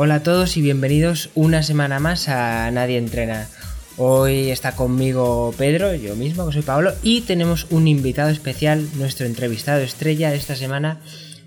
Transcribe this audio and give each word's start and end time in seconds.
Hola 0.00 0.14
a 0.14 0.22
todos 0.22 0.56
y 0.56 0.62
bienvenidos 0.62 1.30
una 1.34 1.64
semana 1.64 1.98
más 1.98 2.28
a 2.28 2.70
Nadie 2.70 2.98
Entrena. 2.98 3.48
Hoy 3.96 4.48
está 4.52 4.76
conmigo 4.76 5.52
Pedro, 5.58 5.92
yo 5.92 6.14
mismo, 6.14 6.46
que 6.46 6.52
soy 6.52 6.62
Pablo, 6.62 6.92
y 7.02 7.22
tenemos 7.22 7.66
un 7.70 7.88
invitado 7.88 8.30
especial, 8.30 8.88
nuestro 8.94 9.26
entrevistado 9.26 9.80
estrella 9.80 10.30
de 10.30 10.36
esta 10.36 10.54
semana, 10.54 11.00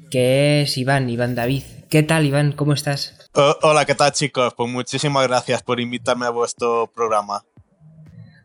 que 0.10 0.64
es 0.64 0.78
Iván, 0.78 1.10
Iván 1.10 1.34
David. 1.34 1.64
¿Qué 1.90 2.04
tal, 2.04 2.26
Iván? 2.26 2.52
¿Cómo 2.52 2.74
estás? 2.74 3.16
hola, 3.62 3.86
¿qué 3.86 3.96
tal, 3.96 4.12
chicos? 4.12 4.54
Pues 4.58 4.70
muchísimas 4.70 5.26
gracias 5.30 5.64
por 5.64 5.80
invitarme 5.80 6.26
a 6.26 6.32
vuestro 6.32 6.92
programa. 6.94 7.46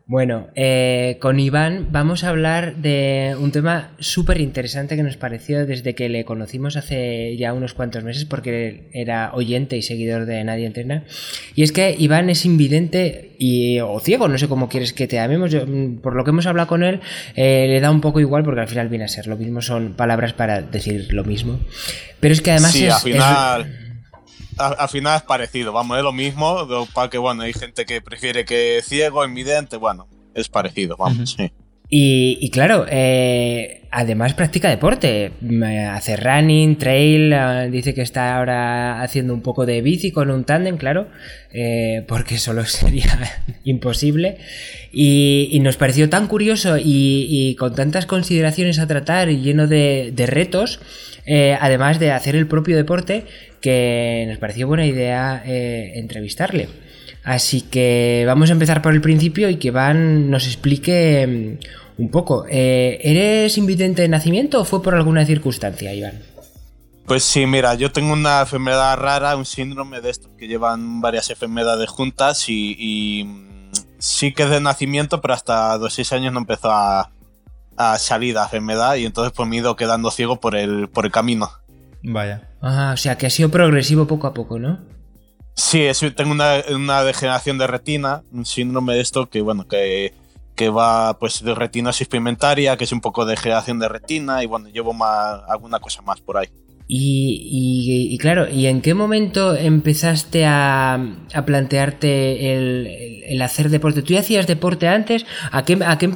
Bueno, 0.08 0.46
eh, 0.54 1.18
con 1.20 1.40
Iván 1.40 1.88
vamos 1.90 2.22
a 2.22 2.28
hablar 2.28 2.76
de 2.76 3.36
un 3.40 3.50
tema 3.50 3.90
súper 3.98 4.40
interesante 4.40 4.94
que 4.94 5.02
nos 5.02 5.16
pareció 5.16 5.66
desde 5.66 5.96
que 5.96 6.08
le 6.08 6.24
conocimos 6.24 6.76
hace 6.76 7.36
ya 7.36 7.52
unos 7.52 7.74
cuantos 7.74 8.04
meses, 8.04 8.24
porque 8.24 8.88
era 8.92 9.32
oyente 9.34 9.76
y 9.76 9.82
seguidor 9.82 10.24
de 10.26 10.44
Nadie 10.44 10.66
Entrena. 10.66 11.02
Y 11.56 11.64
es 11.64 11.72
que 11.72 11.96
Iván 11.98 12.30
es 12.30 12.44
invidente 12.44 13.32
y, 13.36 13.80
o 13.80 13.98
ciego, 13.98 14.28
no 14.28 14.38
sé 14.38 14.46
cómo 14.46 14.68
quieres 14.68 14.92
que 14.92 15.08
te 15.08 15.16
llamemos. 15.16 15.52
Mm, 15.52 15.96
por 15.96 16.14
lo 16.14 16.22
que 16.22 16.30
hemos 16.30 16.46
hablado 16.46 16.68
con 16.68 16.84
él, 16.84 17.00
eh, 17.34 17.66
le 17.68 17.80
da 17.80 17.90
un 17.90 18.00
poco 18.00 18.20
igual 18.20 18.44
porque 18.44 18.60
al 18.60 18.68
final 18.68 18.88
viene 18.88 19.06
a 19.06 19.08
ser 19.08 19.26
lo 19.26 19.36
mismo, 19.36 19.60
son 19.60 19.94
palabras 19.94 20.34
para 20.34 20.62
decir 20.62 21.12
lo 21.12 21.24
mismo. 21.24 21.58
Pero 22.20 22.32
es 22.32 22.40
que 22.40 22.52
además 22.52 22.70
sí, 22.70 22.86
al 22.86 23.00
final 23.00 23.85
al, 24.56 24.88
final 24.88 25.16
es 25.16 25.22
parecido, 25.22 25.72
vamos, 25.72 25.98
es 25.98 26.04
lo 26.04 26.12
mismo, 26.12 26.66
para 26.94 27.10
que 27.10 27.18
bueno, 27.18 27.42
hay 27.42 27.52
gente 27.52 27.86
que 27.86 28.00
prefiere 28.00 28.44
que 28.44 28.80
ciego, 28.84 29.24
invidente, 29.24 29.76
bueno, 29.76 30.08
es 30.34 30.48
parecido, 30.48 30.96
vamos, 30.96 31.36
sí. 31.36 31.52
Y, 31.88 32.50
claro, 32.50 32.84
eh, 32.88 33.82
además 33.92 34.34
practica 34.34 34.68
deporte, 34.68 35.30
hace 35.88 36.16
running, 36.16 36.78
trail, 36.78 37.32
eh, 37.32 37.68
dice 37.70 37.94
que 37.94 38.02
está 38.02 38.36
ahora 38.36 39.02
haciendo 39.02 39.32
un 39.32 39.40
poco 39.40 39.66
de 39.66 39.82
bici 39.82 40.10
con 40.10 40.32
un 40.32 40.42
tándem, 40.42 40.78
claro, 40.78 41.06
eh, 41.52 42.04
porque 42.08 42.38
solo 42.38 42.64
sería 42.64 43.44
imposible. 43.62 44.38
Y, 44.92 45.58
nos 45.62 45.76
pareció 45.76 46.08
tan 46.10 46.26
curioso 46.26 46.76
y, 46.78 47.54
con 47.56 47.74
tantas 47.74 48.06
consideraciones 48.06 48.80
a 48.80 48.88
tratar 48.88 49.30
y 49.30 49.38
lleno 49.40 49.68
de, 49.68 50.10
de 50.12 50.26
retos, 50.26 50.80
además 51.26 51.98
de 51.98 52.12
hacer 52.12 52.36
el 52.36 52.46
propio 52.46 52.76
deporte, 52.76 53.24
que 53.60 54.26
nos 54.28 54.38
pareció 54.38 54.66
buena 54.66 54.86
idea 54.86 55.42
entrevistarle. 55.44 56.68
Así 57.26 57.62
que 57.62 58.22
vamos 58.24 58.50
a 58.50 58.52
empezar 58.52 58.82
por 58.82 58.94
el 58.94 59.00
principio 59.00 59.50
y 59.50 59.56
que 59.56 59.72
Van 59.72 60.30
nos 60.30 60.46
explique 60.46 61.58
mm, 61.98 62.02
un 62.02 62.10
poco. 62.12 62.46
Eh, 62.48 63.00
¿Eres 63.02 63.58
invidente 63.58 64.02
de 64.02 64.08
nacimiento 64.08 64.60
o 64.60 64.64
fue 64.64 64.80
por 64.80 64.94
alguna 64.94 65.26
circunstancia, 65.26 65.92
Iván? 65.92 66.22
Pues 67.04 67.24
sí, 67.24 67.44
mira, 67.46 67.74
yo 67.74 67.90
tengo 67.90 68.12
una 68.12 68.42
enfermedad 68.42 68.96
rara, 68.96 69.36
un 69.36 69.44
síndrome 69.44 70.00
de 70.00 70.10
estos 70.10 70.30
que 70.38 70.46
llevan 70.46 71.00
varias 71.00 71.28
enfermedades 71.28 71.88
juntas 71.90 72.44
y, 72.48 73.24
mm, 73.26 73.72
sí 73.98 74.32
que 74.32 74.44
es 74.44 74.50
de 74.50 74.60
nacimiento, 74.60 75.20
pero 75.20 75.34
hasta 75.34 75.76
los 75.78 75.94
seis 75.94 76.12
años 76.12 76.32
no 76.32 76.38
empezó 76.38 76.70
a, 76.70 77.10
salir 77.98 78.34
la 78.34 78.44
enfermedad 78.44 78.96
y 78.96 79.06
entonces 79.06 79.32
pues 79.34 79.48
me 79.48 79.56
he 79.56 79.58
ido 79.60 79.76
quedando 79.76 80.10
ciego 80.10 80.40
por 80.40 80.56
el, 80.56 80.88
por 80.88 81.04
el 81.06 81.12
camino. 81.12 81.50
Vaya. 82.02 82.48
Ah, 82.60 82.92
o 82.94 82.96
sea 82.96 83.18
que 83.18 83.26
ha 83.26 83.30
sido 83.30 83.50
progresivo 83.50 84.06
poco 84.06 84.26
a 84.26 84.34
poco, 84.34 84.58
¿no? 84.58 84.78
Sí, 85.54 85.88
tengo 86.14 86.32
una, 86.32 87.02
degeneración 87.02 87.56
de 87.56 87.66
retina, 87.66 88.22
un 88.30 88.44
síndrome 88.44 88.94
de 88.94 89.00
esto 89.00 89.26
que, 89.30 89.40
bueno, 89.40 89.66
que, 89.66 90.12
que 90.54 90.68
va 90.68 91.18
pues 91.18 91.42
de 91.42 91.54
retinosis 91.54 92.08
pigmentaria, 92.08 92.76
que 92.76 92.84
es 92.84 92.92
un 92.92 93.00
poco 93.00 93.24
de 93.24 93.32
degeneración 93.32 93.78
de 93.78 93.88
retina 93.88 94.42
y, 94.42 94.46
bueno, 94.46 94.68
llevo 94.68 94.92
más, 94.92 95.40
alguna 95.48 95.80
cosa 95.80 96.02
más 96.02 96.20
por 96.20 96.36
ahí. 96.36 96.48
Y, 96.88 98.16
claro, 98.20 98.48
¿y 98.48 98.66
en 98.66 98.80
qué 98.80 98.94
momento 98.94 99.56
empezaste 99.56 100.44
a, 100.46 100.98
plantearte 101.44 102.52
el, 103.32 103.42
hacer 103.42 103.70
deporte? 103.70 104.02
¿Tú 104.02 104.14
ya 104.14 104.20
hacías 104.20 104.46
deporte 104.46 104.86
antes? 104.86 105.26
¿A 105.50 105.64
qué, 105.64 105.78
a 105.84 105.98
qué, 105.98 106.06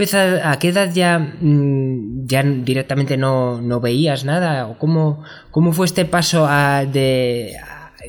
a 0.44 0.58
qué 0.60 0.68
edad 0.68 0.92
ya, 0.94 1.18
mm, 1.18 2.26
ya 2.26 2.42
directamente 2.44 3.16
no, 3.16 3.60
no 3.60 3.80
veías 3.80 4.24
nada? 4.24 4.68
¿O 4.68 4.78
cómo, 4.78 5.24
cómo 5.50 5.72
fue 5.72 5.86
este 5.86 6.04
paso 6.04 6.46
a, 6.48 6.84
de, 6.84 7.56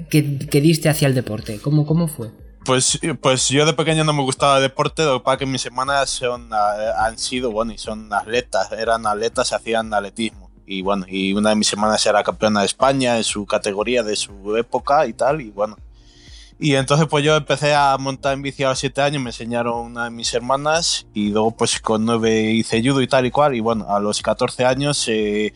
que, 0.09 0.21
diste 0.61 0.87
hacia 0.87 1.07
el 1.07 1.15
deporte? 1.15 1.59
¿Cómo, 1.59 1.87
cómo 1.87 2.07
fue? 2.07 2.29
Pues, 2.63 2.99
pues 3.21 3.49
yo 3.49 3.65
de 3.65 3.73
pequeño 3.73 4.03
no 4.03 4.13
me 4.13 4.21
gustaba 4.21 4.57
el 4.57 4.61
deporte, 4.61 5.03
lo 5.03 5.17
que 5.17 5.23
pasa 5.23 5.37
que 5.37 5.45
mis 5.47 5.65
hermanas 5.65 6.11
son, 6.11 6.51
eh, 6.51 6.91
han 6.95 7.17
sido, 7.17 7.49
bueno, 7.49 7.73
y 7.73 7.79
son 7.79 8.13
atletas, 8.13 8.71
eran 8.71 9.07
atletas, 9.07 9.51
hacían 9.51 9.91
atletismo. 9.91 10.50
Y 10.71 10.81
bueno, 10.81 11.05
y 11.07 11.33
una 11.33 11.49
de 11.49 11.55
mis 11.57 11.71
hermanas 11.73 12.05
era 12.05 12.23
campeona 12.23 12.61
de 12.61 12.65
España 12.65 13.17
en 13.17 13.23
su 13.23 13.45
categoría 13.45 14.03
de 14.03 14.15
su 14.15 14.55
época 14.55 15.05
y 15.05 15.13
tal, 15.13 15.41
y 15.41 15.49
bueno. 15.49 15.75
Y 16.59 16.75
entonces 16.75 17.07
pues 17.07 17.25
yo 17.25 17.35
empecé 17.35 17.73
a 17.73 17.97
montar 17.97 18.33
en 18.33 18.41
bici 18.41 18.63
a 18.63 18.69
los 18.69 18.79
7 18.79 19.01
años, 19.01 19.21
me 19.21 19.31
enseñaron 19.31 19.77
una 19.79 20.05
de 20.05 20.11
mis 20.11 20.33
hermanas, 20.33 21.07
y 21.13 21.31
luego 21.31 21.51
pues 21.57 21.79
con 21.81 22.05
9 22.05 22.51
hice 22.51 22.81
judo 22.81 23.01
y 23.01 23.07
tal 23.07 23.25
y 23.25 23.31
cual, 23.31 23.55
y 23.55 23.59
bueno, 23.59 23.85
a 23.89 23.99
los 23.99 24.21
14 24.21 24.63
años 24.63 25.05
eh, 25.07 25.53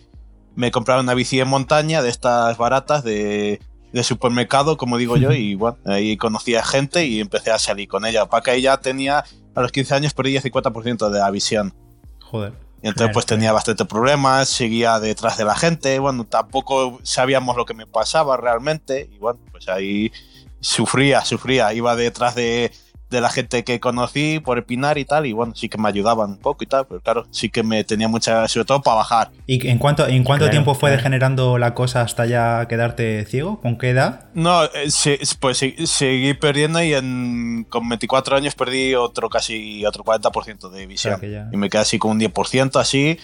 me 0.55 0.71
compraron 0.71 1.05
una 1.05 1.13
bici 1.13 1.39
en 1.39 1.47
montaña 1.47 2.01
de 2.01 2.09
estas 2.09 2.57
baratas 2.57 3.03
de 3.03 3.61
de 3.95 4.03
supermercado, 4.03 4.75
como 4.75 4.97
digo 4.97 5.15
yo, 5.15 5.31
y 5.31 5.55
bueno, 5.55 5.77
ahí 5.85 6.17
conocí 6.17 6.53
a 6.53 6.65
gente 6.65 7.05
y 7.05 7.21
empecé 7.21 7.51
a 7.51 7.57
salir 7.57 7.87
con 7.87 8.05
ella. 8.05 8.25
Para 8.25 8.43
que 8.43 8.53
ella 8.53 8.75
tenía, 8.75 9.23
a 9.55 9.61
los 9.61 9.71
15 9.71 9.95
años 9.95 10.13
perdí 10.13 10.35
el 10.35 10.43
50% 10.43 11.09
de 11.09 11.19
la 11.19 11.31
visión. 11.31 11.73
Joder. 12.19 12.64
Y 12.85 12.89
entonces 12.89 13.15
pues 13.15 13.25
tenía 13.25 13.51
bastante 13.51 13.83
problemas, 13.83 14.47
seguía 14.47 14.99
detrás 14.99 15.39
de 15.39 15.43
la 15.43 15.55
gente, 15.55 15.97
bueno, 15.97 16.23
tampoco 16.23 16.99
sabíamos 17.01 17.57
lo 17.57 17.65
que 17.65 17.73
me 17.73 17.87
pasaba 17.87 18.37
realmente, 18.37 19.09
y 19.11 19.17
bueno, 19.17 19.39
pues 19.49 19.67
ahí 19.69 20.11
sufría, 20.59 21.25
sufría, 21.25 21.73
iba 21.73 21.95
detrás 21.95 22.35
de, 22.35 22.71
de 23.15 23.21
la 23.21 23.29
gente 23.29 23.63
que 23.63 23.79
conocí 23.79 24.39
por 24.39 24.57
el 24.57 24.63
Pinar 24.63 24.97
y 24.97 25.05
tal, 25.05 25.25
y 25.25 25.33
bueno, 25.33 25.55
sí 25.55 25.69
que 25.69 25.77
me 25.77 25.87
ayudaban 25.87 26.31
un 26.31 26.37
poco 26.37 26.63
y 26.63 26.67
tal, 26.67 26.85
pero 26.85 27.01
claro, 27.01 27.25
sí 27.31 27.49
que 27.49 27.63
me 27.63 27.83
tenía 27.83 28.07
mucha, 28.07 28.47
sobre 28.47 28.65
todo 28.65 28.81
para 28.81 28.97
bajar. 28.97 29.31
¿Y 29.47 29.67
en 29.67 29.77
cuánto, 29.77 30.07
en 30.07 30.23
cuánto 30.23 30.49
tiempo 30.49 30.75
fue 30.75 30.91
degenerando 30.91 31.57
la 31.57 31.73
cosa 31.73 32.01
hasta 32.01 32.25
ya 32.25 32.67
quedarte 32.67 33.25
ciego? 33.25 33.61
¿Con 33.61 33.77
qué 33.77 33.89
edad? 33.89 34.25
No, 34.33 34.65
eh, 34.65 35.19
pues 35.39 35.63
seguí 35.85 36.33
perdiendo 36.33 36.83
y 36.83 36.93
en, 36.93 37.65
con 37.69 37.87
24 37.87 38.35
años 38.35 38.55
perdí 38.55 38.95
otro 38.95 39.29
casi 39.29 39.85
otro 39.85 40.03
40% 40.03 40.69
de 40.69 40.85
visión. 40.85 41.19
y 41.51 41.57
me 41.57 41.69
quedé 41.69 41.81
así 41.81 41.97
con 41.97 42.11
un 42.11 42.19
10% 42.19 42.79
así, 42.79 43.17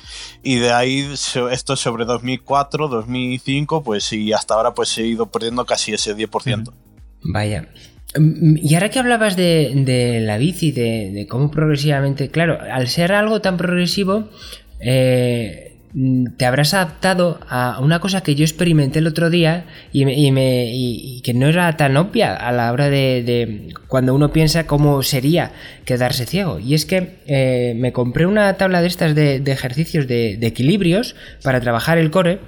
y 0.43 0.59
de 0.59 0.71
ahí 0.71 1.13
esto 1.51 1.75
sobre 1.75 2.05
2004, 2.05 2.87
2005, 2.87 3.83
pues 3.83 4.13
y 4.13 4.33
hasta 4.33 4.53
ahora 4.53 4.73
pues 4.73 4.97
he 4.97 5.05
ido 5.05 5.27
perdiendo 5.27 5.65
casi 5.65 5.93
ese 5.93 6.15
10%. 6.15 6.71
Vaya, 7.23 7.67
y 8.13 8.73
ahora 8.73 8.89
que 8.89 8.99
hablabas 8.99 9.37
de, 9.37 10.19
la 10.21 10.37
bici, 10.37 10.71
de, 10.71 11.25
cómo 11.29 11.49
progresivamente, 11.49 12.29
claro, 12.29 12.59
al 12.59 12.87
ser 12.87 13.13
algo 13.13 13.39
tan 13.39 13.55
progresivo, 13.55 14.29
eh, 14.81 15.77
mm, 15.93 16.35
te 16.35 16.45
habrás 16.45 16.73
adaptado 16.73 17.39
a 17.47 17.79
una 17.79 18.01
cosa 18.01 18.21
que 18.21 18.35
yo 18.35 18.43
experimenté 18.43 18.99
el 18.99 19.07
otro 19.07 19.29
día 19.29 19.65
y, 19.93 21.21
que 21.21 21.33
no 21.33 21.47
era 21.47 21.77
tan 21.77 21.95
obvia 21.95 22.35
a 22.35 22.51
la 22.51 22.73
hora 22.73 22.89
de, 22.89 23.69
cuando 23.87 24.13
uno 24.13 24.33
piensa 24.33 24.67
cómo 24.67 25.03
sería 25.03 25.53
quedarse 25.85 26.25
ciego. 26.25 26.59
Y 26.59 26.73
es 26.73 26.85
que 26.85 27.15
eh, 27.27 27.73
me 27.77 27.93
compré 27.93 28.25
una 28.25 28.53
tabla 28.57 28.81
de 28.81 28.87
estas 28.87 29.15
de, 29.15 29.37
ejercicios 29.45 30.05
de, 30.07 30.37
equilibrios 30.41 31.15
para 31.43 31.61
trabajar 31.61 31.97
el 31.97 32.11
core 32.11 32.39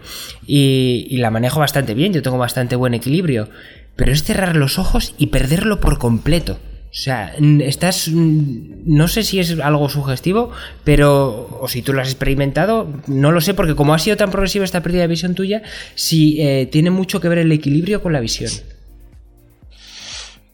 y 0.46 1.16
la 1.20 1.32
manejo 1.32 1.62
bastante 1.62 1.94
bien, 1.94 2.12
yo 2.12 2.22
tengo 2.22 2.38
bastante 2.38 2.76
buen 2.76 2.94
equilibrio 2.94 3.48
pero 3.96 4.12
es 4.12 4.24
cerrar 4.24 4.56
los 4.56 4.80
ojos 4.80 5.16
y 5.18 5.28
perderlo 5.28 5.80
por 5.80 5.98
completo. 5.98 6.60
O 6.94 6.96
sea, 6.96 7.34
estás. 7.62 8.10
No 8.12 9.08
sé 9.08 9.24
si 9.24 9.40
es 9.40 9.60
algo 9.60 9.90
sugestivo, 9.90 10.52
pero. 10.84 11.58
O 11.60 11.68
si 11.68 11.82
tú 11.82 11.92
lo 11.92 12.02
has 12.02 12.08
experimentado, 12.08 12.88
no 13.08 13.32
lo 13.32 13.42
sé, 13.42 13.56
porque 13.56 13.74
como 13.74 13.96
ha 13.96 14.00
sido 14.00 14.16
tan 14.16 14.30
progresiva 14.30 14.64
esta 14.64 14.84
pérdida 14.84 15.02
de 15.02 15.08
visión 15.08 15.34
tuya, 15.34 15.64
si 15.96 16.40
eh, 16.40 16.68
tiene 16.72 16.92
mucho 16.92 17.20
que 17.20 17.30
ver 17.30 17.40
el 17.40 17.52
equilibrio 17.52 18.04
con 18.04 18.14
la 18.14 18.20
visión. 18.20 18.52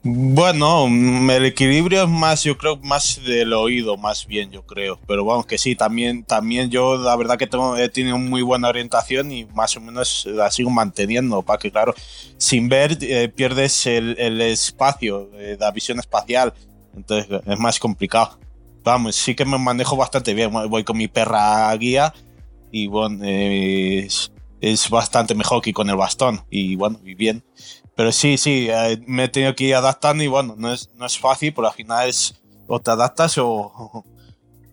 Bueno, 0.02 0.86
el 0.88 1.46
equilibrio 1.46 2.04
es 2.04 2.10
más, 2.10 2.46
yo 2.46 2.58
creo, 2.58 2.78
más 2.78 3.20
del 3.22 3.52
oído, 3.52 3.98
más 3.98 4.26
bien, 4.26 4.50
yo 4.50 4.66
creo. 4.66 4.98
Pero 5.06 5.26
vamos, 5.26 5.46
que 5.46 5.58
sí, 5.58 5.76
también, 5.76 6.24
también 6.24 6.70
yo 6.70 6.96
la 6.98 7.18
verdad 7.18 7.38
que 7.38 7.48
tengo, 7.48 7.76
he 7.76 7.90
tenido 7.90 8.18
muy 8.18 8.42
buena 8.42 8.70
orientación 8.70 9.30
y 9.30 9.44
más 9.48 9.76
o 9.76 9.82
menos 9.82 10.26
la 10.26 10.50
sigo 10.52 10.70
manteniendo, 10.70 11.42
para 11.42 11.60
que, 11.60 11.70
claro, 11.70 11.94
sin 12.38 12.70
ver 12.70 12.98
eh, 13.02 13.28
pierdes 13.28 13.86
el, 13.88 14.40
espacio, 14.40 15.30
eh, 15.34 15.58
la 15.60 15.72
visión 15.72 16.00
espacial. 16.00 16.54
Entonces 16.96 17.42
es 17.46 17.60
más 17.60 17.78
complicado. 17.78 18.40
Vamos, 18.86 19.18
sí 19.18 19.36
que 19.36 19.44
me 19.44 19.58
manejo 19.58 19.98
bastante 19.98 20.34
bien. 20.34 20.52
Voy 20.70 20.86
con 20.86 20.98
mi 20.98 21.10
perra 21.10 21.76
guía 21.76 22.14
y 22.72 22.88
bueno, 22.88 23.20
es, 23.26 24.32
es 24.62 24.90
bastante 24.90 25.36
mejor 25.36 25.62
que 25.62 25.74
con 25.74 25.90
el 25.90 25.98
bastón. 25.98 26.42
Y 26.50 26.78
bueno, 26.78 27.00
y 27.04 27.16
bien. 27.16 27.44
Pero 28.00 28.14
sí, 28.14 28.38
sí, 28.38 28.70
eh, 28.72 28.98
me 29.08 29.26
he 29.26 29.28
tenido 29.28 29.54
que 29.56 29.66
ir 29.66 29.76
adaptando 29.76 30.24
y 30.24 30.28
bueno, 30.28 30.56
no 30.58 30.72
es, 30.72 30.90
no 30.96 31.06
es 31.06 31.20
fácil, 31.20 31.54
pero 31.54 31.68
al 31.68 31.74
final 31.74 32.08
es 32.08 32.34
o 32.66 32.80
te 32.80 32.92
adaptas 32.92 33.38
o, 33.38 33.74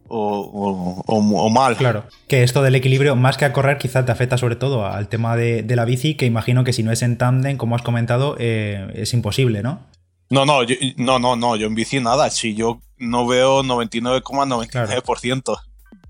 o, 0.06 1.02
o, 1.04 1.50
mal. 1.50 1.76
Claro, 1.76 2.04
que 2.28 2.44
esto 2.44 2.62
del 2.62 2.76
equilibrio, 2.76 3.16
más 3.16 3.36
que 3.36 3.44
a 3.44 3.52
correr, 3.52 3.78
quizás 3.78 4.06
te 4.06 4.12
afecta 4.12 4.38
sobre 4.38 4.54
todo 4.54 4.86
al 4.86 5.08
tema 5.08 5.34
de, 5.34 5.66
la 5.66 5.84
bici, 5.84 6.14
que 6.14 6.24
imagino 6.24 6.62
que 6.62 6.72
si 6.72 6.84
no 6.84 6.92
es 6.92 7.02
en 7.02 7.18
tándem, 7.18 7.56
como 7.56 7.74
has 7.74 7.82
comentado, 7.82 8.36
eh, 8.38 8.92
es 8.94 9.12
imposible, 9.12 9.60
¿no? 9.60 9.80
No, 10.30 10.46
no, 10.46 10.60
no, 10.96 11.18
no, 11.18 11.34
no, 11.34 11.56
yo 11.56 11.66
en 11.66 11.74
bici 11.74 11.98
nada, 11.98 12.30
si 12.30 12.54
yo 12.54 12.80
no 12.96 13.26
veo 13.26 13.64
99,99%. 13.64 15.58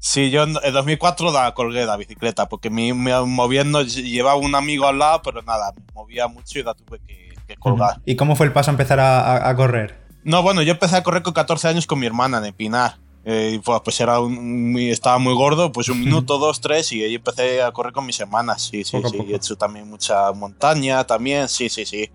Sí, 0.08 0.30
yo 0.30 0.44
en 0.44 0.52
2004 0.52 1.32
la 1.32 1.52
colgué 1.52 1.84
la 1.84 1.96
bicicleta, 1.96 2.48
porque 2.48 2.70
me, 2.70 2.94
moviendo, 2.94 3.82
llevaba 3.82 4.36
un 4.36 4.54
amigo 4.54 4.86
al 4.86 5.00
lado, 5.00 5.20
pero 5.24 5.42
nada, 5.42 5.72
me 5.76 5.82
movía 5.94 6.28
mucho 6.28 6.60
y 6.60 6.62
la 6.62 6.74
tuve 6.74 7.00
que, 7.00 7.56
colgar. 7.56 8.00
¿Y 8.04 8.14
cómo 8.14 8.36
fue 8.36 8.46
el 8.46 8.52
paso 8.52 8.70
a 8.70 8.74
empezar 8.74 9.00
a, 9.00 9.52
correr? 9.56 9.98
No, 10.22 10.44
bueno, 10.44 10.62
yo 10.62 10.70
empecé 10.70 10.94
a 10.94 11.02
correr 11.02 11.24
con 11.24 11.34
14 11.34 11.66
años 11.66 11.88
con 11.88 11.98
mi 11.98 12.06
hermana 12.06 12.40
en 12.46 12.54
Pinar. 12.54 12.98
Eh, 13.24 13.60
pues, 13.64 14.00
era 14.00 14.20
un, 14.20 14.76
estaba 14.78 15.18
muy 15.18 15.34
gordo, 15.34 15.72
pues 15.72 15.88
un 15.88 15.98
minuto, 16.04 16.38
dos, 16.38 16.60
tres, 16.60 16.92
y 16.92 17.02
ahí 17.02 17.16
empecé 17.16 17.60
a 17.60 17.72
correr 17.72 17.92
con 17.92 18.06
mis 18.06 18.20
hermanas. 18.20 18.62
Sí, 18.62 18.84
sí, 18.84 18.98
sí. 19.10 19.18
He 19.28 19.34
hecho 19.34 19.56
también 19.56 19.90
mucha 19.90 20.30
montaña, 20.30 21.02
también, 21.02 21.48
sí, 21.48 21.68
sí, 21.68 21.84
sí. 21.84 22.08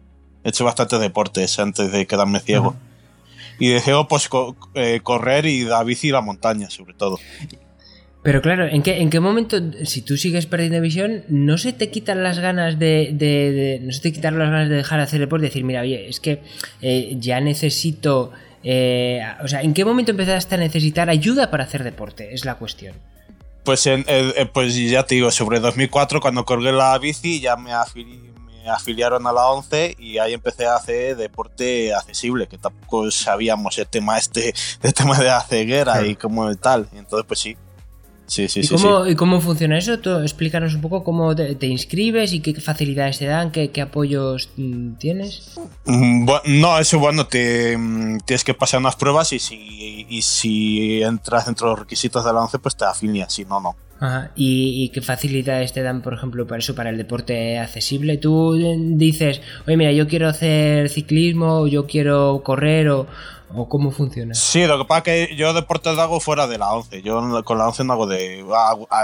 He 0.46 0.50
hecho 0.50 0.64
bastantes 0.64 0.98
deportes 1.02 1.60
antes 1.60 1.92
de 1.92 2.08
quedarme 2.08 2.40
ciego. 2.40 2.74
Y 3.60 3.68
deseo 3.68 4.08
pues 4.08 4.30
eh, 4.76 5.02
correr 5.04 5.46
y 5.46 5.66
la 5.66 5.84
bici 5.84 6.08
y 6.08 6.12
la 6.12 6.22
montaña, 6.22 6.70
sobre 6.70 6.94
todo. 6.94 7.20
Pero 8.24 8.42
claro, 8.42 8.68
¿en 8.68 8.84
qué, 8.84 9.02
¿en 9.02 9.10
qué 9.10 9.20
momento, 9.20 9.58
si 9.84 10.04
tú 10.04 10.16
sigues 10.16 10.46
perdiendo 10.46 10.80
visión, 10.80 11.24
no 11.28 11.58
se 11.58 11.74
te 11.74 11.90
quitan 11.90 12.22
las 12.22 12.38
ganas 12.38 12.78
de, 12.78 13.80
no 13.82 13.92
se 13.92 14.02
te 14.02 14.14
quitan 14.14 14.38
las 14.38 14.50
ganas 14.52 14.70
de 14.70 14.76
dejar 14.76 15.00
de 15.00 15.04
hacer 15.06 15.20
deporte? 15.20 15.48
Decir, 15.48 15.64
mira, 15.64 15.82
oye, 15.82 16.08
es 16.08 16.20
que 16.20 16.42
eh, 16.82 17.16
ya 17.20 17.40
necesito... 17.40 18.32
Eh, 18.64 19.24
o 19.44 19.48
sea, 19.48 19.64
¿en 19.64 19.74
qué 19.74 19.86
momento 19.86 20.12
empezaste 20.12 20.54
a 20.54 20.60
necesitar 20.60 21.10
ayuda 21.10 21.50
para 21.50 21.64
hacer 21.64 21.84
deporte? 21.84 22.32
Es 22.32 22.46
la 22.46 22.56
cuestión. 22.56 22.94
Pues, 23.64 23.88
en, 23.88 24.06
pues 24.54 24.76
ya 24.76 25.04
te 25.04 25.16
digo, 25.16 25.32
sobre 25.32 25.60
2004, 25.60 26.22
cuando 26.22 26.46
colgué 26.46 26.72
la 26.72 26.96
bici, 27.00 27.40
ya 27.40 27.56
me 27.56 27.72
afiliaron 28.68 29.26
a 29.26 29.32
la 29.32 29.48
11 29.48 29.96
y 29.98 30.20
ahí 30.20 30.34
empecé 30.34 30.68
a 30.68 30.76
hacer 30.76 31.18
deporte 31.18 31.92
accesible, 31.96 32.48
que 32.48 32.60
tampoco 32.60 33.10
sabíamos 33.10 33.80
el 33.80 33.88
tema 33.88 34.20
este, 34.20 34.54
el 34.84 34.94
tema 34.94 35.18
de 35.18 35.26
la 35.26 35.42
ceguera 35.42 36.06
y 36.06 36.16
como 36.16 36.56
tal. 36.56 36.88
Entonces, 36.94 37.26
pues 37.28 37.40
sí. 37.40 37.58
Sí, 38.32 38.48
sí, 38.48 38.62
¿Y, 38.62 38.64
sí, 38.64 38.76
cómo, 38.76 39.06
¿Y 39.06 39.16
cómo 39.16 39.42
funciona 39.42 39.78
eso? 39.78 39.96
explícanos 40.22 40.74
un 40.74 40.80
poco 40.80 41.04
cómo 41.04 41.36
te, 41.36 41.68
inscribes 41.68 42.32
y 42.32 42.40
qué 42.40 42.54
facilidades 42.62 43.20
te 43.20 43.26
dan, 43.26 43.52
qué, 43.52 43.70
apoyos 43.82 44.48
mm, 44.56 44.94
tienes. 44.94 45.60
Mm, 45.86 46.26
no, 46.62 46.80
eso 46.80 46.98
bueno, 46.98 47.28
te, 47.28 47.76
mm, 47.78 48.20
tienes 48.20 48.46
que 48.46 48.54
pasar 48.54 48.80
unas 48.80 48.96
pruebas 48.96 49.34
y 49.34 49.40
si, 49.40 50.06
y 50.08 50.22
si 50.22 51.04
entras 51.04 51.48
dentro 51.48 51.68
de 51.68 51.72
los 51.72 51.80
requisitos 51.82 52.24
de 52.24 52.32
la 52.32 52.40
11, 52.40 52.60
pues 52.60 52.78
te 52.78 52.86
afilias, 52.86 53.34
si 53.34 53.44
no, 53.44 53.60
no. 53.60 53.76
¿Y, 54.36 54.90
qué 54.90 55.02
facilidades 55.02 55.74
te 55.74 55.84
dan, 55.84 56.02
por 56.02 56.14
ejemplo, 56.14 56.48
para 56.48 56.60
eso, 56.60 56.74
para 56.74 56.90
el 56.90 56.98
deporte 56.98 57.60
accesible? 57.60 58.18
Tú 58.18 58.54
dices, 58.96 59.42
oye, 59.68 59.78
mira, 59.78 59.92
yo 59.92 60.08
quiero 60.08 60.28
hacer 60.28 60.90
ciclismo, 60.90 61.68
yo 61.68 61.86
quiero 61.86 62.42
correr, 62.44 62.90
o, 62.90 63.08
cómo 63.70 63.92
funciona. 63.92 64.34
Sí, 64.34 64.66
lo 64.66 64.78
que 64.78 64.86
pasa 64.86 65.00
es 65.00 65.28
que 65.30 65.36
yo 65.36 65.54
deporte 65.54 65.94
lo 65.94 66.02
hago 66.02 66.20
fuera 66.20 66.48
de 66.48 66.58
la 66.58 66.74
11. 66.74 67.02
Yo 67.02 67.44
con 67.44 67.58
la 67.58 67.68
11 67.68 67.84
no 67.84 67.94
hago 67.94 68.08
de. 68.08 68.46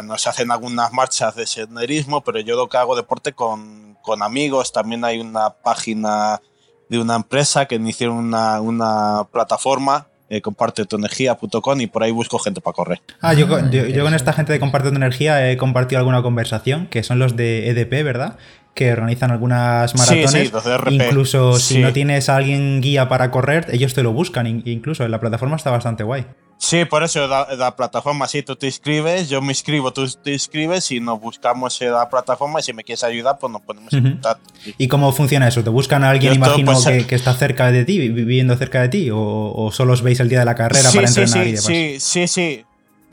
No 0.04 0.18
se 0.18 0.30
hacen 0.30 0.52
algunas 0.52 0.94
marchas 0.94 1.36
de 1.36 1.46
senderismo, 1.46 2.24
pero 2.24 2.40
yo 2.40 2.56
lo 2.56 2.68
que 2.68 2.78
hago 2.78 2.96
deporte 2.96 3.34
con, 3.34 3.98
con 4.02 4.24
amigos. 4.24 4.72
También 4.72 5.04
hay 5.06 5.20
una 5.20 5.50
página 5.50 6.42
de 6.90 7.00
una 7.00 7.16
empresa 7.16 7.66
que 7.66 7.76
hicieron 7.76 8.18
una, 8.18 8.62
una 8.62 9.28
plataforma 9.32 10.08
eh, 10.30 10.42
comparte 10.42 10.84
tu 10.84 10.98
energía.com 10.98 11.80
y 11.80 11.88
por 11.88 12.04
ahí 12.04 12.12
busco 12.12 12.38
gente 12.38 12.60
para 12.60 12.74
correr. 12.74 13.02
Ah, 13.22 13.34
yo, 13.34 13.48
yo, 13.70 14.04
con 14.04 14.14
esta 14.14 14.34
gente 14.34 14.52
de 14.52 14.60
Comparte 14.60 14.90
tu 14.90 14.96
energía 14.96 15.50
he 15.50 15.56
compartido 15.56 16.00
alguna 16.00 16.22
conversación, 16.22 16.88
que 16.88 17.02
son 17.04 17.18
los 17.18 17.38
de 17.38 17.70
EDP, 17.70 18.04
¿verdad? 18.04 18.38
Que 18.78 18.92
organizan 18.92 19.32
algunas 19.32 19.96
maratones. 19.96 20.32
Sí, 20.32 20.52
sí. 20.52 20.94
Incluso 20.94 21.58
si 21.58 21.80
no 21.80 21.94
tienes 21.94 22.30
a 22.30 22.36
alguien 22.36 22.80
guía 22.80 23.10
para 23.10 23.32
correr, 23.32 23.66
ellos 23.72 23.96
te 23.96 24.04
lo 24.04 24.14
buscan. 24.14 24.46
Incluso 24.66 25.04
en 25.04 25.10
la 25.10 25.20
plataforma 25.20 25.56
está 25.56 25.72
bastante 25.72 26.04
guay. 26.04 26.28
Sí, 26.60 26.86
por 26.86 27.02
eso 27.04 27.28
la, 27.28 27.76
plataforma, 27.76 28.28
si 28.28 28.44
tú 28.44 28.56
te 28.56 28.68
inscribes, 28.68 29.30
yo 29.30 29.42
me 29.42 29.50
inscribo, 29.50 29.92
tú 29.94 30.08
te 30.24 30.34
inscribes 30.34 30.92
y 30.92 31.00
nos 31.00 31.20
buscamos 31.20 31.82
en 31.82 31.92
la 31.92 32.08
plataforma 32.08 32.60
y 32.60 32.64
si 32.64 32.74
me 32.74 32.84
quieres 32.84 33.04
ayudar, 33.04 33.40
pues 33.40 33.52
nos 33.52 33.64
ponemos 33.64 33.92
en 33.94 34.04
contacto. 34.04 34.54
¿Y 34.78 34.88
cómo 34.88 35.12
funciona 35.12 35.48
eso? 35.48 35.64
¿Te 35.64 35.72
buscan 35.72 36.04
a 36.04 36.12
alguien, 36.12 36.36
imagino, 36.36 36.74
pues, 36.74 37.06
que, 37.06 37.16
está 37.16 37.34
cerca 37.34 37.72
de 37.72 37.84
ti, 37.84 37.98
viviendo 38.10 38.56
cerca 38.58 38.82
de 38.82 38.90
ti? 38.90 39.10
¿O, 39.12 39.72
solo 39.72 39.94
os 39.94 40.04
veis 40.04 40.20
el 40.20 40.30
día 40.30 40.40
de 40.40 40.46
la 40.46 40.56
carrera 40.56 40.92
para 40.92 41.08
entrenar 41.08 41.30
sí, 41.30 41.40
y 41.40 41.52
demás? 41.52 41.66
Sí, 41.66 41.98
sí, 42.00 42.28
sí. 42.28 42.66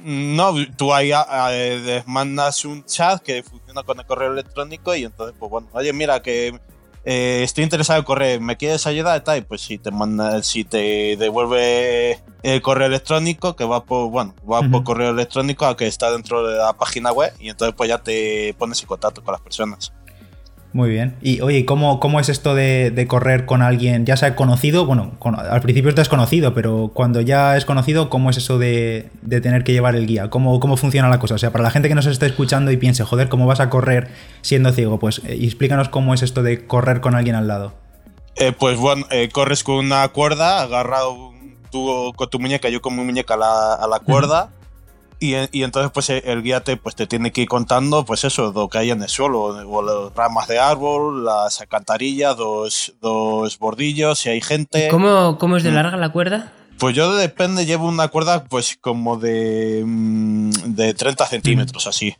No, 0.07 0.55
tú 0.77 0.93
ahí 0.93 1.13
eh, 1.15 2.03
mandas 2.05 2.67
un 2.67 2.85
chat 2.85 3.23
que 3.23 3.43
funciona 3.43 3.83
con 3.85 3.99
el 3.99 4.05
correo 4.05 4.31
electrónico 4.31 4.95
y 4.95 5.05
entonces, 5.05 5.35
pues 5.39 5.51
bueno, 5.51 5.69
oye, 5.73 5.95
mira 5.95 6.21
que 6.21 6.61
eh, 7.07 7.41
estoy 7.43 7.65
interesado 7.65 8.01
en 8.01 8.05
correr, 8.05 8.39
¿me 8.39 8.59
quieres 8.59 8.87
ayudar? 8.87 9.25
Y 9.35 9.41
pues 9.41 9.63
si 9.63 9.79
te 9.79 9.91
manda, 9.91 10.43
si 10.43 10.65
te 10.65 11.17
devuelve 11.17 12.21
el 12.43 12.61
correo 12.61 12.87
electrónico, 12.87 13.57
que 13.57 13.65
va 13.65 13.85
por, 13.85 14.11
bueno, 14.11 14.35
va 14.51 14.61
por 14.63 14.85
correo 14.85 15.09
electrónico 15.09 15.65
a 15.65 15.75
que 15.75 15.87
está 15.87 16.13
dentro 16.13 16.47
de 16.47 16.59
la 16.59 16.75
página 16.75 17.11
web, 17.11 17.33
y 17.41 17.49
entonces 17.49 17.75
pues 17.75 17.89
ya 17.89 17.97
te 17.97 18.55
pones 18.59 18.83
en 18.83 18.89
contacto 18.89 19.25
con 19.25 19.33
las 19.33 19.41
personas. 19.41 19.91
Muy 20.75 20.91
bien. 20.91 21.15
Y 21.23 21.41
oye, 21.41 21.65
¿cómo, 21.65 22.01
cómo 22.01 22.19
es 22.19 22.29
esto 22.29 22.57
de, 22.57 23.07
correr 23.09 23.47
con 23.47 23.63
alguien, 23.63 24.05
ya 24.07 24.17
sea 24.17 24.35
conocido? 24.35 24.87
Bueno, 24.87 25.13
al 25.23 25.61
principio 25.61 25.91
es 25.91 25.95
desconocido, 25.95 26.53
pero 26.53 26.91
cuando 26.93 27.21
ya 27.21 27.57
es 27.57 27.65
conocido, 27.65 28.11
¿cómo 28.11 28.29
es 28.29 28.39
eso 28.39 28.59
de, 28.59 29.09
tener 29.29 29.63
que 29.63 29.73
llevar 29.73 29.95
el 29.95 30.09
guía? 30.09 30.31
¿Cómo, 30.31 30.59
¿Cómo 30.59 30.77
funciona 30.77 31.09
la 31.09 31.21
cosa? 31.21 31.37
O 31.37 31.39
sea, 31.39 31.53
para 31.53 31.63
la 31.63 31.71
gente 31.71 31.89
que 31.89 31.95
nos 31.95 32.07
esté 32.07 32.27
escuchando 32.27 32.73
y 32.73 32.77
piense, 32.77 33.05
joder, 33.05 33.29
¿cómo 33.29 33.47
vas 33.47 33.61
a 33.61 33.71
correr 33.71 34.09
siendo 34.43 34.73
ciego? 34.73 34.99
Pues 34.99 35.21
eh, 35.25 35.39
explícanos 35.43 35.89
cómo 35.89 36.13
es 36.13 36.23
esto 36.23 36.43
de 36.43 36.67
correr 36.67 37.01
con 37.01 37.15
alguien 37.15 37.37
al 37.37 37.47
lado. 37.47 37.73
Eh, 38.35 38.51
pues 38.51 38.77
bueno, 38.77 39.07
eh, 39.13 39.29
corres 39.33 39.63
con 39.63 39.77
una 39.77 40.09
cuerda, 40.09 40.61
agarrado 40.61 41.33
con 42.17 42.31
tu 42.31 42.41
muñeca, 42.41 42.69
yo 42.69 42.83
con 42.83 42.97
mi 42.97 43.05
muñeca 43.05 43.37
la, 43.37 43.75
a 43.75 43.87
la 43.87 44.01
cuerda. 44.01 44.51
Y, 45.21 45.63
entonces 45.63 45.91
pues 45.93 46.11
eh, 46.11 46.23
el 46.27 46.43
guía 46.43 46.61
te, 46.61 46.77
pues, 46.77 46.97
te 46.97 47.07
tiene 47.07 47.33
que 47.33 47.43
ir 47.43 47.49
contando 47.49 48.05
pues 48.05 48.25
eso, 48.25 48.53
lo 48.55 48.69
que 48.69 48.79
hay 48.79 48.91
en 48.91 49.03
el 49.03 49.09
suelo, 49.09 49.43
o 49.43 49.83
las 49.83 50.15
ramas 50.15 50.49
de 50.49 50.59
árbol, 50.59 51.25
las 51.25 51.61
alcantarillas, 51.61 52.37
dos, 52.37 52.95
dos 53.01 53.59
bordillos, 53.59 54.19
si 54.19 54.29
hay 54.29 54.41
gente. 54.41 54.89
¿Cómo, 54.89 55.39
¿Cómo 55.39 55.57
es 55.57 55.63
de 55.63 55.71
mm. 55.71 55.75
larga 55.75 55.97
la 55.97 56.11
cuerda? 56.11 56.53
Pues 56.79 56.95
yo 56.95 57.15
depende, 57.15 57.65
llevo 57.65 57.89
una 57.89 58.09
cuerda 58.09 58.45
pues 58.45 58.77
como 58.81 59.17
de, 59.17 59.83
mm, 59.87 60.51
de 60.75 60.95
30 60.95 61.27
centímetros, 61.27 61.87
así. 61.87 62.15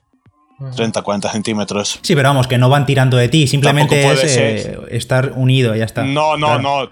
30, 0.77 1.03
40 1.03 1.33
centímetros. 1.33 1.99
Sí, 2.03 2.15
pero 2.15 2.29
vamos, 2.29 2.47
que 2.47 2.59
no 2.59 2.69
van 2.69 2.87
tirando 2.87 3.17
de 3.17 3.29
ti, 3.29 3.47
simplemente 3.47 4.11
es 4.13 4.37
eh, 4.37 4.79
estar 4.91 5.33
unido, 5.35 5.75
ya 5.75 5.85
está. 5.85 6.05
No, 6.05 6.37
no, 6.37 6.59
no, 6.59 6.89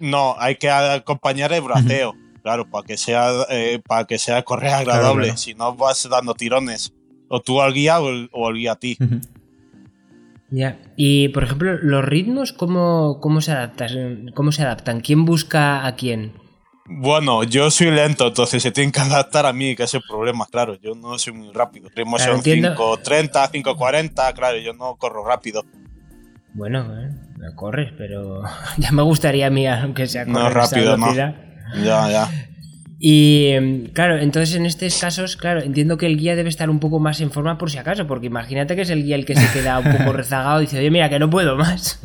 no, 0.00 0.36
hay 0.38 0.56
que 0.56 0.68
acompañar 0.68 1.52
el 1.52 1.62
braceo. 1.62 2.14
Claro, 2.44 2.68
para 2.68 2.86
que 2.86 2.98
sea 2.98 3.46
eh, 3.48 3.80
para 3.86 4.04
que 4.04 4.18
sea 4.18 4.42
correr 4.42 4.74
agradable. 4.74 5.34
Si 5.38 5.54
no 5.54 5.74
vas 5.74 6.06
dando 6.10 6.34
tirones. 6.34 6.92
O 7.28 7.40
tú 7.40 7.62
al 7.62 7.72
guía 7.72 8.00
o 8.02 8.10
el, 8.10 8.54
guía 8.54 8.72
a 8.72 8.76
ti. 8.76 8.98
Ya. 10.50 10.78
Y 10.94 11.30
por 11.30 11.44
ejemplo, 11.44 11.78
los 11.78 12.04
ritmos, 12.04 12.52
¿cómo, 12.52 13.18
cómo, 13.22 13.40
se 13.40 13.52
adaptan? 13.52 14.30
¿cómo 14.34 14.52
se 14.52 14.62
adaptan? 14.62 15.00
¿Quién 15.00 15.24
busca 15.24 15.86
a 15.86 15.96
quién? 15.96 16.34
Bueno, 16.84 17.44
yo 17.44 17.70
soy 17.70 17.90
lento, 17.90 18.26
entonces 18.26 18.62
se 18.62 18.70
tienen 18.70 18.92
que 18.92 19.00
adaptar 19.00 19.46
a 19.46 19.54
mí, 19.54 19.74
que 19.74 19.84
es 19.84 19.94
el 19.94 20.02
problema, 20.06 20.44
claro. 20.44 20.78
Yo 20.82 20.94
no 20.94 21.18
soy 21.18 21.32
muy 21.32 21.50
rápido. 21.50 21.88
Ritmos 21.96 22.20
son 22.20 22.42
5.30, 22.42 23.52
5.40, 23.52 24.34
claro, 24.34 24.58
yo 24.58 24.74
no 24.74 24.96
corro 24.96 25.24
rápido. 25.24 25.64
Bueno, 26.52 26.94
eh, 27.00 27.10
corres, 27.56 27.90
pero 27.96 28.42
ya 28.76 28.92
me 28.92 29.00
gustaría 29.00 29.46
a 29.46 29.50
mí, 29.50 29.66
aunque 29.66 30.06
sea 30.06 30.26
correr 30.26 30.42
no 30.42 30.50
rápido, 30.50 30.98
no. 30.98 31.53
Ya, 31.76 32.10
ya. 32.10 32.30
Y 33.06 33.48
em, 33.48 33.88
claro, 33.88 34.18
entonces 34.18 34.54
en 34.54 34.64
estos 34.64 34.96
casos, 34.98 35.36
claro, 35.36 35.60
entiendo 35.60 35.98
que 35.98 36.06
el 36.06 36.16
guía 36.16 36.36
debe 36.36 36.48
estar 36.48 36.70
un 36.70 36.80
poco 36.80 37.00
más 37.00 37.20
en 37.20 37.30
forma 37.30 37.58
por 37.58 37.70
si 37.70 37.76
acaso, 37.76 38.06
porque 38.06 38.28
imagínate 38.28 38.76
que 38.76 38.80
es 38.80 38.88
el 38.88 39.02
guía 39.02 39.16
el 39.16 39.26
que 39.26 39.34
se 39.34 39.52
queda 39.52 39.78
un 39.78 39.94
poco 39.94 40.12
rezagado 40.14 40.62
y 40.62 40.64
dice, 40.64 40.78
oye, 40.78 40.90
mira, 40.90 41.10
que 41.10 41.18
no 41.18 41.28
puedo 41.28 41.54
más. 41.54 42.00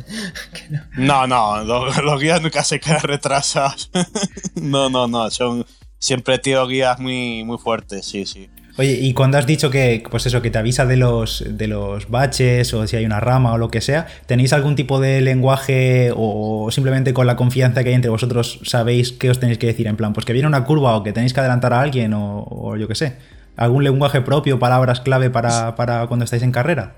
no. 0.98 1.26
no, 1.26 1.64
los, 1.64 2.20
guías 2.20 2.42
nunca 2.42 2.62
se 2.64 2.80
quedan 2.80 3.00
retrasados. 3.00 3.90
no, 4.56 4.90
no, 4.90 5.08
no, 5.08 5.30
son 5.30 5.64
siempre 5.98 6.38
tío 6.38 6.66
guías 6.66 6.98
muy, 6.98 7.44
muy 7.44 7.56
fuertes, 7.56 8.04
sí, 8.04 8.26
sí. 8.26 8.50
Oye, 8.78 8.92
y 8.92 9.14
cuando 9.14 9.36
has 9.36 9.46
dicho 9.46 9.70
que, 9.70 10.02
pues 10.10 10.26
eso, 10.26 10.40
que 10.42 10.50
te 10.50 10.58
avisa 10.58 10.86
de 10.86 10.96
los, 10.96 11.44
de 11.46 11.66
los 11.66 12.08
baches 12.08 12.72
o 12.72 12.86
si 12.86 12.96
hay 12.96 13.04
una 13.04 13.20
rama 13.20 13.52
o 13.52 13.58
lo 13.58 13.70
que 13.70 13.80
sea, 13.80 14.06
¿tenéis 14.26 14.52
algún 14.52 14.76
tipo 14.76 15.00
de 15.00 15.20
lenguaje 15.20 16.12
o 16.14 16.70
simplemente 16.70 17.12
con 17.12 17.26
la 17.26 17.36
confianza 17.36 17.82
que 17.82 17.90
hay 17.90 17.94
entre 17.94 18.10
vosotros 18.10 18.60
sabéis 18.64 19.12
qué 19.12 19.30
os 19.30 19.40
tenéis 19.40 19.58
que 19.58 19.66
decir? 19.66 19.86
En 19.86 19.96
plan, 19.96 20.12
pues 20.12 20.24
que 20.24 20.32
viene 20.32 20.48
una 20.48 20.64
curva 20.64 20.96
o 20.96 21.02
que 21.02 21.12
tenéis 21.12 21.34
que 21.34 21.40
adelantar 21.40 21.72
a 21.72 21.80
alguien 21.80 22.12
o, 22.14 22.76
yo 22.76 22.88
qué 22.88 22.94
sé. 22.94 23.16
¿Algún 23.56 23.84
lenguaje 23.84 24.22
propio, 24.22 24.58
palabras 24.58 25.00
clave 25.00 25.28
para, 25.28 25.74
para 25.74 26.06
cuando 26.06 26.24
estáis 26.24 26.42
en 26.42 26.52
carrera? 26.52 26.94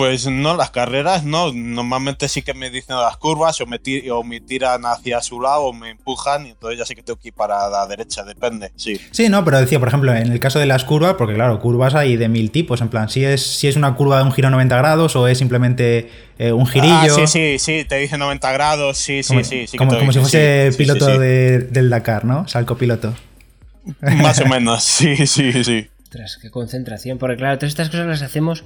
Pues 0.00 0.26
no, 0.26 0.56
las 0.56 0.70
carreras 0.70 1.24
no. 1.24 1.52
Normalmente 1.52 2.26
sí 2.30 2.40
que 2.40 2.54
me 2.54 2.70
dicen 2.70 2.96
las 2.96 3.18
curvas 3.18 3.60
o 3.60 3.66
me, 3.66 3.78
o 4.10 4.24
me 4.24 4.40
tiran 4.40 4.86
hacia 4.86 5.20
su 5.20 5.42
lado 5.42 5.64
o 5.64 5.72
me 5.74 5.90
empujan 5.90 6.46
y 6.46 6.50
entonces 6.52 6.78
ya 6.78 6.86
sé 6.86 6.94
que 6.94 7.02
tengo 7.02 7.18
que 7.18 7.28
ir 7.28 7.34
para 7.34 7.68
la 7.68 7.86
derecha, 7.86 8.24
depende, 8.24 8.72
sí. 8.76 8.98
Sí, 9.10 9.28
no, 9.28 9.44
pero 9.44 9.60
decía, 9.60 9.78
por 9.78 9.88
ejemplo, 9.88 10.14
en 10.14 10.32
el 10.32 10.40
caso 10.40 10.58
de 10.58 10.64
las 10.64 10.84
curvas, 10.84 11.16
porque 11.18 11.34
claro, 11.34 11.60
curvas 11.60 11.94
hay 11.94 12.16
de 12.16 12.30
mil 12.30 12.50
tipos, 12.50 12.80
en 12.80 12.88
plan, 12.88 13.10
si 13.10 13.26
es, 13.26 13.44
si 13.44 13.68
es 13.68 13.76
una 13.76 13.94
curva 13.94 14.16
de 14.16 14.24
un 14.24 14.32
giro 14.32 14.48
90 14.48 14.74
grados 14.78 15.14
o 15.16 15.28
es 15.28 15.36
simplemente 15.36 16.10
eh, 16.38 16.50
un 16.50 16.66
girillo. 16.66 16.94
Ah, 16.94 17.08
sí, 17.10 17.26
sí, 17.26 17.58
sí, 17.58 17.84
te 17.84 17.96
dice 17.96 18.16
90 18.16 18.52
grados, 18.52 18.96
sí, 18.96 19.22
sí, 19.22 19.44
sí. 19.44 19.66
sí 19.66 19.76
como, 19.76 19.98
como 19.98 20.14
si 20.14 20.20
fuese 20.20 20.72
piloto 20.78 21.18
del 21.18 21.90
Dakar, 21.90 22.24
¿no? 22.24 22.48
Salco 22.48 22.78
piloto. 22.78 23.14
Más 24.00 24.40
o 24.40 24.46
menos, 24.46 24.82
sí, 24.82 25.26
sí, 25.26 25.62
sí. 25.62 25.90
Ostras, 26.10 26.38
qué 26.42 26.50
concentración. 26.50 27.18
Porque 27.18 27.36
claro, 27.36 27.56
todas 27.56 27.70
estas 27.70 27.88
cosas 27.88 28.08
las 28.08 28.22
hacemos 28.22 28.64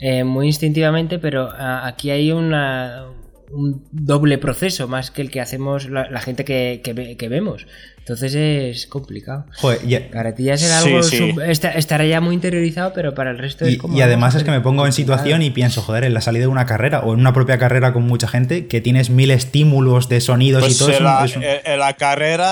eh, 0.00 0.24
muy 0.24 0.46
instintivamente, 0.46 1.18
pero 1.18 1.50
ah, 1.52 1.86
aquí 1.86 2.08
hay 2.08 2.32
una, 2.32 3.04
un 3.52 3.84
doble 3.92 4.38
proceso 4.38 4.88
más 4.88 5.10
que 5.10 5.20
el 5.20 5.30
que 5.30 5.42
hacemos 5.42 5.90
la, 5.90 6.20
gente 6.22 6.46
que, 6.46 6.80
que, 6.82 7.28
vemos. 7.28 7.66
Entonces 7.98 8.34
es 8.34 8.86
complicado. 8.86 9.44
Joder, 9.58 10.10
Para 10.10 10.34
ti 10.34 10.44
ya 10.44 10.56
será 10.56 10.78
algo. 10.78 11.00
estará 11.42 12.06
ya 12.06 12.22
muy 12.22 12.34
interiorizado, 12.34 12.94
pero 12.94 13.12
para 13.14 13.30
el 13.30 13.36
resto 13.36 13.68
y, 13.68 13.78
Y 13.92 14.00
además 14.00 14.34
es 14.34 14.42
que 14.42 14.50
me 14.50 14.62
pongo 14.62 14.86
en 14.86 14.94
situación 14.94 15.42
y 15.42 15.50
pienso, 15.50 15.82
joder, 15.82 16.04
en 16.04 16.14
la 16.14 16.22
salida 16.22 16.44
de 16.44 16.48
una 16.48 16.64
carrera 16.64 17.00
o 17.00 17.12
en 17.12 17.20
una 17.20 17.34
propia 17.34 17.58
carrera 17.58 17.92
con 17.92 18.04
mucha 18.04 18.26
gente 18.26 18.68
que 18.68 18.80
tienes 18.80 19.10
mil 19.10 19.30
estímulos 19.30 20.08
de 20.08 20.22
sonidos 20.22 20.62
y 20.62 20.66
pues 20.68 20.78
todo 20.78 20.92
eso. 20.92 21.40
en 21.42 21.78
la 21.78 21.92
carrera 21.92 22.46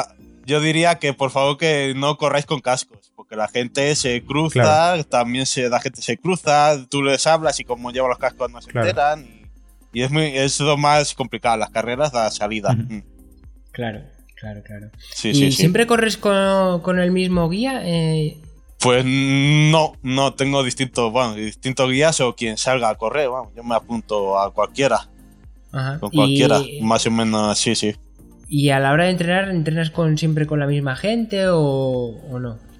ah, 0.00 0.14
yo 0.46 0.60
diría 0.60 0.96
que 0.96 1.12
por 1.12 1.30
favor 1.30 1.56
que 1.56 1.92
no 1.96 2.16
corráis 2.16 2.46
con 2.46 2.60
cascos, 2.60 3.12
porque 3.32 3.36
la 3.36 3.48
gente 3.48 3.96
se 3.96 4.22
cruza, 4.22 5.02
también 5.04 5.46
se, 5.46 5.68
la 5.70 5.80
gente 5.80 6.02
se 6.02 6.18
cruza, 6.18 6.76
tú 6.90 7.02
les 7.02 7.26
hablas 7.26 7.58
y 7.60 7.64
como 7.64 7.90
lleva 7.90 8.08
los 8.08 8.18
cascos 8.18 8.50
no 8.50 8.60
se 8.60 8.70
enteran. 8.70 9.26
Y, 9.92 10.02
es, 10.02 10.10
muy, 10.10 10.24
es 10.36 10.60
lo 10.60 10.76
más 10.76 11.14
complicado, 11.14 11.56
las 11.56 11.70
carreras, 11.70 12.12
la 12.12 12.30
salida. 12.30 12.72
Mm. 12.72 13.02
Claro, 13.70 14.02
claro, 14.36 14.62
claro. 14.62 14.90
¿Y 15.22 15.52
siempre 15.52 15.86
corres 15.86 16.18
con, 16.18 16.98
el 16.98 17.10
mismo 17.10 17.48
guía? 17.48 17.80
Eh, 17.84 18.36
pues 18.78 19.02
no, 19.06 19.94
no, 20.02 20.34
tengo 20.34 20.62
distintos, 20.62 21.10
bueno, 21.10 21.34
distintos 21.34 21.90
guías 21.90 22.20
o 22.20 22.34
quien 22.34 22.58
salga 22.58 22.90
a 22.90 22.96
correr, 22.96 23.30
yo 23.56 23.64
me 23.64 23.74
apunto 23.74 24.38
a 24.38 24.52
cualquiera. 24.52 25.08
Con 26.00 26.10
cualquiera, 26.10 26.60
más 26.82 27.06
o 27.06 27.10
menos, 27.10 27.58
sí, 27.58 27.74
sí. 27.74 27.94
¿Y 28.46 28.68
a 28.68 28.78
la 28.78 28.92
hora 28.92 29.04
de 29.04 29.10
entrenar, 29.12 29.48
entrenas 29.48 29.90
con 29.90 30.18
siempre 30.18 30.46
con 30.46 30.60
la 30.60 30.66
misma 30.66 30.96
gente 30.96 31.46
o, 31.48 32.38
no? 32.38 32.71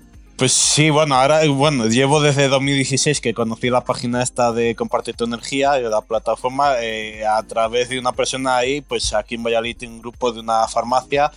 Pues 0.42 0.54
sí, 0.54 0.90
bueno, 0.90 1.14
ahora 1.14 1.46
bueno, 1.46 1.86
llevo 1.86 2.20
desde 2.20 2.48
2016 2.48 3.20
que 3.20 3.32
conocí 3.32 3.70
la 3.70 3.84
página 3.84 4.24
esta 4.24 4.50
de 4.50 4.74
Compartir 4.74 5.14
tu 5.14 5.22
Energía, 5.22 5.78
la 5.78 6.00
plataforma, 6.00 6.80
eh, 6.80 7.24
a 7.24 7.40
través 7.44 7.90
de 7.90 8.00
una 8.00 8.10
persona 8.10 8.56
ahí, 8.56 8.80
pues 8.80 9.14
aquí 9.14 9.36
en 9.36 9.44
Valladolid 9.44 9.76
un 9.84 10.00
grupo 10.00 10.32
de 10.32 10.40
una 10.40 10.66
farmacia 10.66 11.30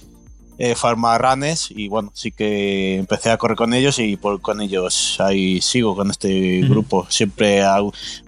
eh, 0.58 0.74
Ranes 1.20 1.70
y 1.70 1.88
bueno, 1.88 2.12
sí 2.16 2.32
que 2.32 2.96
empecé 2.98 3.30
a 3.30 3.38
correr 3.38 3.56
con 3.56 3.76
ellos 3.76 4.00
y 4.00 4.18
por, 4.18 4.42
con 4.42 4.60
ellos 4.60 5.18
ahí 5.20 5.62
sigo 5.62 5.96
con 5.96 6.10
este 6.10 6.62
grupo. 6.62 7.06
Siempre 7.08 7.62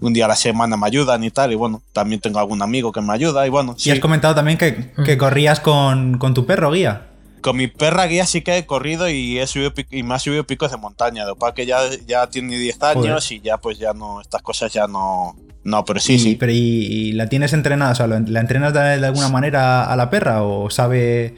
un 0.00 0.12
día 0.12 0.26
a 0.26 0.28
la 0.28 0.36
semana 0.36 0.76
me 0.76 0.86
ayudan 0.86 1.24
y 1.24 1.32
tal 1.32 1.50
y 1.50 1.56
bueno, 1.56 1.82
también 1.92 2.20
tengo 2.20 2.38
algún 2.38 2.62
amigo 2.62 2.92
que 2.92 3.00
me 3.00 3.12
ayuda 3.12 3.44
y 3.48 3.50
bueno. 3.50 3.74
Y 3.84 3.90
has 3.90 3.98
comentado 3.98 4.36
también 4.36 4.58
que, 4.58 5.18
corrías 5.18 5.58
con, 5.58 6.20
tu 6.34 6.46
perro 6.46 6.70
guía. 6.70 7.06
Con 7.40 7.56
mi 7.56 7.68
perra 7.68 8.06
guía 8.06 8.26
sí 8.26 8.42
que 8.42 8.58
he 8.58 8.66
corrido 8.66 9.08
y 9.08 9.38
he 9.38 9.46
subido 9.46 9.72
y 9.90 10.02
me 10.02 10.14
ha 10.14 10.18
subido 10.18 10.44
picos 10.44 10.70
de 10.70 10.76
montaña. 10.76 11.24
De 11.24 11.32
que 11.54 11.66
ya, 11.66 11.78
ya 12.06 12.28
tiene 12.28 12.56
10 12.58 12.82
años 12.82 13.30
y 13.30 13.40
ya 13.40 13.58
pues 13.58 13.78
ya 13.78 13.92
no, 13.92 14.20
estas 14.20 14.42
cosas 14.42 14.72
ya 14.72 14.86
no, 14.86 15.36
no, 15.64 15.84
pero 15.84 16.00
sí, 16.00 16.18
sí. 16.18 16.36
Pero 16.36 16.52
y, 16.52 17.12
la 17.12 17.28
tienes 17.28 17.52
entrenada? 17.52 17.92
O 17.92 17.94
sea, 17.94 18.06
¿la 18.06 18.40
entrenas 18.40 18.72
de, 18.72 18.80
alguna 18.80 19.28
manera 19.28 19.84
a 19.84 19.96
la 19.96 20.10
perra 20.10 20.42
o 20.42 20.70
sabe 20.70 21.36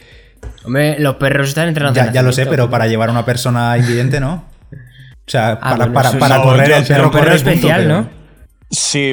Hombre, 0.65 0.99
los 0.99 1.17
perros 1.17 1.49
están 1.49 1.69
entrenando. 1.69 1.99
Ya, 2.01 2.13
ya 2.13 2.23
lo 2.23 2.33
sé, 2.33 2.47
pero 2.47 2.71
para 2.71 2.87
llevar 2.87 3.09
a 3.09 3.13
una 3.13 3.25
persona 3.25 3.77
invidente, 3.79 4.21
¿no? 4.21 4.45
O 4.73 5.31
sea, 5.31 5.59
ah, 5.63 5.77
para, 5.93 6.43
correr 6.43 6.73
el 6.73 6.87
perro 6.87 7.11
corre 7.11 7.37
especial, 7.37 7.87
¿no? 7.87 8.20
Sí, 8.71 9.13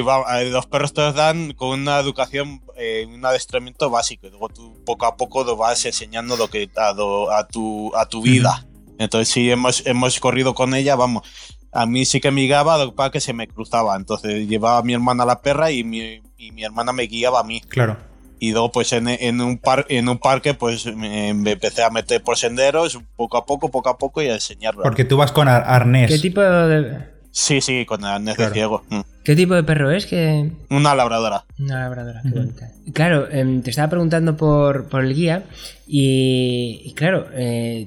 los 0.50 0.66
perros 0.66 0.92
te 0.92 1.12
dan 1.12 1.52
con 1.52 1.80
una 1.80 1.98
educación, 1.98 2.62
eh, 2.76 3.06
un 3.12 3.24
adiestramiento 3.24 3.90
básico. 3.90 4.26
Y 4.26 4.30
luego 4.30 4.48
tú 4.48 4.82
poco 4.84 5.06
a 5.06 5.16
poco 5.16 5.42
lo 5.42 5.56
vas 5.56 5.84
enseñando 5.84 6.36
lo 6.36 6.48
que 6.48 6.70
a, 6.76 6.90
a, 6.90 7.46
tu, 7.48 7.94
a 7.96 8.06
tu 8.06 8.22
vida. 8.22 8.66
Entonces, 8.98 9.28
sí, 9.28 9.50
hemos, 9.50 9.84
hemos 9.86 10.20
corrido 10.20 10.54
con 10.54 10.74
ella, 10.74 10.94
vamos. 10.94 11.28
A 11.72 11.86
mí 11.86 12.04
sí 12.04 12.20
que 12.20 12.30
me 12.30 12.42
guiaba 12.42 12.92
para 12.92 13.10
que 13.10 13.20
se 13.20 13.32
me 13.32 13.48
cruzaba. 13.48 13.96
Entonces, 13.96 14.48
llevaba 14.48 14.78
a 14.78 14.82
mi 14.82 14.94
hermana 14.94 15.24
a 15.24 15.26
la 15.26 15.40
perra 15.42 15.70
y 15.72 15.82
mi, 15.82 16.22
y 16.36 16.52
mi 16.52 16.62
hermana 16.62 16.92
me 16.92 17.04
guiaba 17.04 17.40
a 17.40 17.44
mí. 17.44 17.60
Claro 17.60 17.96
y 18.40 18.52
luego 18.52 18.70
pues 18.72 18.92
en, 18.92 19.40
un, 19.40 19.58
par, 19.58 19.86
en 19.88 20.08
un 20.08 20.18
parque 20.18 20.54
pues 20.54 20.86
me, 20.94 21.28
empecé 21.28 21.82
a 21.82 21.90
meter 21.90 22.22
por 22.22 22.36
senderos 22.36 22.98
poco 23.16 23.36
a 23.36 23.44
poco, 23.44 23.68
poco 23.70 23.88
a 23.88 23.98
poco 23.98 24.22
y 24.22 24.28
a 24.28 24.34
enseñarlo. 24.34 24.82
Porque 24.82 25.04
tú 25.04 25.16
vas 25.16 25.32
con 25.32 25.48
arnés. 25.48 26.08
¿Qué 26.08 26.18
tipo 26.18 26.40
de...? 26.40 27.17
Sí, 27.38 27.60
sí, 27.60 27.86
con 27.86 28.04
arnés 28.04 28.36
de 28.36 28.50
ciego. 28.50 28.82
Mm. 28.90 29.00
¿Qué 29.22 29.36
tipo 29.36 29.54
de 29.54 29.62
perro 29.62 29.92
es? 29.92 30.06
que 30.06 30.50
Una 30.70 30.96
labradora. 30.96 31.44
Una 31.56 31.82
labradora, 31.82 32.20
qué 32.24 32.30
bonita. 32.30 32.72
Claro, 32.92 33.30
em, 33.30 33.62
te 33.62 33.70
estaba 33.70 33.88
preguntando 33.88 34.36
por, 34.36 34.88
por 34.88 35.04
el 35.04 35.14
guía 35.14 35.44
y, 35.86 36.92
claro, 36.96 37.28
eh, 37.32 37.86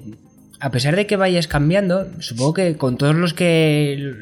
a 0.61 0.71
pesar 0.71 0.95
de 0.95 1.05
que 1.05 1.17
vayas 1.17 1.49
cambiando, 1.49 2.07
supongo 2.21 2.53
que 2.53 2.77
con 2.77 2.95
todos 2.95 3.13
los 3.13 3.33
que 3.33 4.13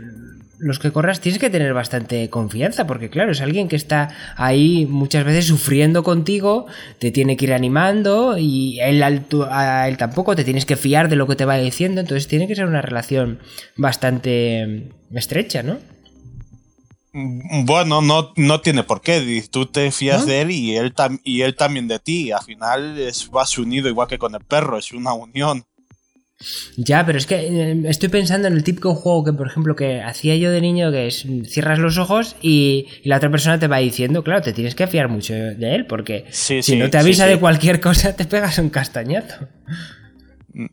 los 0.60 0.78
que 0.78 0.92
corras 0.92 1.22
tienes 1.22 1.40
que 1.40 1.50
tener 1.50 1.74
bastante 1.74 2.30
confianza, 2.30 2.86
porque 2.86 3.10
claro, 3.10 3.32
es 3.32 3.42
alguien 3.42 3.68
que 3.68 3.76
está 3.76 4.10
ahí 4.36 4.86
muchas 4.86 5.24
veces 5.24 5.46
sufriendo 5.46 6.04
contigo, 6.04 6.68
te 7.00 7.12
tiene 7.12 7.38
que 7.38 7.46
ir 7.46 7.54
animando 7.54 8.38
y 8.38 8.80
él, 8.82 9.02
a 9.02 9.88
él 9.88 9.98
tampoco 9.98 10.36
te 10.36 10.44
tienes 10.44 10.66
que 10.66 10.76
fiar 10.76 11.10
de 11.10 11.16
lo 11.16 11.28
que 11.28 11.36
te 11.36 11.46
va 11.46 11.58
diciendo, 11.58 12.02
entonces 12.02 12.28
tiene 12.28 12.48
que 12.48 12.56
ser 12.56 12.66
una 12.66 12.82
relación 12.82 13.40
bastante 13.78 14.92
estrecha, 15.14 15.64
¿no? 15.64 15.80
Mm, 17.12 17.66
bueno, 17.66 18.02
no, 18.02 18.34
no 18.36 18.62
tiene 18.62 18.84
por 18.84 19.02
qué. 19.02 19.44
Tú 19.50 19.66
te 19.66 19.92
fías 19.92 20.26
de 20.26 20.42
él 20.42 20.52
y 20.52 20.76
él, 20.76 20.94
y 21.24 21.42
él 21.42 21.56
también 21.56 21.88
de 21.88 22.00
ti. 22.00 22.32
Al 22.32 22.44
final 22.44 23.00
es, 23.00 23.30
vas 23.30 23.58
unido 23.58 23.90
igual 23.90 24.08
que 24.08 24.20
con 24.20 24.36
el 24.36 24.44
perro, 24.44 24.78
es 24.78 24.92
una 24.92 25.14
unión. 25.14 25.66
Ya, 26.78 27.06
pero 27.06 27.18
es 27.18 27.26
que 27.26 27.36
eh, 27.36 27.82
estoy 27.86 28.08
pensando 28.08 28.48
en 28.48 28.54
el 28.54 28.64
típico 28.64 28.96
juego 28.96 29.26
que, 29.26 29.34
por 29.34 29.48
ejemplo, 29.48 29.76
que 29.76 30.02
hacía 30.02 30.38
yo 30.38 30.52
de 30.52 30.62
niño, 30.62 30.92
que 30.92 31.08
es 31.08 31.26
cierras 31.46 31.80
los 31.80 31.98
ojos 31.98 32.38
y, 32.42 32.88
la 33.04 33.18
otra 33.18 33.30
persona 33.30 33.60
te 33.60 33.68
va 33.68 33.78
diciendo, 33.78 34.24
claro, 34.24 34.42
te 34.42 34.54
tienes 34.54 34.76
que 34.76 34.88
fiar 34.88 35.10
mucho 35.10 35.34
de 35.34 35.76
él, 35.76 35.86
porque 35.86 36.26
si 36.30 36.76
no 36.78 36.90
te 36.90 36.98
avisa 36.98 37.26
de 37.26 37.40
cualquier 37.40 37.82
cosa, 37.82 38.16
te 38.16 38.26
pegas 38.26 38.58
un 38.58 38.70
castañazo. 38.70 39.48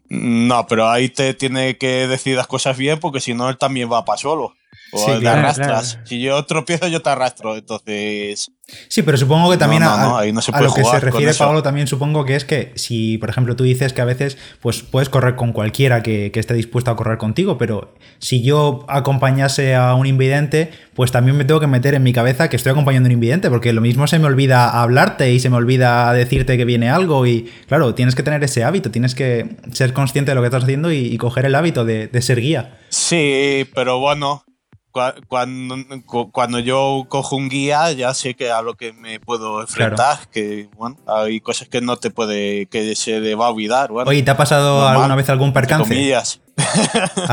No, 0.08 0.66
pero 0.66 0.88
ahí 0.88 1.08
te 1.08 1.35
tiene 1.35 1.76
que 1.76 2.06
decir 2.06 2.37
las 2.37 2.46
cosas 2.46 2.76
bien, 2.76 2.99
porque 3.00 3.20
si 3.20 3.35
no, 3.35 3.49
él 3.49 3.58
también 3.58 3.90
va 3.90 4.04
para 4.04 4.18
solo. 4.18 4.54
O 4.92 5.18
te 5.18 5.28
arrastras. 5.28 5.98
Si 6.04 6.20
yo 6.20 6.44
tropiezo, 6.44 6.88
yo 6.88 7.02
te 7.02 7.10
arrastro. 7.10 7.56
Entonces. 7.56 8.50
Sí, 8.88 9.02
pero 9.02 9.16
supongo 9.16 9.48
que 9.50 9.56
también 9.58 9.84
a, 9.84 10.24
lo 10.24 10.74
que 10.74 10.84
se 10.84 10.98
refiere 10.98 11.32
Pablo 11.34 11.62
también 11.62 11.86
supongo 11.86 12.24
que 12.24 12.34
es 12.34 12.44
que 12.44 12.72
si, 12.74 13.16
por 13.16 13.30
ejemplo, 13.30 13.54
tú 13.54 13.62
dices 13.62 13.92
que 13.92 14.00
a 14.00 14.04
veces 14.04 14.38
pues 14.60 14.82
puedes 14.82 15.08
correr 15.08 15.36
con 15.36 15.52
cualquiera 15.52 16.02
que, 16.02 16.32
esté 16.34 16.54
dispuesto 16.54 16.90
a 16.90 16.96
correr 16.96 17.16
contigo, 17.16 17.58
pero 17.58 17.94
si 18.18 18.42
yo 18.42 18.84
acompañase 18.88 19.76
a 19.76 19.94
un 19.94 20.06
invidente, 20.06 20.72
pues 20.94 21.12
también 21.12 21.36
me 21.36 21.44
tengo 21.44 21.60
que 21.60 21.68
meter 21.68 21.94
en 21.94 22.02
mi 22.02 22.12
cabeza 22.12 22.50
que 22.50 22.56
estoy 22.56 22.72
acompañando 22.72 23.06
a 23.06 23.08
un 23.08 23.12
invidente, 23.12 23.50
porque 23.50 23.72
lo 23.72 23.80
mismo 23.80 24.08
se 24.08 24.18
me 24.18 24.26
olvida 24.26 24.82
hablarte 24.82 25.32
y 25.32 25.38
se 25.38 25.48
me 25.48 25.56
olvida 25.56 26.12
decirte 26.12 26.56
que 26.56 26.64
viene 26.64 26.90
algo 26.90 27.24
y 27.24 27.48
claro, 27.68 27.94
tienes 27.94 28.16
que 28.16 28.24
tener 28.24 28.42
ese 28.42 28.64
hábito, 28.64 28.90
tienes 28.90 29.14
que 29.14 29.56
ser 29.72 29.92
consciente 29.92 30.32
de 30.32 30.34
lo 30.34 30.40
que 30.40 30.46
estás 30.48 30.64
haciendo 30.64 30.90
y, 30.90 31.16
coger 31.18 31.46
el 31.46 31.54
hábito 31.54 31.84
de, 31.84 32.08
de 32.08 32.22
ser 32.22 32.40
guía. 32.40 32.78
Sí, 32.88 33.66
pero 33.74 33.98
bueno, 34.00 34.44
cuando, 35.28 35.76
cuando 36.32 36.58
yo 36.58 37.06
cojo 37.08 37.36
un 37.36 37.48
guía 37.48 37.92
ya 37.92 38.14
sé 38.14 38.34
que 38.34 38.50
a 38.50 38.62
lo 38.62 38.74
que 38.74 38.92
me 38.92 39.20
puedo 39.20 39.60
enfrentar, 39.60 40.18
que 40.30 40.68
bueno, 40.76 40.96
hay 41.06 41.40
cosas 41.40 41.68
que 41.68 41.80
no 41.80 41.96
te 41.96 42.10
puede, 42.10 42.66
que 42.66 42.94
se 42.96 43.20
le 43.20 43.34
va 43.34 43.46
a 43.46 43.50
olvidar. 43.50 43.90
Oye, 43.92 44.22
¿te 44.22 44.30
ha 44.30 44.36
pasado 44.36 44.86
alguna 44.86 45.14
vez 45.14 45.28
algún 45.28 45.52
percance? 45.52 46.30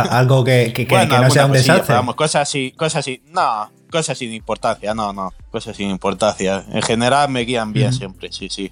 Algo 0.10 0.44
que, 0.44 0.74
que, 0.74 0.86
no 0.86 1.30
sea 1.30 1.46
un 1.46 1.54
desastre. 1.54 1.96
Vamos, 1.96 2.16
cosas 2.16 2.42
así, 2.44 2.74
cosas 2.76 3.00
así, 3.00 3.22
no, 3.28 3.72
cosas 3.90 4.18
sin 4.18 4.34
importancia, 4.34 4.94
no, 4.94 5.14
no, 5.14 5.32
cosas 5.50 5.78
sin 5.78 5.90
importancia. 5.90 6.66
En 6.72 6.82
general 6.82 7.30
me 7.30 7.42
guían 7.42 7.72
bien 7.72 7.94
siempre, 7.94 8.32
sí, 8.32 8.50
sí. 8.50 8.72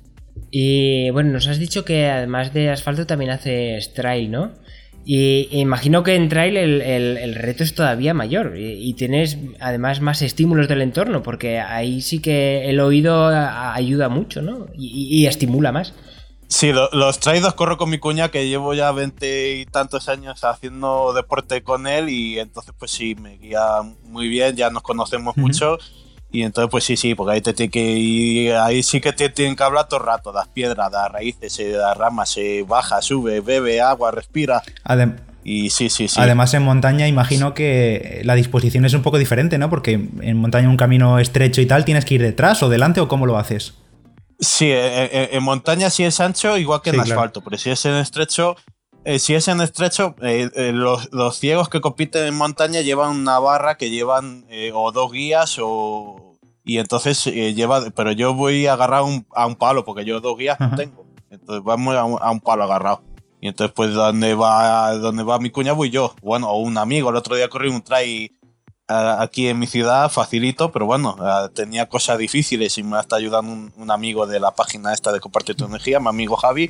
Y 0.49 1.09
bueno, 1.11 1.31
nos 1.31 1.47
has 1.47 1.59
dicho 1.59 1.85
que 1.85 2.09
además 2.09 2.53
de 2.53 2.69
asfalto 2.69 3.07
también 3.07 3.31
haces 3.31 3.93
trail, 3.93 4.29
¿no? 4.29 4.51
Y 5.03 5.47
imagino 5.51 6.03
que 6.03 6.15
en 6.15 6.29
trail 6.29 6.57
el, 6.57 7.35
reto 7.35 7.63
es 7.63 7.73
todavía 7.73 8.13
mayor 8.13 8.55
y, 8.57 8.93
tienes 8.93 9.37
además 9.59 9.99
más 9.99 10.21
estímulos 10.21 10.67
del 10.67 10.81
entorno, 10.81 11.23
porque 11.23 11.59
ahí 11.59 12.01
sí 12.01 12.19
que 12.19 12.69
el 12.69 12.79
oído 12.79 13.27
ayuda 13.27 14.09
mucho, 14.09 14.41
¿no? 14.41 14.67
Y, 14.77 15.25
estimula 15.25 15.71
más. 15.71 15.93
Sí, 16.47 16.71
los 16.73 17.19
traídos 17.19 17.53
corro 17.53 17.77
con 17.77 17.89
mi 17.89 17.97
cuña 17.97 18.29
que 18.29 18.47
llevo 18.47 18.73
ya 18.73 18.91
veinte 18.91 19.55
y 19.55 19.65
tantos 19.65 20.09
años 20.09 20.43
haciendo 20.43 21.13
deporte 21.13 21.63
con 21.63 21.87
él 21.87 22.09
y 22.09 22.39
entonces 22.39 22.73
pues 22.77 22.91
sí, 22.91 23.15
me 23.15 23.37
guía 23.37 23.63
muy 24.03 24.27
bien, 24.27 24.57
ya 24.57 24.69
nos 24.69 24.83
conocemos 24.83 25.37
mucho 25.37 25.77
y 26.31 26.43
entonces 26.43 26.69
pues 26.71 26.83
sí, 26.83 26.95
sí, 26.95 27.13
porque 27.13 27.33
ahí 27.33 27.41
te 27.41 27.53
tiene 27.53 27.69
que 27.69 27.81
ir, 27.81 28.53
ahí 28.55 28.83
sí 28.83 29.01
que 29.01 29.11
te 29.11 29.29
tienen 29.29 29.55
que 29.55 29.63
hablar 29.63 29.87
todo 29.87 29.99
el 29.99 30.05
rato, 30.05 30.31
das 30.31 30.47
piedras, 30.47 30.91
das 30.91 31.11
raíces, 31.11 31.51
se 31.51 31.71
das 31.71 31.97
ramas, 31.97 32.29
se 32.29 32.63
baja, 32.63 33.01
sube, 33.01 33.41
bebe 33.41 33.81
agua, 33.81 34.11
respira. 34.11 34.63
y 35.43 35.69
sí, 35.71 35.89
sí, 35.89 36.07
sí. 36.07 36.19
Además 36.19 36.53
en 36.53 36.63
montaña 36.63 37.07
imagino 37.07 37.53
que 37.53 38.21
la 38.23 38.35
disposición 38.35 38.85
es 38.85 38.93
un 38.93 39.01
poco 39.01 39.17
diferente, 39.17 39.57
¿no? 39.57 39.69
Porque 39.69 39.93
en 39.93 40.37
montaña 40.37 40.69
un 40.69 40.77
camino 40.77 41.19
estrecho 41.19 41.59
y 41.61 41.65
tal, 41.65 41.83
¿tienes 41.83 42.05
que 42.05 42.15
ir 42.15 42.21
detrás 42.21 42.63
o 42.63 42.69
delante 42.69 43.01
o 43.01 43.07
cómo 43.07 43.25
lo 43.25 43.37
haces? 43.37 43.73
Sí, 44.39 44.71
en, 44.71 45.43
montaña 45.43 45.91
sí 45.91 46.03
es 46.03 46.19
ancho, 46.19 46.57
igual 46.57 46.81
que 46.81 46.89
en 46.89 46.99
asfalto, 46.99 47.41
pero 47.41 47.57
si 47.57 47.69
es 47.69 47.85
en 47.85 47.93
estrecho, 47.95 48.55
eh, 49.05 49.19
si 49.19 49.33
es 49.33 49.47
en 49.47 49.61
estrecho, 49.61 50.15
los, 50.19 51.39
ciegos 51.39 51.69
que 51.69 51.81
compiten 51.81 52.27
en 52.27 52.35
montaña 52.35 52.81
llevan 52.81 53.15
una 53.15 53.39
barra 53.39 53.77
que 53.77 53.89
llevan 53.89 54.45
o 54.73 54.91
dos 54.91 55.11
guías 55.11 55.57
o 55.61 56.37
y 56.63 56.77
entonces 56.77 57.25
lleva, 57.25 57.89
pero 57.95 58.11
yo 58.11 58.35
voy 58.35 58.67
agarrado 58.67 59.07
a 59.33 59.47
un 59.47 59.55
palo 59.55 59.83
porque 59.83 60.05
yo 60.05 60.19
dos 60.19 60.37
guías 60.37 60.59
no 60.59 60.75
tengo, 60.75 61.05
entonces 61.29 61.63
vamos 61.63 61.95
a 61.95 62.31
un, 62.31 62.39
palo 62.39 62.63
agarrado. 62.63 63.03
Y 63.39 63.47
entonces, 63.47 63.73
pues, 63.75 63.91
¿dónde 63.93 64.35
va, 64.35 64.93
dónde 64.97 65.23
va 65.23 65.39
mi 65.39 65.49
cuña? 65.49 65.73
Voy 65.73 65.89
yo. 65.89 66.13
Bueno, 66.21 66.51
o 66.51 66.59
un 66.59 66.77
amigo. 66.77 67.09
El 67.09 67.15
otro 67.15 67.35
día 67.35 67.49
corrí 67.49 67.69
un 67.69 67.81
trail 67.81 68.37
aquí 68.87 69.47
en 69.47 69.59
mi 69.59 69.67
ciudad 69.67 70.09
facilito, 70.09 70.71
pero 70.71 70.85
bueno, 70.85 71.15
tenía 71.53 71.87
cosas 71.87 72.17
difíciles 72.17 72.77
y 72.77 72.83
me 72.83 72.99
está 72.99 73.15
ayudando 73.15 73.71
un, 73.75 73.91
amigo 73.91 74.27
de 74.27 74.39
la 74.39 74.51
página 74.51 74.93
esta 74.93 75.11
de 75.11 75.19
Compartir 75.19 75.55
tu 75.55 75.65
Energía, 75.65 75.99
mi 75.99 76.09
amigo 76.09 76.35
Javi, 76.35 76.69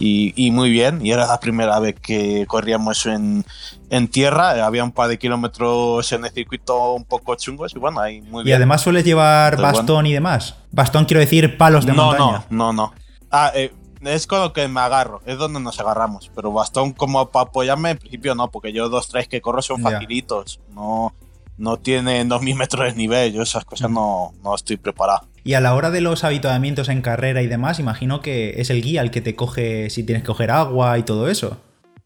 y, 0.00 0.50
muy 0.50 0.70
bien. 0.70 1.04
Y 1.04 1.12
era 1.12 1.26
la 1.26 1.38
primera 1.40 1.78
vez 1.78 1.94
que 2.00 2.46
corríamos 2.46 3.04
en, 3.06 3.44
en, 3.90 4.08
tierra, 4.08 4.64
había 4.64 4.82
un 4.82 4.92
par 4.92 5.08
de 5.08 5.18
kilómetros 5.18 6.10
en 6.12 6.24
el 6.24 6.30
circuito 6.30 6.94
un 6.94 7.04
poco 7.04 7.34
chungos 7.34 7.74
y 7.74 7.78
bueno, 7.78 8.00
ahí 8.00 8.22
muy 8.22 8.44
bien. 8.44 8.54
Y 8.54 8.56
además 8.56 8.80
sueles 8.80 9.04
llevar 9.04 9.60
bastón 9.60 10.06
y 10.06 10.12
demás. 10.12 10.56
Bastón 10.72 11.04
quiero 11.04 11.20
decir 11.20 11.58
palos 11.58 11.84
de 11.84 11.92
no, 11.92 12.06
montaña. 12.06 12.44
No, 12.48 12.72
no, 12.72 12.72
no. 12.72 12.92
Ah, 13.30 13.52
eh, 13.54 13.72
es 14.02 14.26
con 14.26 14.40
lo 14.40 14.52
que 14.54 14.66
me 14.68 14.80
agarro, 14.80 15.20
es 15.26 15.36
donde 15.36 15.60
nos 15.60 15.78
agarramos. 15.78 16.30
Pero 16.34 16.50
bastón 16.50 16.92
como 16.92 17.28
para 17.28 17.48
apoyarme, 17.48 17.90
en 17.90 17.98
principio 17.98 18.34
no, 18.34 18.50
porque 18.50 18.72
yo 18.72 18.88
dos, 18.88 19.08
tres 19.08 19.28
que 19.28 19.42
corro 19.42 19.60
son 19.60 19.82
facilitos. 19.82 20.60
No, 20.74 21.12
no 21.60 21.76
tiene 21.76 22.24
2.000 22.24 22.56
metros 22.56 22.86
de 22.86 22.96
nivel, 22.96 23.32
yo 23.32 23.42
esas 23.42 23.64
cosas 23.64 23.90
no, 23.90 24.32
no 24.42 24.54
estoy 24.54 24.78
preparado. 24.78 25.28
Y 25.44 25.54
a 25.54 25.60
la 25.60 25.74
hora 25.74 25.90
de 25.90 26.00
los 26.00 26.24
habituamientos 26.24 26.88
en 26.88 27.02
carrera 27.02 27.42
y 27.42 27.46
demás, 27.46 27.78
imagino 27.78 28.20
que 28.20 28.60
es 28.60 28.70
el 28.70 28.82
guía 28.82 29.02
el 29.02 29.10
que 29.10 29.20
te 29.20 29.36
coge 29.36 29.90
si 29.90 30.02
tienes 30.02 30.22
que 30.22 30.28
coger 30.28 30.50
agua 30.50 30.98
y 30.98 31.02
todo 31.02 31.28
eso. 31.28 31.58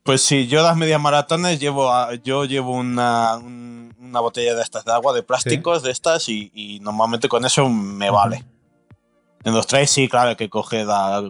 Pues 0.03 0.23
sí, 0.23 0.49
yo 0.49 0.63
las 0.63 0.77
medias 0.77 1.01
maratones 1.01 1.61
llevo 1.61 1.91
yo 2.25 2.45
llevo 2.45 2.73
una, 2.73 3.37
una, 3.37 4.21
botella 4.21 4.55
de 4.55 4.63
estas 4.63 4.85
de 4.85 4.93
agua 4.93 5.15
de 5.15 5.23
plásticos 5.23 5.83
de 5.83 5.93
estas 5.93 6.29
y, 6.29 6.79
normalmente 6.83 7.29
con 7.29 7.45
eso 7.45 7.69
me 7.69 8.11
vale. 8.11 8.45
En 9.45 9.55
los 9.55 9.67
trails 9.67 9.91
sí, 9.91 10.09
claro, 10.09 10.37
que 10.37 10.49
coge 10.49 10.85
da, 10.85 11.23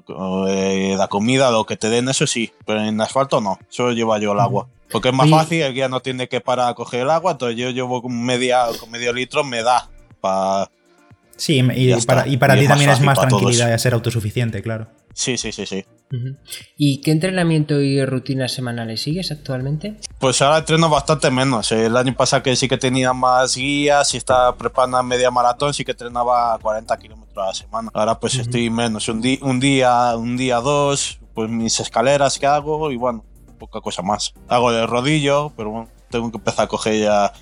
eh, 0.48 0.94
da 0.96 1.08
comida, 1.08 1.50
lo 1.50 1.66
que 1.66 1.76
te 1.76 1.88
den, 1.88 2.08
eso 2.08 2.26
sí, 2.26 2.52
pero 2.64 2.80
en 2.80 3.00
asfalto 3.00 3.40
no, 3.40 3.58
solo 3.68 3.92
lleva 3.92 4.18
yo 4.18 4.32
el 4.32 4.40
agua. 4.40 4.66
Porque 4.90 5.08
es 5.08 5.14
más 5.14 5.28
fácil, 5.28 5.62
el 5.62 5.74
guía 5.74 5.88
no 5.88 6.00
tiene 6.00 6.28
que 6.28 6.40
parar 6.40 6.68
a 6.68 6.74
coger 6.74 7.00
el 7.00 7.10
agua, 7.10 7.32
entonces 7.32 7.58
yo 7.58 7.70
llevo 7.70 8.02
con, 8.02 8.22
media, 8.24 8.66
con 8.78 8.90
medio 8.90 9.12
litro, 9.12 9.44
me 9.44 9.62
da 9.62 9.88
para... 10.20 10.70
Sí, 11.36 11.60
y, 11.74 12.00
para, 12.02 12.28
y 12.28 12.36
para 12.36 12.56
ti 12.56 12.68
también 12.68 12.90
es 12.90 13.00
más 13.00 13.18
tranquilidad 13.18 13.70
de 13.70 13.78
ser 13.78 13.92
autosuficiente, 13.94 14.62
claro. 14.62 14.86
Sí, 15.14 15.38
sí, 15.38 15.52
sí, 15.52 15.64
sí. 15.64 15.84
¿Y 16.76 17.00
qué 17.00 17.12
entrenamiento 17.12 17.80
y 17.80 18.04
rutinas 18.04 18.52
semanales 18.52 19.00
sigues 19.00 19.30
actualmente? 19.30 19.96
Pues 20.18 20.42
ahora 20.42 20.58
entreno 20.58 20.88
bastante 20.88 21.30
menos. 21.30 21.70
El 21.72 21.96
año 21.96 22.14
pasado 22.14 22.42
que 22.42 22.54
sí 22.56 22.68
que 22.68 22.76
tenía 22.76 23.12
más 23.12 23.56
guías 23.56 24.12
y 24.14 24.16
estaba 24.16 24.56
preparando 24.56 25.02
media 25.02 25.30
maratón, 25.30 25.72
sí 25.72 25.84
que 25.84 25.92
entrenaba 25.92 26.58
40 26.58 26.96
kilómetros 26.98 27.44
a 27.44 27.46
la 27.48 27.54
semana. 27.54 27.90
Ahora 27.94 28.18
pues 28.18 28.34
estoy 28.36 28.70
menos. 28.70 29.08
Un, 29.08 29.22
un, 29.40 29.60
día, 29.60 30.16
un 30.16 30.36
día, 30.36 30.56
dos, 30.58 31.18
pues 31.32 31.48
mis 31.48 31.78
escaleras 31.80 32.38
que 32.38 32.46
hago 32.46 32.90
y 32.90 32.96
bueno, 32.96 33.24
poca 33.58 33.80
cosa 33.80 34.02
más. 34.02 34.34
Hago 34.49 34.73
de 34.73 34.87
rodillo, 34.87 35.52
pero 35.57 35.70
bueno, 35.70 35.88
tengo 36.11 36.31
que 36.31 36.38
empezar 36.38 36.64
a 36.66 36.68
coger 36.68 37.00
ya 37.00 37.33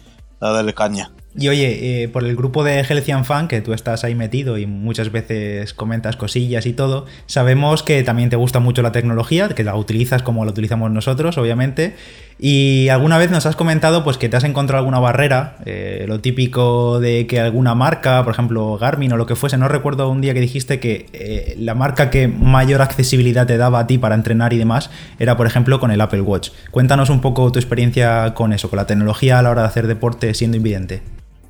a 0.41 0.51
darle 0.51 0.75
caña. 0.75 1.13
Y 1.35 1.49
oye, 1.49 2.03
eh, 2.03 2.09
por 2.09 2.25
el 2.25 2.37
grupo 2.37 2.63
de 2.63 2.81
Helcian 2.81 3.25
Fan, 3.25 3.49
que 3.49 3.63
tú 3.63 3.73
estás 3.73 4.05
ahí 4.05 4.15
metido 4.15 4.59
y 4.59 4.67
muchas 4.67 5.11
veces 5.11 5.73
comentas 5.73 6.17
cosillas 6.17 6.67
y 6.67 6.75
todo, 6.75 7.07
sabemos 7.25 7.83
que 7.83 8.03
también 8.03 8.29
te 8.29 8.37
gusta 8.37 8.61
mucho 8.61 8.83
la 8.83 8.93
tecnología, 8.93 9.49
que 9.49 9.65
la 9.65 9.75
utilizas 9.75 10.23
como 10.23 10.45
la 10.45 10.51
utilizamos 10.51 10.91
nosotros, 10.91 11.39
obviamente. 11.39 11.97
Y 12.45 12.89
alguna 12.89 13.19
vez 13.19 13.31
nos 13.31 13.47
has 13.47 13.55
comentado 13.55 14.03
pues 14.03 14.19
que 14.19 14.29
te 14.29 14.37
has 14.37 14.43
encontrado 14.43 14.81
alguna 14.81 14.99
barrera, 14.99 15.59
eh, 15.65 16.07
lo 16.09 16.19
típico 16.19 16.99
de 16.99 17.29
que 17.29 17.39
alguna 17.39 17.77
marca, 17.77 18.25
por 18.25 18.33
ejemplo 18.33 18.77
Garmin 18.79 19.13
o 19.13 19.17
lo 19.17 19.27
que 19.27 19.37
fuese, 19.37 19.57
no 19.59 19.69
recuerdo 19.69 20.09
un 20.09 20.21
día 20.21 20.35
que 20.35 20.41
dijiste 20.41 20.81
que 20.81 21.09
eh, 21.13 21.55
la 21.57 21.77
marca 21.77 22.11
que 22.11 22.27
mayor 22.27 22.83
accesibilidad 22.83 23.47
te 23.47 23.59
daba 23.59 23.79
a 23.79 23.87
ti 23.87 23.97
para 23.97 24.17
entrenar 24.17 24.53
y 24.53 24.59
demás 24.59 24.91
era 25.21 25.37
por 25.37 25.47
ejemplo 25.47 25.79
con 25.79 25.93
el 25.93 26.01
Apple 26.01 26.23
Watch. 26.23 26.51
Cuéntanos 26.73 27.11
un 27.11 27.21
poco 27.21 27.53
tu 27.53 27.61
experiencia 27.61 28.35
con 28.35 28.53
eso, 28.53 28.69
con 28.69 28.79
la 28.79 28.89
tecnología 28.89 29.39
a 29.39 29.43
la 29.43 29.51
hora 29.51 29.63
de 29.63 29.69
hacer 29.69 29.87
deporte 29.87 30.35
siendo 30.35 30.57
invidente. 30.57 31.05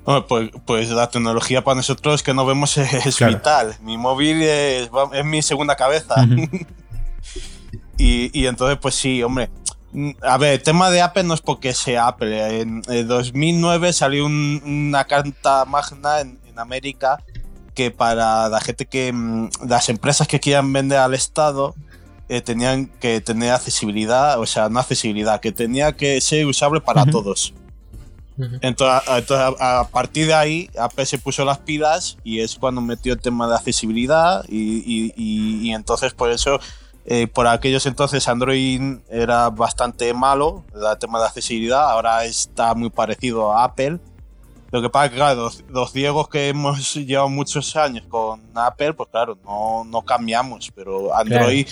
Pues, 0.05 0.51
pues, 0.67 0.91
la 0.91 1.09
tecnología 1.09 1.65
para 1.65 1.77
nosotros 1.77 2.23
que 2.23 2.35
no 2.35 2.45
vemos 2.45 2.77
es, 2.77 3.19
vital. 3.19 3.77
Mi 3.81 3.97
móvil 3.97 4.43
es, 4.43 4.91
mi 5.25 5.41
segunda 5.41 5.75
cabeza. 5.75 6.17
y, 7.97 8.39
y, 8.39 8.47
entonces, 8.47 8.77
pues 8.77 8.95
sí, 8.95 9.23
hombre. 9.23 9.49
A 10.23 10.39
ver, 10.39 10.55
el 10.55 10.63
tema 10.63 10.91
de 10.91 11.03
Apple 11.03 11.25
no 11.25 11.35
es 11.35 11.41
porque 11.41 11.75
sea 11.75 12.09
Apple. 12.09 12.61
En, 12.61 12.83
2009 12.83 13.93
salió 13.93 14.27
una 14.27 15.05
carta 15.05 15.65
magna 15.65 16.21
en, 16.21 16.39
América 16.57 17.23
que 17.75 17.91
para 17.91 18.49
la 18.51 18.61
gente 18.61 18.85
que. 18.87 19.13
Mm, 19.13 19.49
las 19.67 19.89
empresas 19.89 20.29
que 20.29 20.39
quieran 20.39 20.73
vender 20.73 20.99
al 20.99 21.15
Estado 21.15 21.75
eh, 22.29 22.41
tenían 22.41 22.87
que 22.87 23.21
tener 23.21 23.53
accesibilidad, 23.53 24.39
o 24.39 24.47
sea, 24.47 24.69
no 24.69 24.81
accesibilidad, 24.81 25.41
que 25.41 25.53
tenía 25.53 25.93
que 25.93 26.21
ser 26.21 26.47
usable 26.47 26.81
para 26.81 27.07
todos. 27.07 27.55
Entonces, 28.61 29.03
a, 29.61 29.89
partir 29.93 30.27
de 30.27 30.35
ahí, 30.35 30.71
Apple 30.79 31.07
se 31.07 31.19
puso 31.19 31.45
las 31.45 31.59
pilas 31.59 32.17
y 32.25 32.41
es 32.41 32.57
cuando 32.57 32.81
metió 32.81 33.13
el 33.13 33.21
tema 33.21 33.47
de 33.47 33.55
accesibilidad 33.55 34.45
y, 34.49 35.71
entonces 35.73 36.15
por 36.15 36.31
eso, 36.31 36.59
eh, 37.05 37.27
por 37.27 37.47
aquellos 37.47 37.85
entonces 37.87 38.29
Android 38.29 38.81
era 39.09 39.51
bastante 39.51 40.15
malo, 40.15 40.65
el 40.75 40.99
tema 40.99 41.19
de 41.19 41.27
accesibilidad, 41.27 41.91
ahora 41.91 42.25
está 42.25 42.75
muy 42.75 42.91
parecido 42.91 43.53
a 43.53 43.65
Apple. 43.65 43.99
Lo 44.71 44.81
que 44.81 44.89
pasa 44.89 45.05
es 45.05 45.11
que, 45.11 45.17
claro, 45.17 45.51
los, 45.69 45.93
ciegos 45.93 46.29
que 46.29 46.49
hemos 46.49 46.95
llevado 46.95 47.29
muchos 47.29 47.77
años 47.77 48.07
con 48.09 48.41
Apple, 48.55 48.95
pues 48.95 49.11
claro, 49.11 49.37
no, 49.45 49.85
no 49.85 50.03
cambiamos, 50.03 50.71
pero 50.75 51.15
Android 51.15 51.67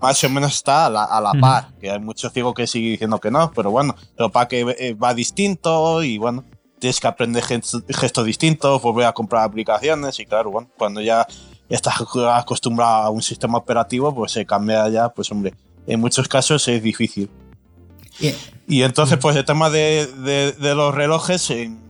más 0.00 0.22
o 0.24 0.30
menos 0.30 0.54
está 0.54 0.86
a 0.86 0.90
la, 0.90 1.04
a 1.04 1.20
la 1.20 1.32
par, 1.34 1.74
que 1.78 1.90
hay 1.90 2.00
muchos 2.00 2.32
ciegos 2.32 2.54
que 2.54 2.66
siguen 2.66 2.92
diciendo 2.92 3.20
que 3.20 3.30
no, 3.30 3.52
pero 3.52 3.70
bueno, 3.70 3.94
lo 4.16 4.30
para 4.30 4.48
que 4.48 4.60
eh, 4.78 4.94
va 4.94 5.12
distinto 5.12 6.02
y 6.02 6.16
bueno, 6.16 6.44
tienes 6.78 7.00
que 7.00 7.06
aprender 7.06 7.42
gestos, 7.42 8.24
distintos, 8.24 8.80
volver 8.80 9.06
a 9.06 9.12
comprar 9.12 9.44
aplicaciones 9.44 10.18
y 10.20 10.26
claro, 10.26 10.50
bueno, 10.50 10.70
cuando 10.78 11.00
ya 11.00 11.26
estás 11.68 11.94
acostumbrado 12.32 13.02
a 13.02 13.10
un 13.10 13.22
sistema 13.22 13.58
operativo, 13.58 14.14
pues 14.14 14.32
se 14.32 14.46
cambia 14.46 14.88
ya, 14.88 15.08
pues 15.08 15.30
hombre, 15.30 15.54
en 15.86 16.00
muchos 16.00 16.28
casos 16.28 16.66
es 16.68 16.82
difícil. 16.82 17.30
Y 18.66 18.82
entonces, 18.82 19.18
pues 19.18 19.36
el 19.36 19.44
tema 19.44 19.68
de, 19.68 20.06
de, 20.06 20.52
de 20.52 20.74
los 20.74 20.94
relojes, 20.94 21.50
en, 21.50 21.86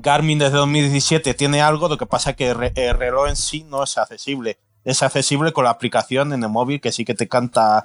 Garmin 0.00 0.38
desde 0.38 0.56
2017 0.56 1.34
tiene 1.34 1.60
algo, 1.60 1.88
lo 1.88 1.98
que 1.98 2.06
pasa 2.06 2.30
es 2.30 2.36
que 2.36 2.50
el 2.50 2.98
reloj 2.98 3.28
en 3.28 3.36
sí 3.36 3.64
no 3.68 3.82
es 3.82 3.98
accesible. 3.98 4.58
Es 4.84 5.02
accesible 5.02 5.52
con 5.52 5.64
la 5.64 5.70
aplicación 5.70 6.32
en 6.32 6.42
el 6.42 6.48
móvil 6.48 6.80
que 6.80 6.92
sí 6.92 7.04
que 7.04 7.14
te 7.14 7.28
canta 7.28 7.84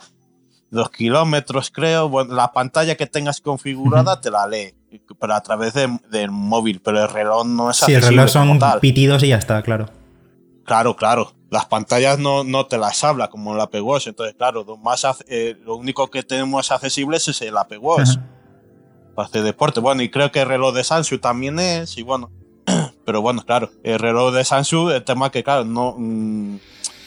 dos 0.71 0.89
kilómetros, 0.89 1.71
creo. 1.71 2.09
Bueno, 2.09 2.33
la 2.33 2.51
pantalla 2.53 2.95
que 2.95 3.05
tengas 3.05 3.41
configurada 3.41 4.21
te 4.21 4.31
la 4.31 4.47
lee, 4.47 4.73
pero 5.19 5.33
a 5.33 5.41
través 5.41 5.73
del 5.73 6.31
móvil, 6.31 6.81
pero 6.83 7.01
el 7.01 7.09
reloj 7.09 7.45
no 7.45 7.69
es 7.69 7.83
accesible. 7.83 8.01
Sí, 8.01 8.07
el 8.07 8.15
reloj 8.15 8.29
son 8.29 8.79
pitidos 8.79 9.23
y 9.23 9.29
ya 9.29 9.37
está, 9.37 9.61
claro. 9.61 9.89
Claro, 10.65 10.95
claro. 10.95 11.31
Las 11.49 11.65
pantallas 11.65 12.19
no, 12.19 12.43
no 12.43 12.65
te 12.65 12.77
las 12.77 13.03
habla 13.03 13.29
como 13.29 13.53
el 13.53 13.61
Apple 13.61 13.81
Watch. 13.81 14.07
Entonces, 14.07 14.35
claro, 14.35 14.63
lo, 14.65 14.77
más, 14.77 15.05
eh, 15.27 15.55
lo 15.63 15.75
único 15.75 16.09
que 16.09 16.23
tenemos 16.23 16.71
accesible 16.71 17.17
es 17.17 17.41
el 17.41 17.55
Apple 17.55 17.77
Watch 17.77 18.17
para 19.15 19.27
hacer 19.27 19.43
deporte. 19.43 19.79
Bueno, 19.79 20.01
y 20.01 20.09
creo 20.09 20.31
que 20.31 20.41
el 20.41 20.47
reloj 20.47 20.73
de 20.73 20.83
Samsung 20.83 21.21
también 21.21 21.59
es, 21.59 21.97
y 21.97 22.01
bueno, 22.01 22.31
pero 23.05 23.21
bueno, 23.21 23.43
claro, 23.45 23.69
el 23.83 23.99
reloj 23.99 24.33
de 24.33 24.43
Samsung, 24.43 24.91
el 24.91 25.03
tema 25.03 25.31
que, 25.31 25.43
claro, 25.43 25.63
no. 25.63 25.95
Mm, 25.97 26.57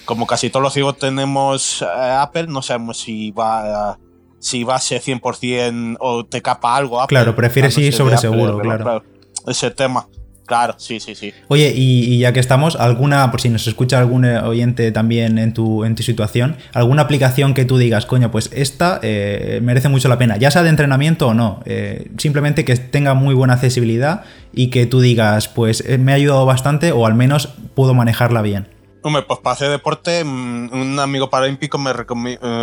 como 0.04 0.26
casi 0.26 0.48
todos 0.48 0.62
los 0.62 0.72
ciegos 0.72 0.96
tenemos 0.96 1.82
eh, 1.82 1.86
Apple, 1.86 2.46
no 2.46 2.62
sabemos 2.62 2.96
si 2.96 3.30
va 3.30 3.98
si 4.38 4.64
va 4.64 4.76
a 4.76 4.80
ser 4.80 5.02
100% 5.02 5.96
o 6.00 6.24
te 6.24 6.40
capa 6.40 6.76
algo. 6.76 7.04
claro, 7.06 7.34
prefieres 7.34 7.76
ir 7.76 7.92
sobre 7.92 8.16
seguro, 8.16 8.58
claro. 8.58 9.02
Ese 9.46 9.70
tema. 9.70 10.08
Claro, 10.48 10.74
sí, 10.78 10.98
sí, 10.98 11.14
sí. 11.14 11.34
Oye, 11.48 11.74
y, 11.76 12.18
ya 12.18 12.32
que 12.32 12.40
estamos, 12.40 12.74
alguna, 12.74 13.30
por 13.30 13.42
si 13.42 13.50
nos 13.50 13.66
escucha 13.66 13.98
algún 13.98 14.24
eh, 14.24 14.40
oyente 14.40 14.90
también 14.92 15.36
en 15.36 15.52
tu, 15.52 15.84
en 15.84 15.94
tu 15.94 16.02
situación, 16.02 16.56
alguna 16.72 17.02
aplicación 17.02 17.52
que 17.52 17.66
tú 17.66 17.76
digas, 17.76 18.06
coño, 18.06 18.30
pues 18.30 18.48
esta 18.54 18.98
eh, 19.02 19.60
merece 19.62 19.90
mucho 19.90 20.08
la 20.08 20.16
pena, 20.16 20.38
ya 20.38 20.50
sea 20.50 20.62
de 20.62 20.70
entrenamiento 20.70 21.28
o 21.28 21.34
no, 21.34 21.60
eh, 21.66 22.10
simplemente 22.16 22.64
que 22.64 22.74
tenga 22.76 23.12
muy 23.12 23.34
buena 23.34 23.54
accesibilidad 23.54 24.22
y 24.54 24.70
que 24.70 24.86
tú 24.86 25.02
digas, 25.02 25.48
pues 25.48 25.84
me 25.98 26.12
ha 26.12 26.14
ayudado 26.14 26.46
bastante 26.46 26.92
o 26.92 27.04
al 27.04 27.14
menos 27.14 27.50
puedo 27.74 27.92
manejarla 27.92 28.40
bien. 28.40 28.68
Hombre, 29.02 29.24
pues 29.28 29.40
para 29.40 29.52
hacer 29.52 29.68
deporte, 29.68 30.24
mm, 30.24 30.70
un 30.72 30.98
amigo 30.98 31.28
paralímpico 31.28 31.76
me, 31.76 31.92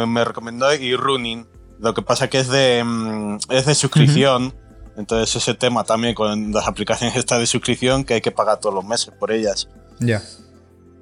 me 0.08 0.26
recomendó 0.26 0.74
ir 0.74 0.98
running. 0.98 1.46
Lo 1.80 1.94
que 1.94 2.02
pasa 2.02 2.30
que 2.30 2.40
es 2.40 2.48
de, 2.48 2.84
mm, 2.84 3.38
es 3.52 3.68
de 3.68 3.76
suscripción. 3.76 4.56
Entonces 4.98 5.36
ese 5.36 5.54
tema 5.54 5.84
también 5.84 6.16
con 6.16 6.52
las 6.52 6.68
aplicaciones 6.68 7.16
estas 7.16 7.40
de 7.40 7.48
suscripción 7.48 8.04
que 8.04 8.16
hay 8.16 8.22
que 8.22 8.32
pagar 8.32 8.60
todos 8.60 8.76
los 8.76 8.86
meses 8.86 9.14
por 9.20 9.32
ellas. 9.32 9.68
Ya. 10.00 10.22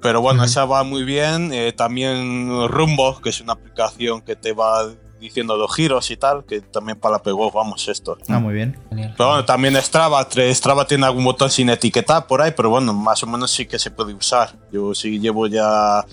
Pero 0.02 0.20
bueno, 0.20 0.44
esa 0.44 0.64
va 0.66 0.84
muy 0.84 1.02
bien. 1.04 1.52
Eh, 1.52 1.72
también 1.72 2.68
Rumbo, 2.68 3.20
que 3.22 3.30
es 3.30 3.40
una 3.40 3.54
aplicación 3.54 4.20
que 4.20 4.36
te 4.36 4.52
va 4.52 4.86
diciendo 5.18 5.56
los 5.56 5.74
giros 5.74 6.10
y 6.10 6.16
tal, 6.18 6.44
que 6.44 6.60
también 6.60 6.98
para 7.00 7.16
la 7.16 7.22
pegó, 7.22 7.50
vamos, 7.50 7.88
esto. 7.88 8.18
Ah, 8.28 8.38
muy 8.38 8.52
bien. 8.52 8.78
Pero 8.90 9.28
bueno, 9.28 9.44
también 9.46 9.74
Strava. 9.76 10.28
Strava 10.30 10.86
tiene 10.86 11.06
algún 11.06 11.24
botón 11.24 11.50
sin 11.50 11.70
etiquetar 11.70 12.26
por 12.26 12.42
ahí, 12.42 12.52
pero 12.54 12.68
bueno, 12.68 12.92
más 12.92 13.22
o 13.22 13.26
menos 13.26 13.50
sí 13.50 13.64
que 13.64 13.78
se 13.78 13.90
puede 13.90 14.12
usar. 14.12 14.54
Yo 14.70 14.94
sí 14.94 15.18
llevo 15.18 15.46
ya 15.46 16.04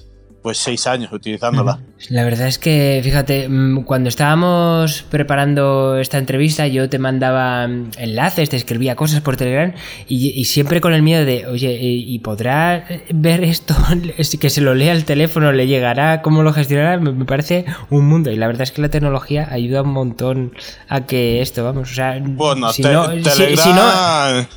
pues 0.41 0.58
seis 0.58 0.88
años 0.88 1.12
utilizándola. 1.12 1.80
La 2.10 2.23
verdad 2.23 2.47
es 2.47 2.58
que, 2.58 2.99
fíjate, 3.04 3.47
mm, 3.47 3.84
cuando 3.84 4.10
estábamos 4.10 5.04
preparando 5.04 5.97
esta 5.97 6.17
entrevista, 6.17 6.67
yo 6.67 6.89
te 6.89 6.97
mandaba 6.99 7.67
mm, 7.67 7.91
enlaces, 7.97 8.49
te 8.49 8.58
escribía 8.58 8.95
cosas 8.95 9.21
por 9.21 9.38
Telegram 9.38 9.73
y, 10.08 10.45
siempre 10.45 10.82
con 10.82 10.93
el 10.93 11.04
miedo 11.04 11.25
de, 11.25 11.45
oye, 11.45 11.77
¿y 11.82 12.19
podrá 12.19 12.86
ver 13.13 13.43
esto? 13.43 13.75
que 14.39 14.49
se 14.49 14.62
lo 14.62 14.73
lea 14.73 14.93
el 14.93 15.06
teléfono, 15.06 15.51
le 15.51 15.67
llegará, 15.67 16.21
cómo 16.21 16.43
lo 16.43 16.54
gestionará, 16.54 16.97
me, 16.99 17.25
parece 17.25 17.65
un 17.89 18.08
mundo. 18.08 18.32
Y 18.32 18.36
la 18.36 18.47
verdad 18.47 18.63
es 18.63 18.71
que 18.71 18.82
la 18.82 18.89
tecnología 18.89 19.47
ayuda 19.51 19.84
un 19.84 19.91
montón 19.91 20.54
a 20.88 21.06
que 21.06 21.41
esto, 21.41 21.63
vamos, 21.63 21.91
o 21.91 21.93
sea, 21.93 22.19
bueno, 22.21 22.73
si, 22.73 22.82
no, 22.82 23.10
Telegram, 23.10 24.47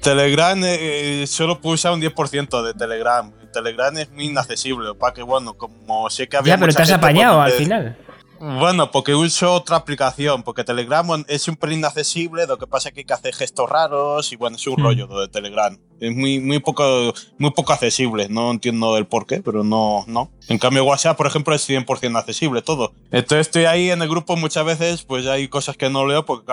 Telegram 0.00 0.60
eh, 0.64 1.24
solo 1.26 1.60
puedo 1.60 1.74
usar 1.74 1.92
un 1.92 2.00
10% 2.00 2.62
de 2.62 2.74
Telegram 2.74 3.30
Telegram 3.52 3.96
es 3.98 4.10
muy 4.10 4.26
inaccesible, 4.26 4.94
para 4.94 5.12
que 5.14 5.22
bueno, 5.22 5.54
como 5.54 6.08
sé 6.10 6.28
que 6.28 6.36
había... 6.36 6.54
Ya, 6.54 6.60
pero 6.60 6.72
te 6.72 6.82
has 6.82 6.92
apañado 6.92 7.40
al 7.40 7.52
final. 7.52 7.96
Bueno, 8.44 8.90
porque 8.90 9.14
uso 9.14 9.52
otra 9.52 9.76
aplicación, 9.76 10.42
porque 10.42 10.64
Telegram 10.64 11.24
es 11.28 11.46
un 11.46 11.54
pelín 11.54 11.84
accesible, 11.84 12.44
lo 12.48 12.58
que 12.58 12.66
pasa 12.66 12.88
es 12.88 12.94
que 12.94 13.00
hay 13.02 13.04
que 13.04 13.12
hacer 13.12 13.32
gestos 13.32 13.70
raros 13.70 14.32
y 14.32 14.36
bueno, 14.36 14.56
es 14.56 14.66
un 14.66 14.80
hmm. 14.80 14.82
rollo 14.82 15.06
lo 15.06 15.20
de 15.20 15.28
Telegram. 15.28 15.78
Es 16.00 16.12
muy, 16.12 16.40
muy, 16.40 16.58
poco, 16.58 17.14
muy 17.38 17.52
poco 17.52 17.72
accesible, 17.72 18.28
no 18.28 18.50
entiendo 18.50 18.96
el 18.96 19.06
por 19.06 19.28
qué, 19.28 19.40
pero 19.44 19.62
no, 19.62 20.02
no. 20.08 20.32
En 20.48 20.58
cambio 20.58 20.84
WhatsApp, 20.84 21.16
por 21.16 21.28
ejemplo, 21.28 21.54
es 21.54 21.68
100% 21.68 22.18
accesible 22.18 22.62
todo. 22.62 22.92
Entonces 23.12 23.46
estoy 23.46 23.66
ahí 23.66 23.90
en 23.90 24.02
el 24.02 24.08
grupo 24.08 24.34
muchas 24.34 24.64
veces, 24.64 25.04
pues 25.04 25.24
hay 25.28 25.46
cosas 25.46 25.76
que 25.76 25.88
no 25.88 26.04
leo, 26.04 26.26
porque 26.26 26.52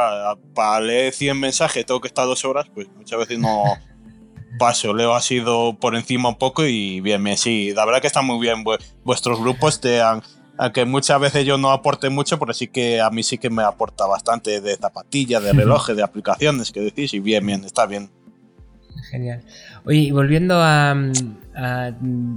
para 0.54 0.80
leer 0.82 1.12
100 1.12 1.40
mensajes 1.40 1.88
tengo 1.88 2.02
que 2.02 2.08
estar 2.08 2.28
dos 2.28 2.46
horas, 2.46 2.68
pues 2.72 2.88
muchas 2.96 3.18
veces 3.18 3.40
no... 3.40 3.64
paso, 4.58 4.94
Leo 4.94 5.14
ha 5.14 5.22
sido 5.22 5.78
por 5.80 5.96
encima 5.96 6.30
un 6.30 6.38
poco 6.38 6.66
y 6.66 7.02
bien, 7.02 7.26
sí, 7.38 7.74
la 7.74 7.86
verdad 7.86 8.02
que 8.02 8.08
está 8.08 8.22
muy 8.22 8.40
bien. 8.40 8.64
Vuestros 9.04 9.40
grupos 9.40 9.80
te 9.80 10.02
han, 10.02 10.24
aunque 10.58 10.84
muchas 10.84 11.20
veces 11.22 11.46
yo 11.46 11.58
no 11.58 11.72
aporte 11.72 12.10
mucho, 12.10 12.38
pero 12.38 12.54
sí 12.54 12.68
que 12.68 13.00
a 13.00 13.10
mí 13.10 13.24
sí 13.24 13.38
que 13.38 13.50
me 13.50 13.64
aporta 13.64 14.06
bastante 14.06 14.60
de 14.60 14.76
zapatillas, 14.76 15.42
de 15.42 15.54
relojes, 15.54 15.96
de 15.96 16.04
aplicaciones 16.04 16.72
que 16.72 16.82
decís 16.82 17.14
y 17.14 17.20
bien, 17.20 17.46
bien, 17.46 17.64
está 17.64 17.86
bien. 17.86 18.12
Genial. 19.10 19.42
Oye, 19.86 20.00
y 20.00 20.12
volviendo 20.12 20.56
a, 20.62 20.96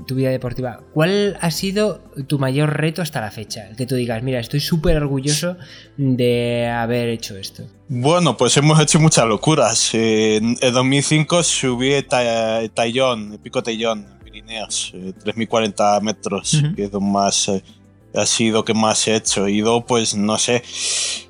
tu 0.07 0.15
vida 0.17 0.31
deportiva, 0.31 0.81
¿cuál 0.93 1.39
ha 1.41 1.51
sido 1.53 2.01
tu 2.27 2.41
mayor 2.41 2.77
reto 2.77 3.03
hasta 3.03 3.21
la 3.21 3.31
fecha? 3.31 3.69
El 3.69 3.77
que 3.77 3.87
tú 3.87 3.95
digas, 3.95 4.23
mira, 4.23 4.41
estoy 4.41 4.59
súper 4.59 4.97
orgulloso 4.97 5.57
de 5.97 6.69
haber 6.69 7.09
hecho 7.09 7.37
esto. 7.37 7.65
Bueno, 7.89 8.37
pues 8.37 8.57
hemos 8.57 8.81
hecho 8.81 8.99
muchas 8.99 9.27
locuras. 9.27 9.91
en 9.95 10.57
2005 10.61 11.43
subí 11.43 12.03
Tallón, 12.03 13.35
el 13.35 13.39
pico 13.39 13.63
Tallón, 13.63 14.07
en 14.11 14.19
Pirineos, 14.25 14.93
3.040 14.95 15.99
eh, 15.99 16.01
metros, 16.03 16.63
que 16.75 16.85
es 16.85 16.93
lo 16.93 17.01
más... 17.01 17.49
Eh, 17.49 17.63
ha 18.15 18.27
sido 18.27 18.63
que 18.65 18.75
más 18.75 19.09
he 19.09 19.15
hecho. 19.15 19.47
He 19.47 19.53
ido, 19.53 19.87
pues 19.87 20.15
no 20.15 20.37
sé. 20.37 20.63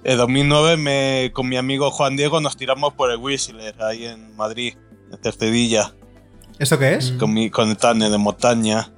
En 0.03 0.17
2009 0.17 0.77
me, 0.77 1.31
con 1.33 1.49
mi 1.49 1.57
amigo 1.57 1.93
Juan 1.93 2.17
Diego 2.17 2.41
nos 2.41 2.57
tiramos 2.57 2.95
por 2.95 3.13
el 3.13 3.19
Whistler 3.19 3.81
ahí 3.81 4.07
en 4.07 4.35
Madrid 4.35 4.75
en 5.13 5.23
Cercedilla. 5.23 5.95
¿Eso 6.59 6.79
qué 6.79 6.95
es? 6.95 7.13
Con, 7.13 7.33
mi, 7.33 7.51
con 7.51 7.71
el 7.71 7.77
Tane 7.77 8.11
de 8.11 8.19
montaña. 8.19 8.93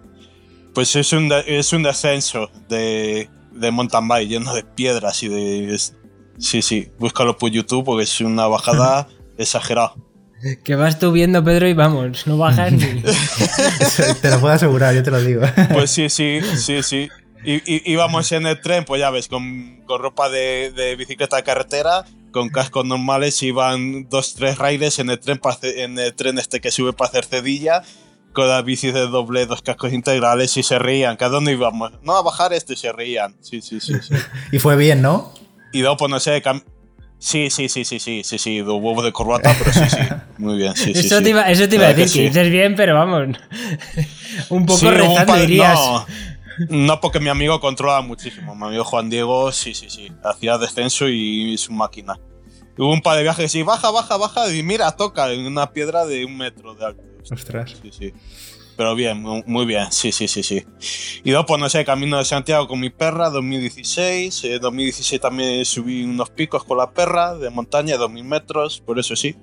Pues 0.75 0.97
es 0.97 1.13
un, 1.13 1.31
es 1.47 1.73
un 1.73 1.83
descenso 1.83 2.51
de, 2.69 3.29
de 3.53 3.71
mountain 3.71 4.09
bike 4.09 4.29
lleno 4.29 4.55
de 4.55 4.65
piedras 4.65 5.23
y 5.23 5.29
de... 5.29 5.79
sí, 6.39 6.63
sí, 6.63 6.91
búscalo 6.99 7.39
por 7.39 7.51
YouTube 7.51 7.85
porque 7.85 8.05
es 8.05 8.21
una 8.21 8.47
bajada 8.47 9.09
exagerada. 9.39 9.95
Que 10.63 10.75
vas 10.75 10.99
tú 10.99 11.11
viendo, 11.11 11.43
Pedro, 11.43 11.69
y 11.69 11.73
vamos, 11.73 12.27
no 12.27 12.37
bajas 12.37 12.73
ni... 12.73 12.81
te 14.21 14.31
lo 14.31 14.41
puedo 14.41 14.53
asegurar, 14.53 14.95
yo 14.95 15.03
te 15.03 15.11
lo 15.11 15.21
digo. 15.21 15.43
Pues 15.73 15.91
sí, 15.91 16.11
sí, 16.11 16.41
sí, 16.57 16.83
sí. 16.83 17.09
Y, 17.47 17.91
íbamos 17.91 18.31
en 18.33 18.47
el 18.47 18.61
tren, 18.61 18.85
pues 18.85 19.01
ya 19.01 19.11
ves, 19.11 19.29
con, 19.29 19.83
con 19.87 20.03
ropa 20.03 20.29
de, 20.29 20.73
de, 20.77 20.97
bicicleta 20.97 21.37
de 21.37 21.45
carretera, 21.45 22.05
con 22.35 22.49
cascos 22.49 22.85
normales, 22.85 23.41
iban 23.45 24.09
dos, 24.09 24.35
tres 24.35 24.59
riders 24.59 24.99
en 24.99 25.09
el 25.09 25.21
tren, 25.21 25.41
en 25.63 25.99
el 26.01 26.13
tren 26.15 26.37
este 26.37 26.61
que 26.61 26.73
sube 26.73 26.93
para 26.93 27.09
hacer 27.09 27.25
cedilla, 27.25 27.83
con 28.33 28.49
la 28.49 28.61
bici 28.61 28.91
de 28.91 29.07
doble, 29.07 29.47
dos 29.47 29.63
cascos 29.63 29.93
integrales 29.93 30.57
y 30.57 30.65
se 30.65 30.81
reían. 30.81 31.17
¿A 31.21 31.29
dónde 31.29 31.53
íbamos? 31.53 31.93
No, 32.03 32.17
a 32.17 32.23
bajar 32.23 32.53
esto 32.53 32.73
y 32.73 32.77
se 32.77 32.91
reían. 32.91 33.37
Sí, 33.41 33.63
sí, 33.63 33.79
sí. 33.81 33.95
sí. 34.03 34.15
y 34.53 34.59
fue 34.59 34.75
bien, 34.75 35.01
¿no? 35.01 35.33
Y 35.73 35.83
luego, 35.83 35.97
pues 35.97 36.11
no 36.11 36.19
sé, 36.19 36.43
Sí, 37.21 37.51
sí, 37.51 37.69
sí, 37.69 37.85
sí, 37.85 38.01
sí, 38.01 38.23
sí, 38.25 38.39
sí, 38.39 38.57
de 38.57 38.63
huevo 38.65 39.01
de 39.01 39.13
corbata, 39.13 39.55
pero 39.57 39.73
sí, 39.73 39.89
sí, 39.89 39.99
muy 40.39 40.59
bien, 40.59 40.75
sí, 40.75 40.91
eso, 40.93 41.19
sí, 41.19 41.25
te 41.25 41.31
iba, 41.31 41.49
eso 41.49 41.69
te 41.69 41.77
iba 41.77 41.87
a 41.87 41.95
decir, 41.95 42.23
que, 42.23 42.29
dices 42.29 42.51
bien, 42.51 42.75
pero 42.75 42.97
vamos, 42.97 43.39
un 44.51 44.67
poco 44.67 44.91
rezando 44.91 45.37
dirías. 45.37 45.75
No. 45.79 46.07
No, 46.69 47.01
porque 47.01 47.21
mi 47.21 47.29
amigo 47.29 47.61
controla 47.61 48.01
muchísimo. 48.01 48.55
Mi 48.55 48.67
amigo 48.67 48.85
Juan 48.85 49.11
Diego, 49.11 49.53
sí, 49.53 49.75
sí, 49.75 49.91
sí. 49.91 50.11
Hacía 50.23 50.59
descenso 50.59 51.09
y 51.09 51.57
su 51.59 51.73
máquina. 51.73 52.19
Hubo 52.77 52.93
un 52.93 53.03
par 53.03 53.17
de 53.17 53.23
viajes 53.23 53.55
y 53.55 53.63
baja, 53.63 53.91
baja, 53.91 54.17
baja 54.17 54.53
y 54.53 54.63
mira, 54.63 54.91
toca 54.97 55.33
en 55.33 55.47
una 55.47 55.71
piedra 55.73 56.07
de 56.07 56.25
un 56.25 56.37
metro 56.37 56.75
de 56.75 56.87
alto. 56.87 57.03
Ostras. 57.31 57.77
Sí, 57.81 57.91
sí. 57.93 58.13
Pero 58.77 58.97
bien, 58.97 59.23
muy 59.23 59.67
bien, 59.67 59.93
sí, 59.93 60.11
sí, 60.11 60.27
sí, 60.27 60.43
sí. 60.43 60.67
Y 61.23 61.31
luego, 61.31 61.47
pues 61.47 61.61
no 61.61 61.69
sé, 61.69 61.85
Camino 61.85 62.19
de 62.19 62.25
Santiago 62.25 62.67
con 62.67 62.81
mi 62.81 62.91
perra, 62.91 63.31
2016. 63.31 64.45
En 64.45 64.61
2016 64.61 65.21
también 65.21 65.65
subí 65.65 66.03
unos 66.03 66.31
picos 66.31 66.65
con 66.65 66.79
la 66.79 66.91
perra 66.91 67.37
de 67.37 67.51
montaña, 67.51 67.97
2000 67.97 68.25
metros, 68.25 68.81
por 68.81 68.99
eso 68.99 69.15
sí. 69.15 69.37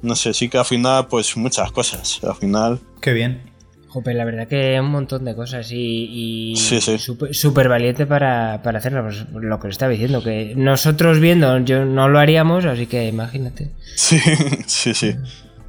No 0.00 0.16
sé, 0.16 0.32
sí 0.32 0.48
que 0.48 0.56
al 0.56 0.64
final, 0.64 1.06
pues 1.08 1.36
muchas 1.36 1.70
cosas. 1.70 2.20
Al 2.24 2.36
final. 2.36 2.80
Qué 3.02 3.12
bien. 3.12 3.52
Jope, 3.88 4.12
la 4.12 4.26
verdad 4.26 4.46
que 4.46 4.78
un 4.78 4.90
montón 4.90 5.24
de 5.24 5.34
cosas 5.34 5.70
y, 5.72 6.52
sí, 6.56 6.78
sí. 6.80 6.98
súper 6.98 7.68
valiente 7.70 8.04
para, 8.04 8.60
para 8.62 8.78
hacerlo, 8.78 9.02
pues, 9.04 9.24
lo 9.32 9.58
que 9.58 9.68
le 9.68 9.72
estaba 9.72 9.90
diciendo, 9.90 10.22
que 10.22 10.52
nosotros 10.56 11.20
viendo 11.20 11.58
yo 11.60 11.86
no 11.86 12.08
lo 12.08 12.18
haríamos, 12.18 12.66
así 12.66 12.86
que 12.86 13.08
imagínate. 13.08 13.70
Sí, 13.94 14.20
sí, 14.66 14.92
sí. 14.92 15.16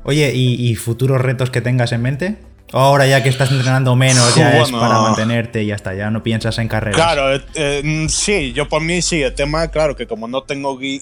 Oye, 0.03 0.33
¿y, 0.35 0.75
futuros 0.75 1.21
retos 1.21 1.49
que 1.49 1.61
tengas 1.61 1.93
en 1.93 2.01
mente? 2.01 2.37
Ahora 2.73 3.07
ya 3.07 3.23
que 3.23 3.29
estás 3.29 3.51
entrenando 3.51 3.95
menos, 3.95 4.35
ya 4.35 4.61
es 4.61 4.71
para 4.71 4.99
mantenerte 4.99 5.63
y 5.63 5.67
ya 5.67 5.75
está, 5.75 5.95
ya 5.95 6.11
no 6.11 6.21
piensas 6.21 6.57
en 6.57 6.67
carreras. 6.67 6.95
Claro, 6.95 7.33
eh, 7.33 7.41
eh, 7.55 8.07
sí, 8.09 8.51
yo 8.53 8.67
por 8.67 8.81
mí 8.81 9.01
sí, 9.01 9.21
el 9.21 9.33
tema, 9.33 9.69
claro, 9.69 9.95
que 9.95 10.07
como 10.07 10.27
no 10.27 10.43
tengo 10.43 10.77
guía, 10.77 11.01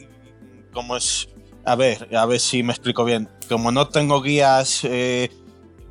como 0.72 0.96
es, 0.96 1.30
a 1.66 1.76
ver, 1.76 2.08
a 2.16 2.26
ver 2.26 2.40
si 2.40 2.64
me 2.64 2.74
explico 2.74 3.04
bien, 3.06 3.28
como 3.50 3.72
no 3.72 3.88
tengo 3.88 4.22
guías... 4.22 4.82
Eh, 4.84 5.30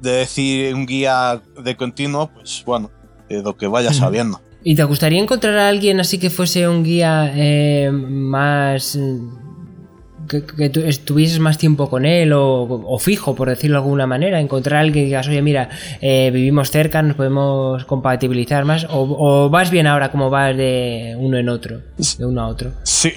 de 0.00 0.10
decir 0.12 0.74
un 0.74 0.86
guía 0.86 1.40
de 1.62 1.76
continuo, 1.76 2.28
pues 2.28 2.62
bueno, 2.64 2.90
lo 3.28 3.56
que 3.56 3.66
vaya 3.66 3.92
sabiendo. 3.92 4.40
¿Y 4.62 4.74
te 4.74 4.84
gustaría 4.84 5.22
encontrar 5.22 5.56
a 5.58 5.68
alguien 5.68 6.00
así 6.00 6.18
que 6.18 6.28
fuese 6.28 6.68
un 6.68 6.82
guía 6.82 7.32
eh, 7.34 7.90
más 7.92 8.98
que, 10.26 10.70
tú 10.70 10.80
estuvieses 10.80 11.38
más 11.38 11.58
tiempo 11.58 11.88
con 11.88 12.04
él 12.04 12.32
o, 12.34 12.98
fijo, 12.98 13.34
por 13.34 13.48
decirlo 13.48 13.78
de 13.78 13.82
alguna 13.82 14.06
manera, 14.06 14.40
encontrar 14.40 14.78
a 14.78 14.80
alguien 14.80 15.04
que 15.04 15.06
digas, 15.06 15.28
oye, 15.28 15.42
mira, 15.42 15.68
eh, 16.00 16.30
vivimos 16.32 16.70
cerca, 16.70 17.02
nos 17.02 17.16
podemos 17.16 17.84
compatibilizar 17.84 18.64
más, 18.64 18.86
o, 18.90 19.48
vas 19.50 19.70
bien 19.70 19.86
ahora 19.86 20.10
como 20.10 20.30
vas 20.30 20.56
de 20.56 21.14
uno 21.18 21.38
en 21.38 21.48
otro, 21.48 21.80
de 21.96 22.26
uno 22.26 22.42
a 22.42 22.48
otro. 22.48 22.72
Sí, 22.82 23.12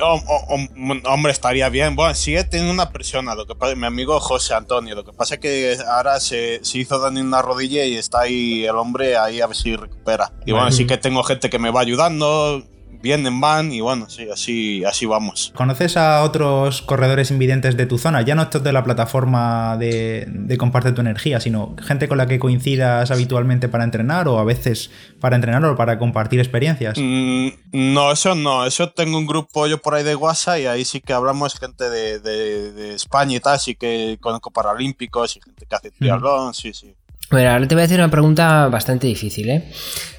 hombre, 1.06 1.32
estaría 1.32 1.70
bien. 1.70 1.96
Bueno, 1.96 2.14
sigue 2.16 2.44
teniendo 2.44 2.74
una 2.74 2.92
persona, 2.92 3.36
lo 3.36 3.46
que 3.46 3.56
pasa, 3.56 3.76
mi 3.76 3.86
amigo 3.86 4.20
José 4.20 4.54
Antonio, 4.54 4.96
lo 4.96 5.06
que 5.06 5.14
pasa 5.14 5.36
es 5.36 5.40
que 5.40 5.78
ahora 5.88 6.20
se, 6.20 6.62
hizo 6.74 7.00
daño 7.00 7.20
en 7.20 7.28
una 7.28 7.42
rodilla 7.42 7.86
y 7.86 7.96
está 7.96 8.22
ahí 8.22 8.66
el 8.66 8.76
hombre 8.76 9.18
ahí 9.18 9.42
a 9.42 9.48
ver 9.48 9.56
si 9.56 9.76
recupera. 9.76 10.32
Y 10.46 10.52
bueno, 10.52 10.72
sí 10.72 10.86
que 10.86 10.98
tengo 10.98 11.24
gente 11.24 11.50
que 11.50 11.60
me 11.60 11.72
va 11.72 11.82
ayudando 11.82 12.64
vienen, 13.02 13.40
van 13.40 13.72
y 13.72 13.82
bueno, 13.82 14.10
sí, 14.10 14.28
así, 14.32 14.84
así 14.86 15.06
vamos. 15.06 15.52
¿Conoces 15.56 15.98
a 15.98 16.24
otros 16.24 16.82
corredores 16.82 17.32
invidentes 17.32 17.78
de 17.78 17.86
tu 17.86 17.98
zona? 17.98 18.22
Ya 18.22 18.36
no 18.36 18.44
estos 18.44 18.64
de 18.64 18.74
la 18.74 18.84
plataforma 18.84 19.78
de, 19.78 20.26
de 20.28 20.58
Comparte 20.58 20.92
tu 20.92 21.02
energía, 21.02 21.40
sino 21.40 21.76
gente 21.82 22.08
con 22.08 22.18
la 22.18 22.28
que 22.28 22.40
coincidas 22.40 23.12
habitualmente 23.12 23.70
para 23.70 23.84
entrenar 23.84 24.28
o 24.28 24.40
a 24.40 24.44
veces 24.44 24.92
para 25.20 25.36
entrenar 25.36 25.64
o 25.66 25.76
para 25.76 25.98
compartir 25.98 26.40
experiencias. 26.40 26.98
Mm, 26.98 27.50
no, 27.72 28.12
eso 28.12 28.36
no. 28.36 28.66
Eso 28.66 28.90
tengo 28.90 29.18
un 29.18 29.26
grupo 29.26 29.68
yo 29.68 29.82
por 29.82 29.96
ahí 29.96 30.04
de 30.04 30.16
WhatsApp 30.16 30.60
y 30.60 30.66
ahí 30.66 30.86
sí 30.86 31.02
que 31.02 31.14
hablamos 31.14 31.58
gente 31.58 31.90
de, 31.90 32.20
de, 32.20 32.72
de 32.72 32.96
España 32.96 33.38
y 33.38 33.40
tal, 33.40 33.60
sí 33.60 33.76
que 33.76 34.18
conozco 34.20 34.52
paralímpicos 34.52 35.38
y 35.38 35.42
gente 35.42 35.66
que 35.66 35.76
hace 35.76 35.92
triatlón, 35.92 36.54
sí, 36.54 36.74
sí. 36.74 36.96
Bueno, 37.32 37.52
ahora 37.52 37.68
te 37.68 37.76
voy 37.76 37.84
a 37.84 37.86
hacer 37.86 38.00
una 38.00 38.10
pregunta 38.10 38.68
bastante 38.70 39.06
difícil, 39.06 39.50
¿eh? 39.50 39.64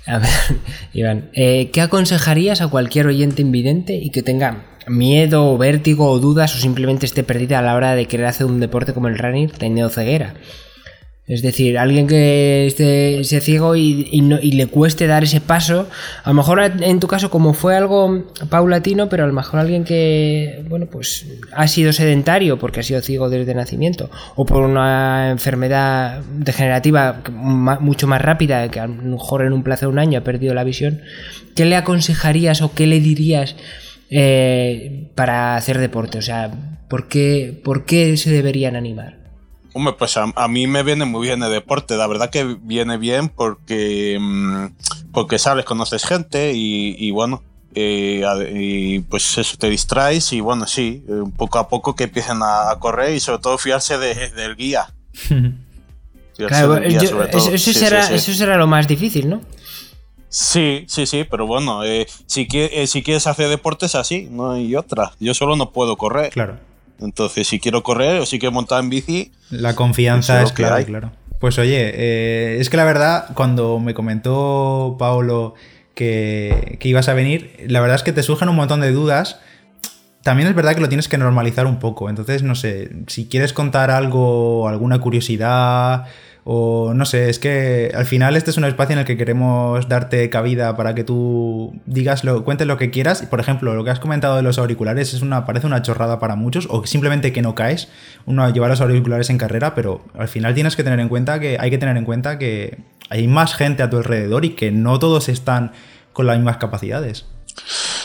A 0.07 0.19
ver, 0.19 0.31
Iván, 0.93 1.31
eh, 1.33 1.71
¿qué 1.73 1.81
aconsejarías 1.81 2.61
a 2.61 2.69
cualquier 2.69 3.07
oyente 3.07 3.43
invidente 3.43 3.95
y 3.95 4.11
que 4.11 4.23
tenga 4.23 4.65
miedo, 4.87 5.59
vértigo 5.59 6.09
o 6.09 6.19
dudas 6.21 6.55
o 6.55 6.59
simplemente 6.59 7.07
esté 7.07 7.25
perdida 7.25 7.59
a 7.59 7.63
la 7.63 7.75
hora 7.75 7.95
de 7.95 8.07
querer 8.07 8.27
hacer 8.27 8.47
un 8.47 8.61
deporte 8.61 8.95
como 8.95 9.09
el 9.09 9.19
running 9.19 9.51
teniendo 9.51 9.91
ceguera? 9.91 10.35
Es 11.31 11.43
decir, 11.43 11.79
alguien 11.79 12.09
que 12.09 12.67
esté, 12.67 13.23
sea 13.23 13.41
ciego 13.41 13.77
y, 13.77 14.21
le 14.51 14.67
cueste 14.67 15.07
dar 15.07 15.23
ese 15.23 15.41
paso, 15.41 15.87
a 16.25 16.31
lo 16.31 16.35
mejor 16.35 16.61
en 16.61 16.99
tu 16.99 17.07
caso 17.07 17.31
como 17.31 17.55
fue 17.55 17.77
algo 17.77 18.25
paulatino, 18.49 19.09
pero 19.09 19.23
a 19.23 19.27
lo 19.29 19.33
mejor 19.33 19.61
alguien 19.61 19.85
que, 19.85 20.65
bueno, 20.69 20.87
pues 20.87 21.29
ha 21.53 21.69
sido 21.69 21.93
sedentario 21.93 22.59
porque 22.59 22.81
ha 22.81 22.83
sido 22.83 23.01
ciego 23.01 23.31
desde 23.31 23.55
nacimiento, 23.55 24.11
o 24.35 24.45
por 24.45 24.65
una 24.65 25.31
enfermedad 25.31 26.21
degenerativa 26.35 27.23
mucho 27.31 28.09
más 28.09 28.21
rápida, 28.21 28.69
que 28.69 28.81
a 28.81 28.89
lo 28.89 28.95
mejor 28.95 29.43
en 29.43 29.53
un 29.53 29.63
plazo 29.63 29.87
de 29.87 29.93
un 29.93 30.01
año 30.01 30.19
ha 30.19 30.25
perdido 30.25 30.53
la 30.53 30.65
visión, 30.65 31.01
¿qué 31.55 31.65
le 31.65 31.77
aconsejarías 31.77 32.61
o 32.61 32.75
qué 32.75 32.89
le 32.89 32.99
dirías 32.99 33.55
eh, 34.11 35.13
para 35.15 35.55
hacer 35.55 35.79
deporte? 35.79 36.19
O 36.19 36.23
sea, 36.23 36.51
¿por 36.89 37.07
qué, 37.07 37.57
¿por 37.63 37.85
qué 37.85 38.17
se 38.17 38.33
deberían 38.33 38.75
animar? 38.75 39.20
Hombre, 39.73 39.95
pues 39.99 40.17
a, 40.17 40.33
a, 40.35 40.49
mí 40.49 40.67
me 40.67 40.83
viene 40.83 41.05
muy 41.05 41.27
bien 41.27 41.43
el 41.43 41.51
deporte. 41.51 41.97
La 41.97 42.07
verdad 42.07 42.31
que 42.31 42.57
viene 42.61 42.97
bien 42.97 43.29
porque, 43.29 44.19
mmm, 44.21 44.67
porque 45.13 45.39
sabes, 45.39 45.65
conoces 45.65 46.05
gente 46.05 46.53
y, 46.55 46.97
y 46.99 47.11
bueno, 47.13 47.43
eh, 47.75 48.25
y 48.53 48.99
pues 49.01 49.39
eso 49.39 49.57
te 49.57 49.71
distraes 49.71 50.33
y 50.33 50.41
bueno, 50.41 50.67
sí, 50.67 51.05
poco 51.37 51.59
a 51.59 51.69
poco 51.69 51.95
que 51.95 52.05
empiecen 52.05 52.43
a, 52.43 52.71
a 52.71 52.79
correr 52.79 53.15
y 53.15 53.21
sobre 53.21 53.39
todo 53.39 53.59
fiarse 53.59 53.99
de, 53.99 54.31
del 54.31 54.57
guía. 54.57 54.93
claro, 56.37 56.75
del 56.75 56.89
guía 56.89 57.03
yo, 57.03 57.23
eso, 57.23 57.53
eso, 57.53 57.59
sí, 57.59 57.75
será, 57.75 58.03
sí, 58.03 58.09
sí. 58.09 58.31
eso 58.31 58.39
será 58.39 58.57
lo 58.57 58.67
más 58.67 58.89
difícil, 58.89 59.29
¿no? 59.29 59.41
Sí, 60.29 60.85
sí, 60.89 61.07
sí, 61.07 61.25
pero 61.29 61.47
bueno, 61.47 61.85
eh, 61.85 62.07
si, 62.27 62.47
eh, 62.53 62.87
si 62.87 63.03
quieres 63.03 63.27
hacer 63.27 63.49
deportes 63.49 63.97
así, 63.97 64.29
no 64.31 64.53
hay 64.53 64.77
otra. 64.77 65.13
Yo 65.19 65.35
solo 65.35 65.57
no 65.57 65.73
puedo 65.73 65.97
correr. 65.97 66.31
Claro. 66.31 66.57
Entonces, 67.01 67.49
si 67.49 67.61
quiero 67.61 67.83
correr 67.83 68.21
o 68.21 68.27
si 68.27 68.39
quiero 68.39 68.53
montar 68.53 68.83
en 68.83 68.91
bici. 68.91 69.33
La 69.51 69.75
confianza 69.75 70.43
es 70.43 70.53
claro, 70.53 70.85
claro. 70.85 71.13
Pues 71.39 71.59
oye, 71.59 71.91
eh, 71.95 72.59
es 72.61 72.69
que 72.69 72.77
la 72.77 72.85
verdad, 72.85 73.29
cuando 73.35 73.79
me 73.79 73.95
comentó 73.95 74.97
Paolo 74.99 75.55
que, 75.95 76.77
que, 76.79 76.89
ibas 76.89 77.09
a 77.09 77.15
venir, 77.15 77.57
la 77.67 77.81
verdad 77.81 77.97
es 77.97 78.03
que 78.03 78.13
te 78.13 78.23
surgen 78.23 78.51
un 78.51 78.57
montón 78.57 78.81
de 78.81 78.93
dudas. 78.93 79.41
También 80.23 80.49
es 80.49 80.55
verdad 80.55 80.75
que 80.75 80.83
lo 80.83 80.89
tienes 80.89 81.09
que 81.09 81.17
normalizar 81.17 81.67
un 81.67 81.79
poco. 81.79 82.11
Entonces, 82.11 82.43
no 82.43 82.55
sé, 82.55 82.91
si 83.07 83.27
quieres 83.27 83.55
contar 83.55 83.91
algo, 83.91 84.69
alguna 84.69 84.99
curiosidad, 84.99 86.05
o 86.45 86.95
no 86.95 87.05
sé, 87.05 87.29
es 87.29 87.39
que 87.39 87.93
al 87.95 88.07
final 88.07 88.37
este 88.37 88.51
es 88.51 88.57
un 88.57 88.65
espacio 88.65 88.95
en 88.95 89.01
el 89.01 89.05
que 89.05 89.17
queremos 89.17 89.89
darte 89.89 90.31
cabida 90.31 90.77
para 90.77 90.95
que 90.95 91.05
tú 91.05 91.75
digas 91.87 92.25
lo, 92.25 92.45
cuentes 92.45 92.67
lo 92.67 92.77
que 92.77 92.91
quieras. 92.91 93.23
Por 93.23 93.41
ejemplo, 93.41 93.75
lo 93.75 93.85
que 93.85 93.91
has 93.91 94.01
comentado 94.01 94.37
de 94.37 94.43
los 94.43 94.59
auriculares 94.59 95.13
es 95.13 95.23
una, 95.23 95.45
parece 95.45 95.67
una 95.67 95.83
chorrada 95.83 96.19
para 96.19 96.37
muchos, 96.37 96.67
o 96.71 96.87
simplemente 96.87 97.33
que 97.33 97.43
no 97.43 97.55
caes, 97.55 97.89
uno 98.27 98.49
lleva 98.51 98.69
los 98.69 98.81
auriculares 98.81 99.29
en 99.31 99.39
carrera, 99.39 99.75
pero 99.75 100.03
al 100.19 100.29
final 100.29 100.55
tienes 100.55 100.77
que 100.77 100.85
tener 100.85 101.01
en 101.01 101.09
cuenta 101.09 101.41
que 101.41 101.59
hay 101.61 101.71
que 101.71 101.79
tener 101.79 101.97
en 101.97 102.05
cuenta 102.05 102.39
que 102.39 102.79
hay 103.11 103.29
más 103.29 103.55
gente 103.55 103.83
a 103.83 103.91
tu 103.91 103.99
alrededor 103.99 104.45
y 104.45 104.55
que 104.55 104.71
no 104.71 104.99
todos 104.99 105.29
están 105.29 105.73
con 106.13 106.27
las 106.27 106.37
mismas 106.37 106.57
capacidades. 106.57 107.27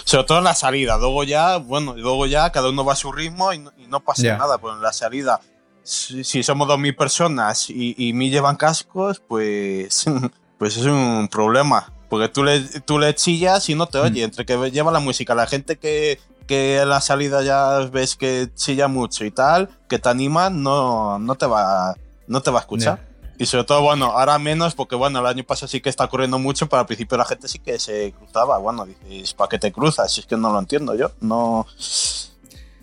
Sobre 0.04 0.26
todo 0.26 0.40
en 0.40 0.44
la 0.44 0.56
salida, 0.56 0.98
luego 0.98 1.24
ya, 1.24 1.58
bueno, 1.58 1.96
luego 1.96 2.26
ya 2.26 2.52
cada 2.52 2.70
uno 2.70 2.84
va 2.84 2.94
a 2.94 2.98
su 2.98 3.12
ritmo 3.12 3.54
y 3.54 3.60
no, 3.60 3.72
y 3.78 3.88
no 3.88 4.02
pasa 4.02 4.22
yeah. 4.22 4.38
nada, 4.38 4.58
pero 4.58 4.76
en 4.76 4.82
la 4.82 4.94
salida 4.94 5.40
si, 5.86 6.24
si 6.24 6.44
somos 6.44 6.68
2.000 6.68 6.96
personas 6.98 7.70
y, 7.70 7.96
y 7.98 8.14
me 8.14 8.30
llevan 8.30 8.58
cascos, 8.58 9.22
pues, 9.26 10.06
pues 10.58 10.78
es 10.78 10.86
un 10.86 11.30
problema. 11.32 11.94
Porque 12.10 12.28
tú 12.28 12.44
le, 12.44 12.62
tú 12.82 13.00
le 13.00 13.14
chillas 13.16 13.70
y 13.70 13.76
no 13.76 13.88
te 13.88 14.00
oye. 14.00 14.22
Mm. 14.22 14.26
Entre 14.26 14.46
que 14.46 14.72
lleva 14.72 14.92
la 14.92 15.00
música, 15.00 15.36
la 15.36 15.48
gente 15.48 15.78
que, 15.78 16.20
que 16.48 16.82
en 16.82 16.90
la 16.90 17.02
salida 17.02 17.44
ya 17.44 17.80
ves 17.92 18.16
que 18.16 18.50
chilla 18.56 18.88
mucho 18.88 19.26
y 19.26 19.32
tal, 19.32 19.70
que 19.88 20.00
te 20.00 20.10
animan, 20.10 20.64
no, 20.64 21.20
no, 21.20 21.36
te, 21.36 21.46
va, 21.46 21.96
no 22.28 22.42
te 22.42 22.52
va 22.52 22.60
a 22.60 22.62
escuchar. 22.62 22.98
Yeah. 22.98 23.36
Y 23.38 23.46
sobre 23.46 23.66
todo, 23.66 23.82
bueno, 23.82 24.06
ahora 24.06 24.40
menos, 24.40 24.76
porque 24.76 24.96
bueno, 24.96 25.20
el 25.20 25.26
año 25.26 25.44
pasado 25.44 25.68
sí 25.68 25.82
que 25.82 25.90
está 25.90 26.06
ocurriendo 26.06 26.40
mucho, 26.40 26.68
pero 26.68 26.80
al 26.80 26.86
principio 26.86 27.18
la 27.18 27.26
gente 27.26 27.48
sí 27.48 27.60
que 27.60 27.78
se 27.80 28.14
cruzaba. 28.14 28.58
Bueno, 28.58 28.86
dices, 28.86 29.34
¿para 29.34 29.50
qué 29.50 29.60
te 29.60 29.72
cruzas? 29.72 30.12
Si 30.12 30.22
es 30.22 30.26
que 30.26 30.38
no 30.38 30.52
lo 30.52 30.60
entiendo 30.60 30.96
yo. 30.96 31.12
No. 31.20 31.68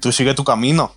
Tú 0.01 0.13
sigue 0.13 0.35
tu 0.35 0.45
camino. 0.45 0.93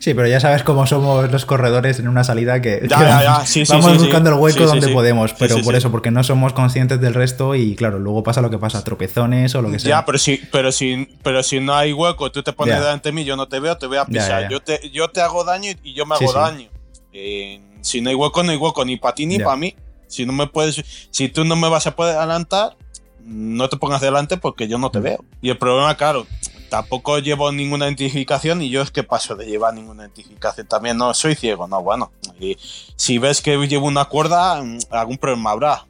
Sí, 0.00 0.14
pero 0.14 0.26
ya 0.26 0.40
sabes 0.40 0.62
cómo 0.62 0.86
somos 0.86 1.30
los 1.30 1.44
corredores 1.44 1.98
en 1.98 2.08
una 2.08 2.24
salida 2.24 2.62
que, 2.62 2.80
ya, 2.88 2.98
que 2.98 3.04
ya, 3.04 3.22
ya. 3.22 3.40
Sí, 3.46 3.64
vamos 3.68 3.92
sí, 3.92 3.98
buscando 3.98 4.30
el 4.30 4.36
hueco 4.36 4.64
donde 4.64 4.88
podemos, 4.88 5.34
pero 5.34 5.60
por 5.60 5.74
eso, 5.76 5.90
porque 5.90 6.10
no 6.10 6.24
somos 6.24 6.54
conscientes 6.54 7.02
del 7.02 7.12
resto 7.12 7.54
y 7.54 7.76
claro, 7.76 7.98
luego 7.98 8.22
pasa 8.22 8.40
lo 8.40 8.48
que 8.48 8.56
pasa, 8.56 8.82
tropezones 8.82 9.54
o 9.54 9.60
lo 9.60 9.70
que 9.70 9.78
sea. 9.78 9.90
Ya, 10.00 10.04
pero 10.06 10.16
si, 10.16 10.40
pero 10.50 10.72
si, 10.72 11.06
pero 11.22 11.42
si 11.42 11.60
no 11.60 11.74
hay 11.74 11.92
hueco, 11.92 12.32
tú 12.32 12.42
te 12.42 12.52
pones 12.54 12.76
delante 12.76 13.10
de 13.10 13.12
mí, 13.12 13.24
yo 13.24 13.36
no 13.36 13.46
te 13.46 13.60
veo, 13.60 13.76
te 13.76 13.86
voy 13.86 13.98
a 13.98 14.06
pisar. 14.06 14.48
Yo, 14.50 14.60
te, 14.60 14.88
yo 14.90 15.08
te 15.08 15.20
hago 15.20 15.44
daño 15.44 15.70
y 15.82 15.92
yo 15.92 16.06
me 16.06 16.14
hago 16.14 16.32
daño. 16.32 16.68
Eh, 17.12 17.60
si 17.82 18.00
no 18.00 18.08
hay 18.08 18.16
hueco, 18.16 18.42
no 18.42 18.52
hay 18.52 18.56
hueco, 18.56 18.84
ni 18.86 18.96
para 18.96 19.14
ti 19.14 19.26
ni 19.26 19.38
para 19.38 19.56
mí. 19.56 19.76
Si 20.06 20.24
no 20.24 20.32
me 20.32 20.46
puedes, 20.46 20.82
si 21.10 21.28
tú 21.28 21.44
no 21.44 21.56
me 21.56 21.68
vas 21.68 21.86
a 21.86 21.94
poder 21.94 22.16
adelantar, 22.16 22.74
no 23.22 23.68
te 23.68 23.76
pongas 23.76 24.00
delante 24.00 24.38
porque 24.38 24.66
yo 24.66 24.78
no 24.78 24.90
te 24.90 24.98
Mm. 24.98 25.02
veo. 25.02 25.24
Y 25.42 25.50
el 25.50 25.58
problema, 25.58 25.94
claro, 25.96 26.26
tampoco 26.70 27.18
llevo 27.18 27.52
ninguna 27.52 27.84
identificación 27.86 28.62
y 28.62 28.70
yo 28.70 28.80
es 28.80 28.90
que 28.90 29.02
paso 29.02 29.36
de 29.36 29.44
llevar 29.46 29.74
ninguna 29.74 30.04
identificación. 30.04 30.66
También 30.66 30.96
no 30.96 31.12
soy 31.12 31.34
ciego, 31.34 31.68
no, 31.68 31.82
bueno. 31.82 32.10
Y 32.40 32.56
si 32.96 33.18
ves 33.18 33.42
que 33.42 33.56
llevo 33.66 33.86
una 33.86 34.06
cuerda, 34.06 34.62
mm, 34.62 34.78
algún 34.90 35.18
problema 35.18 35.50
habrá. 35.50 35.84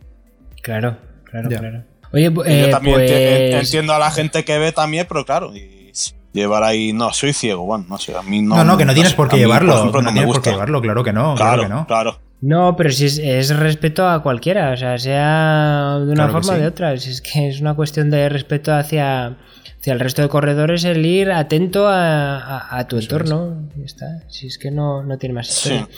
Claro, 0.62 0.96
claro, 1.24 1.48
Ya. 1.50 1.58
claro. 1.60 1.84
Oye, 2.12 2.26
eh, 2.46 2.62
yo 2.66 2.70
también 2.70 2.96
pues... 2.96 3.10
enti- 3.10 3.60
entiendo 3.60 3.94
a 3.94 3.98
la 4.00 4.10
gente 4.10 4.44
que 4.44 4.58
ve 4.58 4.72
también, 4.72 5.06
pero 5.08 5.24
claro, 5.24 5.54
y 5.54 5.92
llevar 6.32 6.64
ahí, 6.64 6.92
no, 6.92 7.12
soy 7.12 7.32
ciego, 7.32 7.62
bueno, 7.64 7.84
no 7.88 7.98
sé, 7.98 8.16
a 8.16 8.22
mí 8.22 8.42
no. 8.42 8.56
No, 8.56 8.64
no, 8.64 8.76
que 8.76 8.84
no 8.84 8.94
tienes 8.94 9.14
por 9.14 9.28
qué 9.28 9.36
mí, 9.36 9.42
llevarlo. 9.42 9.76
ejemplo, 9.78 10.02
no 10.02 10.08
tienes 10.10 10.24
por 10.26 10.34
gusta. 10.36 10.50
qué 10.50 10.54
llevarlo, 10.54 10.80
claro 10.80 11.04
que 11.04 11.12
no, 11.12 11.34
Claro, 11.36 11.36
claro 11.36 11.62
que 11.62 11.68
no. 11.68 11.86
claro. 11.86 12.20
No, 12.42 12.74
pero 12.76 12.90
si 12.90 13.04
es, 13.06 13.18
es 13.18 13.54
respeto 13.54 14.08
a 14.08 14.22
cualquiera, 14.22 14.72
o 14.72 14.76
sea, 14.76 14.96
sea 14.98 15.96
de 15.98 16.04
una 16.06 16.14
Claro 16.14 16.32
forma 16.32 16.52
o 16.52 16.56
sí. 16.56 16.60
de 16.62 16.66
otra. 16.68 16.96
Si 16.98 17.10
es 17.10 17.20
que 17.20 17.48
es 17.48 17.60
una 17.60 17.74
cuestión 17.74 18.08
de 18.10 18.28
respeto 18.30 18.72
hacia, 18.74 19.36
hacia 19.78 19.92
el 19.92 20.00
resto 20.00 20.22
de 20.22 20.28
corredores, 20.28 20.84
el 20.84 21.04
ir 21.04 21.30
atento 21.32 21.86
a, 21.86 22.38
a- 22.38 22.78
a 22.78 22.88
tu 22.88 22.96
Eso 22.96 23.04
entorno. 23.16 23.68
Ya 23.76 23.84
está. 23.84 24.06
Si 24.28 24.46
es 24.46 24.56
que 24.56 24.70
no, 24.70 25.02
no 25.02 25.18
tiene 25.18 25.34
más 25.34 25.48
Sí. 25.48 25.74
historia. 25.74 25.88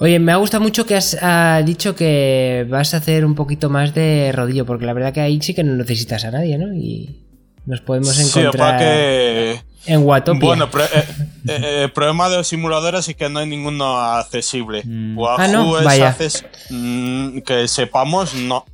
Oye, 0.00 0.18
me 0.20 0.30
ha 0.32 0.36
gustado 0.36 0.62
mucho 0.62 0.86
que 0.86 0.94
has 0.94 1.18
ah, 1.20 1.60
dicho 1.66 1.94
que 1.96 2.64
vas 2.70 2.94
a 2.94 2.98
hacer 2.98 3.24
un 3.24 3.34
poquito 3.34 3.68
más 3.68 3.92
de 3.94 4.30
rodillo, 4.32 4.64
porque 4.64 4.86
la 4.86 4.92
verdad 4.94 5.12
que 5.12 5.20
ahí 5.20 5.38
sí 5.42 5.54
que 5.54 5.64
no 5.64 5.74
necesitas 5.74 6.24
a 6.24 6.30
nadie, 6.30 6.56
¿no? 6.56 6.72
Y 6.72 7.24
nos 7.66 7.80
podemos 7.80 8.14
Sí, 8.14 8.38
encontrar 8.38 8.74
pasa 8.74 8.78
que. 8.78 9.60
En 9.88 10.06
Watopia. 10.06 10.40
Bueno, 10.40 10.70
pre- 10.70 10.84
eh, 10.84 11.04
eh, 11.48 11.82
el 11.84 11.92
problema 11.92 12.28
de 12.28 12.36
los 12.38 12.46
simuladores 12.48 13.08
es 13.08 13.16
que 13.16 13.28
no 13.28 13.40
hay 13.40 13.46
ninguno 13.46 13.98
accesible. 13.98 14.82
Mm. 14.84 15.18
Wahoo 15.18 15.36
Ah, 15.40 15.48
¿no? 15.48 15.78
es 15.78 15.84
Vaya. 15.84 16.16
acces- 16.16 16.44
mm, 16.70 17.38
que 17.40 17.66
sepamos, 17.68 18.34
no. 18.34 18.64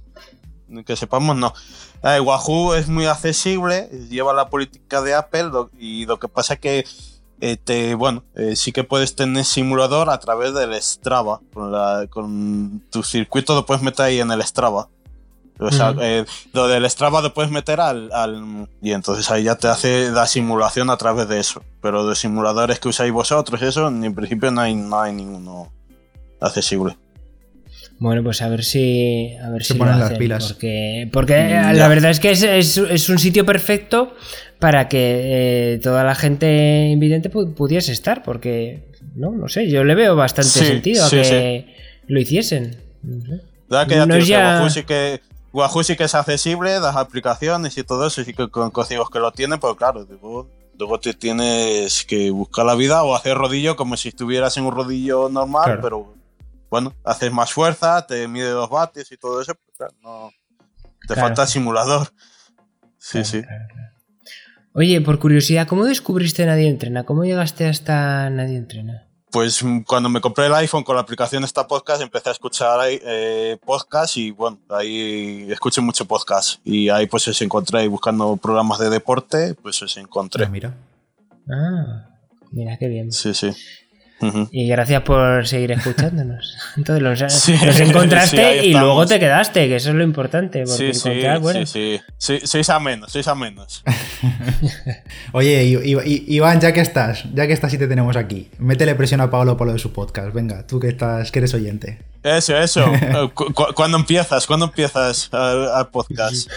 Que 0.86 0.96
sepamos, 0.96 1.36
no. 1.36 1.52
Eh, 2.02 2.20
Wahoo 2.20 2.74
es 2.74 2.88
muy 2.88 3.06
accesible, 3.06 3.88
lleva 4.10 4.32
la 4.34 4.48
política 4.50 5.00
de 5.00 5.14
Apple 5.14 5.44
lo- 5.44 5.70
y 5.78 6.04
lo 6.06 6.18
que 6.18 6.28
pasa 6.28 6.54
es 6.54 6.60
que 6.60 6.84
eh, 7.40 7.56
te, 7.56 7.94
bueno, 7.94 8.22
eh, 8.36 8.54
sí 8.56 8.72
que 8.72 8.84
puedes 8.84 9.16
tener 9.16 9.44
simulador 9.44 10.08
a 10.08 10.18
través 10.18 10.54
del 10.54 10.72
Strava. 10.80 11.40
Con, 11.52 11.72
la- 11.72 12.06
con 12.08 12.82
tu 12.90 13.02
circuito 13.02 13.54
lo 13.54 13.66
puedes 13.66 13.82
meter 13.82 14.06
ahí 14.06 14.20
en 14.20 14.30
el 14.30 14.42
Strava. 14.42 14.88
O 15.58 15.70
sea, 15.70 15.94
eh, 16.00 16.24
lo 16.52 16.66
del 16.66 16.88
Strava 16.90 17.22
lo 17.22 17.32
puedes 17.32 17.50
meter 17.50 17.80
al, 17.80 18.10
al- 18.12 18.68
Y 18.82 18.90
entonces 18.92 19.30
ahí 19.30 19.44
ya 19.44 19.54
te 19.54 19.68
hace 19.68 20.10
la 20.10 20.26
simulación 20.26 20.90
a 20.90 20.96
través 20.96 21.28
de 21.28 21.38
eso. 21.38 21.62
Pero 21.80 22.06
de 22.08 22.16
simuladores 22.16 22.80
que 22.80 22.88
usáis 22.88 23.12
vosotros, 23.12 23.62
eso, 23.62 23.86
en 23.88 24.14
principio 24.14 24.50
no 24.50 24.60
hay, 24.62 24.74
no 24.74 25.00
hay 25.00 25.12
ninguno 25.12 25.70
accesible. 26.40 26.96
Bueno, 28.00 28.24
pues 28.24 28.42
a 28.42 28.48
ver 28.48 28.64
si. 28.64 29.34
A 29.42 29.50
ver 29.50 29.62
Se 29.64 29.74
si 29.74 29.78
ponen 29.78 30.00
lo 30.00 30.08
las 30.08 30.18
pilas. 30.18 30.52
Porque, 30.52 31.08
porque 31.12 31.34
la 31.72 31.86
verdad 31.88 32.10
es 32.10 32.18
que 32.18 32.32
es, 32.32 32.42
es- 32.42 32.76
es 32.78 33.08
un 33.08 33.18
sitio 33.20 33.46
perfecto 33.46 34.12
para 34.58 34.88
que 34.88 35.74
eh, 35.74 35.78
toda 35.82 36.02
la 36.02 36.14
gente 36.16 36.88
invidente 36.90 37.30
pu- 37.30 37.54
pudiese 37.54 37.92
estar. 37.92 38.24
Porque, 38.24 38.82
no, 39.14 39.30
no 39.30 39.48
sé, 39.48 39.70
yo 39.70 39.84
le 39.84 39.94
veo 39.94 40.16
bastante 40.16 40.50
Sí, 40.50 40.64
sentido 40.64 41.04
a 41.04 41.08
sí, 41.08 41.16
que 41.16 41.74
lo 42.08 42.20
hiciesen. 42.20 42.76
No 43.04 43.24
sé. 43.24 43.40
¿Verdad 43.68 43.86
que 43.86 43.94
ya 43.94 44.06
No 44.06 44.14
que. 44.86 45.20
Wahoo 45.54 45.82
sí 45.84 45.96
que 45.96 46.04
es 46.04 46.14
accesible, 46.14 46.80
las 46.80 46.96
aplicaciones 46.96 47.78
y 47.78 47.84
todo 47.84 48.06
eso, 48.08 48.20
y 48.20 48.24
sí 48.24 48.34
que 48.34 48.48
con 48.50 48.70
códigos 48.72 49.08
que 49.08 49.20
lo 49.20 49.30
tienen, 49.32 49.60
pero 49.60 49.76
claro, 49.76 50.04
luego, 50.08 50.50
luego 50.76 50.98
te 50.98 51.14
tienes 51.14 52.04
que 52.04 52.30
buscar 52.30 52.66
la 52.66 52.74
vida 52.74 53.04
o 53.04 53.14
hacer 53.14 53.36
rodillo 53.38 53.76
como 53.76 53.96
si 53.96 54.08
estuvieras 54.08 54.56
en 54.56 54.64
un 54.64 54.74
rodillo 54.74 55.28
normal, 55.28 55.64
Claro. 55.64 55.80
pero 55.80 56.14
bueno, 56.70 56.92
haces 57.04 57.30
más 57.32 57.52
fuerza, 57.52 58.04
te 58.04 58.26
mide 58.26 58.50
los 58.50 58.68
vatios 58.68 59.10
y 59.12 59.16
todo 59.16 59.40
eso, 59.40 59.54
claro, 59.76 59.94
no, 60.02 60.30
te 61.06 61.14
Claro. 61.14 61.20
falta 61.20 61.46
simulador. 61.46 62.08
Sí, 62.98 63.24
sí. 63.24 63.42
Oye, 64.72 65.00
por 65.02 65.20
curiosidad, 65.20 65.68
¿cómo 65.68 65.84
descubriste 65.84 66.44
Nadie 66.46 66.68
Entrena? 66.68 67.04
¿Cómo 67.04 67.24
llegaste 67.24 67.68
hasta 67.68 68.28
Nadie 68.30 68.56
Entrena? 68.56 69.06
Pues 69.34 69.64
mm, 69.64 69.80
cuando 69.80 70.08
me 70.08 70.20
compré 70.20 70.46
el 70.46 70.54
iPhone 70.54 70.84
con 70.84 70.94
la 70.94 71.02
aplicación 71.02 71.42
esta 71.42 71.66
podcast, 71.66 72.00
empecé 72.00 72.28
a 72.28 72.32
escuchar 72.32 72.78
eh, 72.88 73.58
podcast 73.66 74.16
y 74.16 74.30
bueno, 74.30 74.60
ahí 74.68 75.48
escuché 75.50 75.80
mucho 75.80 76.04
podcast. 76.04 76.60
Y 76.64 76.88
ahí 76.88 77.08
pues 77.08 77.26
os 77.26 77.42
encontré 77.42 77.88
buscando 77.88 78.36
programas 78.36 78.78
de 78.78 78.90
deporte, 78.90 79.54
pues 79.54 79.82
os 79.82 79.96
encontré. 79.96 80.44
Pues 80.44 80.52
mira. 80.52 80.76
Ah, 81.50 82.06
mira 82.52 82.76
qué 82.78 82.86
bien. 82.86 83.10
Sí, 83.10 83.34
sí. 83.34 83.50
Y 84.52 84.68
gracias 84.68 85.02
por 85.02 85.46
seguir 85.46 85.72
escuchándonos. 85.72 86.56
Entonces 86.76 87.02
los, 87.02 87.32
Sí, 87.32 87.54
los 87.64 87.78
encontraste 87.78 88.60
sí, 88.62 88.66
y 88.68 88.72
luego 88.72 89.04
te 89.04 89.18
quedaste, 89.18 89.68
que 89.68 89.76
eso 89.76 89.90
es 89.90 89.96
lo 89.96 90.02
importante. 90.04 90.66
Sí, 90.66 90.94
sí, 90.94 91.08
encontrar, 91.08 91.40
bueno, 91.40 91.66
sí, 91.66 92.00
sí, 92.16 92.38
sí. 92.38 92.46
Sois 92.46 92.70
a 92.70 92.80
menos, 92.80 93.12
sois 93.12 93.28
a 93.28 93.34
menos. 93.34 93.82
Oye, 95.32 95.64
I- 95.64 95.92
I- 95.92 95.98
I- 96.04 96.24
Iván, 96.36 96.60
ya 96.60 96.72
que 96.72 96.80
estás, 96.80 97.24
ya 97.34 97.46
que 97.46 97.52
estás 97.52 97.72
y 97.74 97.78
te 97.78 97.86
tenemos 97.86 98.16
aquí, 98.16 98.48
métele 98.58 98.94
presión 98.94 99.20
a 99.20 99.30
Pablo 99.30 99.56
por 99.56 99.66
lo 99.66 99.72
de 99.74 99.78
su 99.78 99.92
podcast. 99.92 100.32
Venga, 100.32 100.66
tú 100.66 100.80
que 100.80 100.88
estás, 100.88 101.30
que 101.30 101.40
eres 101.40 101.52
oyente. 101.54 101.98
Eso, 102.22 102.56
eso. 102.56 102.84
Eh, 102.94 103.30
cu- 103.34 103.52
cu- 103.52 103.74
¿Cuándo 103.74 103.98
empiezas? 103.98 104.46
¿Cuándo 104.46 104.66
empiezas 104.66 105.28
al, 105.32 105.68
al 105.72 105.88
podcast? 105.88 106.50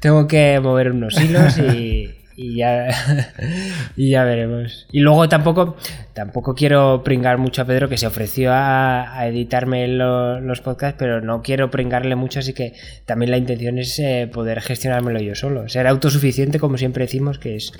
tengo 0.00 0.26
que 0.26 0.58
mover 0.60 0.90
unos 0.92 1.20
hilos 1.20 1.58
y, 1.58 2.10
y 2.36 2.56
ya 2.56 2.88
y 3.96 4.10
ya 4.10 4.24
veremos. 4.24 4.86
Y 4.92 5.00
luego 5.00 5.28
tampoco 5.28 5.76
tampoco 6.14 6.54
quiero 6.54 7.02
pringar 7.04 7.38
mucho 7.38 7.62
a 7.62 7.64
Pedro 7.64 7.88
que 7.88 7.98
se 7.98 8.06
ofreció 8.06 8.52
a, 8.52 9.18
a 9.18 9.26
editarme 9.28 9.88
lo- 9.88 10.40
los 10.40 10.60
podcasts, 10.60 10.96
pero 10.98 11.20
no 11.20 11.42
quiero 11.42 11.70
pringarle 11.70 12.16
mucho, 12.16 12.38
así 12.40 12.52
que 12.52 12.74
también 13.06 13.30
la 13.30 13.38
intención 13.38 13.78
es 13.78 13.98
eh, 13.98 14.30
poder 14.32 14.60
gestionármelo 14.60 15.20
yo 15.20 15.34
solo, 15.34 15.68
ser 15.68 15.86
autosuficiente 15.86 16.58
como 16.58 16.78
siempre 16.78 17.04
decimos 17.04 17.38
que 17.38 17.56
es 17.56 17.72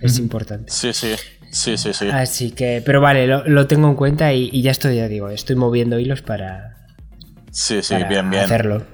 es 0.00 0.18
importante. 0.18 0.70
Sí, 0.72 0.92
sí. 0.92 1.14
Sí, 1.50 1.76
sí, 1.78 1.92
sí. 1.94 2.08
Así 2.12 2.50
que, 2.50 2.82
pero 2.84 3.00
vale, 3.00 3.26
lo, 3.26 3.42
lo 3.48 3.66
tengo 3.66 3.88
en 3.88 3.94
cuenta 3.94 4.32
y, 4.34 4.50
y 4.52 4.60
ya 4.62 4.70
estoy, 4.70 4.96
ya 4.96 5.08
digo, 5.08 5.30
estoy 5.30 5.56
moviendo 5.56 5.98
hilos 5.98 6.20
para, 6.22 6.76
Sí, 7.50 7.82
sí, 7.82 7.94
para 7.94 8.08
bien, 8.08 8.28
bien. 8.30 8.44
hacerlo. 8.44 8.84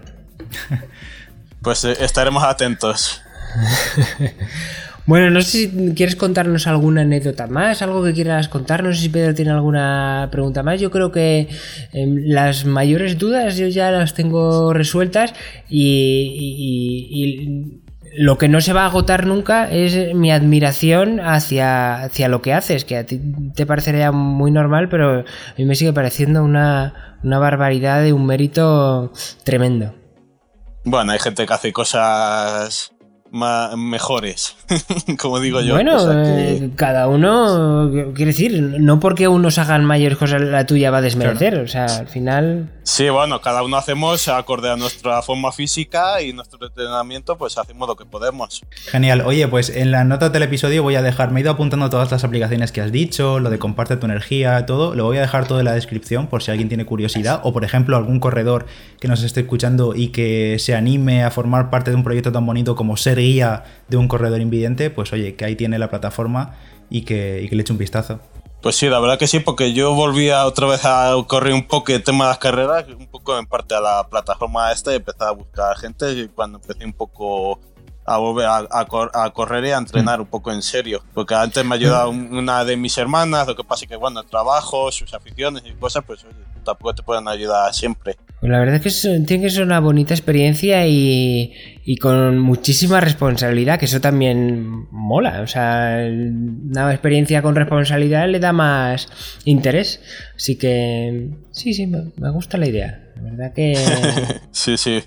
Pues 1.63 1.85
eh, 1.85 1.97
estaremos 2.01 2.45
atentos. 2.45 3.21
Bueno, 5.07 5.29
no 5.31 5.43
sé 5.43 5.51
si 5.69 5.95
quieres 5.95 6.17
contarnos 6.17 6.67
alguna 6.67 7.03
anécdota 7.03 7.47
más, 7.47 7.83
algo 7.83 8.03
que 8.03 8.15
quieras 8.15 8.49
contarnos, 8.49 9.01
si 9.01 9.11
Pedro 9.11 9.35
tiene 9.35 9.51
alguna 9.51 10.29
pregunta 10.33 10.63
más. 10.63 10.81
Yo 10.81 10.91
creo 10.91 11.13
que 11.13 11.49
em, 11.93 12.23
las 12.27 12.65
mayores 12.65 13.19
dudas 13.19 13.59
yo 13.59 13.67
ya 13.69 13.91
las 13.91 14.15
tengo 14.15 14.73
resueltas 14.73 15.35
y, 15.69 17.05
y- 17.11 17.23
y 17.23 17.81
lo 18.17 18.39
que 18.39 18.49
no 18.49 18.61
se 18.63 18.73
va 18.73 18.85
a 18.85 18.87
agotar 18.87 19.27
nunca 19.27 19.71
es 19.71 20.15
mi 20.15 20.31
admiración 20.33 21.21
hacia, 21.21 22.05
hacia 22.05 22.29
lo 22.29 22.41
que 22.41 22.55
haces, 22.55 22.87
que 22.87 22.97
a 22.97 23.05
ti 23.05 23.21
te 23.55 23.67
parecería 23.67 24.11
muy 24.11 24.51
normal, 24.53 24.89
pero 24.89 25.19
a 25.21 25.25
mí 25.59 25.65
me 25.67 25.75
sigue 25.75 25.93
pareciendo 25.93 26.43
una, 26.45 27.19
una 27.23 27.39
barbaridad 27.39 28.03
de 28.03 28.13
un 28.15 28.25
mérito 28.25 29.13
tremendo. 29.43 29.95
Bueno, 30.85 31.13
hay 31.13 31.19
gente 31.19 31.45
que 31.45 31.53
hace 31.53 31.73
cosas 31.73 32.94
ma- 33.35 33.75
mejores, 33.77 34.57
como 35.19 35.41
digo 35.41 35.61
yo. 35.61 35.75
Bueno, 35.75 35.97
o 35.97 36.01
sea 36.01 36.23
que- 36.23 36.53
eh, 36.57 36.71
cada 36.77 37.09
uno, 37.09 37.91
quiero 38.15 38.29
decir, 38.31 38.63
no 38.79 39.01
porque 39.01 39.27
unos 39.29 39.59
hagan 39.59 39.85
mayores 39.85 40.17
cosas 40.19 40.41
la 40.41 40.65
tuya 40.67 40.91
va 40.93 40.99
a 40.99 41.03
desmerecer, 41.03 41.59
o 41.59 41.67
sea, 41.67 41.87
al 41.87 42.07
final... 42.07 42.71
Sí, 42.85 43.09
bueno, 43.09 43.41
cada 43.41 43.63
uno 43.63 43.79
hacemos 43.79 44.29
acorde 44.29 44.71
a 44.71 44.77
nuestra 44.77 45.21
forma 45.23 45.51
física 45.53 46.21
y 46.21 46.35
nuestro 46.35 46.65
entrenamiento, 46.67 47.37
pues 47.39 47.57
hacemos 47.57 47.89
lo 47.89 47.97
que 47.97 48.05
podemos. 48.05 48.61
Genial. 48.91 49.23
Oye, 49.23 49.49
pues 49.49 49.71
en 49.71 49.91
las 49.91 50.05
notas 50.05 50.31
del 50.33 50.43
episodio 50.43 50.83
voy 50.83 50.95
a 50.95 51.01
dejar, 51.03 51.31
me 51.33 51.41
he 51.41 51.43
ido 51.43 51.51
apuntando 51.53 51.89
todas 51.89 52.11
las 52.13 52.25
aplicaciones 52.25 52.73
que 52.73 52.83
has 52.83 52.93
dicho, 52.93 53.41
lo 53.41 53.49
de 53.49 53.59
comparte 53.59 53.97
tu 53.97 54.05
energía, 54.05 54.67
todo. 54.67 54.95
Lo 54.95 55.05
voy 55.05 55.17
a 55.17 55.23
dejar 55.23 55.49
todo 55.49 55.61
en 55.61 55.65
la 55.65 55.73
descripción 55.73 56.27
por 56.27 56.43
si 56.43 56.51
alguien 56.51 56.69
tiene 56.69 56.85
curiosidad 56.85 57.41
o, 57.43 57.55
por 57.55 57.65
ejemplo, 57.65 57.97
algún 57.97 58.21
corredor 58.21 58.67
que 59.01 59.09
nos 59.09 59.23
esté 59.23 59.41
escuchando 59.41 59.95
y 59.97 60.09
que 60.09 60.59
se 60.59 60.75
anime 60.75 61.25
a 61.25 61.31
formar 61.31 61.71
parte 61.71 61.91
de 61.91 61.97
un 61.97 62.05
proyecto 62.05 62.33
tan 62.33 62.45
bonito 62.45 62.77
como 62.77 62.99
ser 62.99 63.19
guía 63.25 63.65
de 63.89 63.97
un 63.97 64.09
corredor 64.09 64.41
invidente, 64.41 64.91
pues 64.91 65.13
oye, 65.13 65.35
que 65.37 65.45
ahí 65.45 65.57
tiene 65.57 65.79
la 65.79 65.91
plataforma 65.91 66.55
y 66.91 67.03
que, 67.03 67.49
le 67.51 67.61
eche 67.61 67.73
un 67.73 67.79
vistazo. 67.79 68.21
Pues 68.63 68.77
sí, 68.77 68.89
la 68.89 68.99
verdad 68.99 69.19
que 69.19 69.27
sí, 69.27 69.41
porque 69.41 69.75
yo 69.75 69.95
volví 69.95 70.31
otra 70.31 70.67
vez 70.67 70.85
a 70.85 71.13
correr 71.27 71.53
un 71.53 71.67
poco 71.67 71.93
el 71.93 72.03
tema 72.03 72.25
de 72.25 72.31
las 72.31 72.39
carreras, 72.39 72.87
un 72.99 73.07
poco 73.09 73.39
en 73.39 73.47
parte 73.47 73.75
a 73.75 73.81
la 73.81 74.09
plataforma 74.09 74.73
esta 74.73 74.93
y 74.93 74.97
empecé 74.97 75.25
a 75.25 75.33
buscar 75.33 75.77
gente 75.77 76.13
y 76.13 76.29
cuando 76.29 76.59
empecé 76.59 76.85
un 76.85 76.95
poco 76.95 77.61
a 78.07 78.19
volver 78.19 78.47
a, 78.47 78.67
a 78.71 78.85
cor- 78.87 79.11
a 79.15 79.31
correr 79.31 79.65
y 79.65 79.71
a 79.71 79.79
entrenar 79.79 80.21
un 80.21 80.27
poco 80.27 80.53
en 80.53 80.63
serio. 80.63 81.03
Porque 81.15 81.35
antes 81.35 81.65
me 81.65 81.75
ayudaba 81.75 82.09
un- 82.09 82.37
una 82.37 82.65
de 82.65 82.77
mis 82.77 82.97
hermanas, 82.99 83.47
lo 83.47 83.57
que 83.57 83.65
pasa 83.65 83.85
es 83.85 83.91
que, 83.91 83.97
bueno, 83.97 84.21
el 84.21 84.27
trabajo, 84.27 84.91
sus 84.93 85.13
aficiones 85.15 85.63
y 85.67 85.73
cosas, 85.73 86.05
pues 86.07 86.23
oye, 86.25 86.35
tampoco 86.65 86.95
te 86.95 87.03
pueden 87.03 87.29
ayudar 87.29 87.73
siempre. 87.75 88.17
La 88.43 88.59
verdad 88.59 88.75
es 88.77 88.83
que 88.83 88.89
es- 88.89 89.27
tiene 89.27 89.45
que 89.45 89.51
ser 89.51 89.63
una 89.65 89.81
bonita 89.81 90.13
experiencia 90.13 90.87
y, 90.87 91.55
y 91.85 91.97
con 91.97 92.39
muchísima 92.41 93.01
responsabilidad, 93.01 93.79
que 93.79 93.87
eso 93.87 94.01
también 94.03 94.87
mola. 94.91 95.41
O 95.41 95.47
sea, 95.47 96.07
una 96.07 96.91
experiencia 96.93 97.41
con 97.41 97.55
responsabilidad 97.55 98.29
le 98.29 98.39
da 98.41 98.53
más 98.53 99.09
interés. 99.47 100.03
Así 100.37 100.57
que 100.57 101.31
sí, 101.53 101.73
sí, 101.73 101.87
me, 101.87 102.03
me 102.19 102.31
gusta 102.31 102.59
la 102.59 102.67
idea. 102.67 103.01
La 103.17 103.23
verdad 103.31 103.53
que... 103.55 103.75
Sí, 104.51 104.77
sí. 104.77 105.03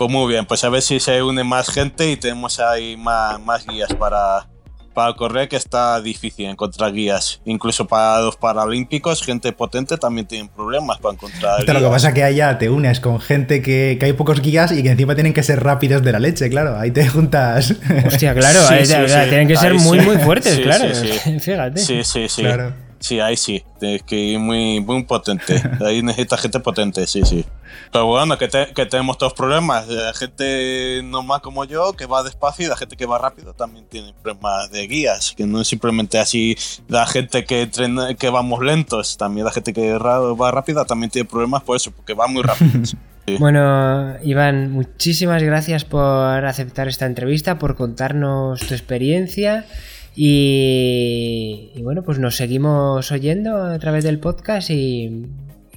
Pues 0.00 0.10
muy 0.10 0.32
bien, 0.32 0.46
pues 0.46 0.64
a 0.64 0.70
ver 0.70 0.80
si 0.80 0.98
se 0.98 1.22
une 1.22 1.44
más 1.44 1.68
gente 1.68 2.10
y 2.10 2.16
tenemos 2.16 2.58
ahí 2.58 2.96
más, 2.96 3.38
más 3.38 3.66
guías 3.66 3.92
para, 3.92 4.48
para 4.94 5.12
correr, 5.12 5.46
que 5.46 5.56
está 5.56 6.00
difícil 6.00 6.46
encontrar 6.46 6.94
guías. 6.94 7.42
Incluso 7.44 7.86
para 7.86 8.18
los 8.22 8.34
paralímpicos, 8.36 9.22
gente 9.22 9.52
potente 9.52 9.98
también 9.98 10.26
tienen 10.26 10.48
problemas 10.48 10.96
para 11.00 11.12
encontrar 11.16 11.58
Hostia, 11.58 11.74
lo 11.74 11.80
que 11.80 11.84
guías. 11.84 11.92
pasa 11.92 12.08
es 12.08 12.14
que 12.14 12.24
allá 12.24 12.56
te 12.56 12.70
unes 12.70 12.98
con 13.00 13.20
gente 13.20 13.60
que, 13.60 13.98
que 14.00 14.06
hay 14.06 14.14
pocos 14.14 14.40
guías 14.40 14.72
y 14.72 14.82
que 14.82 14.88
encima 14.88 15.14
tienen 15.14 15.34
que 15.34 15.42
ser 15.42 15.62
rápidos 15.62 16.02
de 16.02 16.12
la 16.12 16.18
leche, 16.18 16.48
claro. 16.48 16.78
Ahí 16.78 16.92
te 16.92 17.06
juntas. 17.06 17.74
Hostia, 18.06 18.32
claro, 18.34 18.58
Sí, 18.68 18.86
sí, 18.86 18.94
o 18.94 19.06
sea, 19.06 19.24
sí. 19.24 19.28
tienen 19.28 19.48
que 19.48 19.56
ser 19.56 19.72
Ahí 19.72 19.78
muy, 19.80 20.00
sí. 20.00 20.06
muy 20.06 20.16
fuertes, 20.16 20.54
Sí, 20.56 20.62
claro. 20.62 20.94
sí, 20.94 21.08
sí. 21.22 21.40
Fíjate. 21.40 21.78
Sí, 21.78 22.04
sí, 22.04 22.26
sí. 22.26 22.40
Claro. 22.40 22.72
Sí, 23.00 23.18
ahí 23.18 23.36
sí. 23.36 23.64
Tienes 23.80 24.02
que 24.02 24.14
ir 24.14 24.38
muy, 24.38 24.78
muy 24.80 25.02
potente. 25.04 25.60
Ahí 25.84 26.02
necesitas 26.02 26.40
gente 26.42 26.60
potente, 26.60 27.06
sí, 27.06 27.22
sí. 27.24 27.46
Pero 27.90 28.04
bueno, 28.06 28.36
que, 28.36 28.46
te- 28.46 28.72
que 28.74 28.84
tenemos 28.84 29.16
todos 29.16 29.32
problemas. 29.32 29.88
La 29.88 30.12
gente 30.12 31.00
normal 31.02 31.40
como 31.40 31.64
yo, 31.64 31.94
que 31.94 32.04
va 32.04 32.22
despacio, 32.22 32.66
y 32.66 32.68
la 32.68 32.76
gente 32.76 32.96
que 32.98 33.06
va 33.06 33.16
rápido 33.16 33.54
también 33.54 33.86
tiene 33.88 34.12
problemas 34.22 34.70
de 34.70 34.86
guías. 34.86 35.32
Que 35.34 35.46
no 35.46 35.62
es 35.62 35.68
simplemente 35.68 36.18
así 36.18 36.56
la 36.88 37.06
gente 37.06 37.44
que, 37.46 37.62
entrena, 37.62 38.14
que 38.14 38.28
vamos 38.28 38.60
lentos. 38.62 39.16
También 39.16 39.46
la 39.46 39.52
gente 39.52 39.72
que 39.72 39.94
va 39.96 40.50
rápida 40.50 40.84
también 40.84 41.10
tiene 41.10 41.26
problemas 41.28 41.62
por 41.62 41.76
eso, 41.76 41.90
porque 41.90 42.12
va 42.14 42.26
muy 42.28 42.42
rápido. 42.42 42.70
Sí. 43.26 43.36
Bueno, 43.38 44.16
Iván, 44.24 44.72
muchísimas 44.72 45.42
gracias 45.42 45.84
por 45.84 46.02
aceptar 46.44 46.88
esta 46.88 47.04
entrevista, 47.06 47.58
por 47.58 47.76
contarnos 47.76 48.60
tu 48.60 48.72
experiencia 48.74 49.66
y, 50.16 51.70
y 51.74 51.82
bueno, 51.82 52.02
pues 52.02 52.18
nos 52.18 52.36
seguimos 52.36 53.10
oyendo 53.12 53.56
a 53.64 53.78
través 53.78 54.04
del 54.04 54.18
podcast 54.18 54.70
y, 54.70 55.26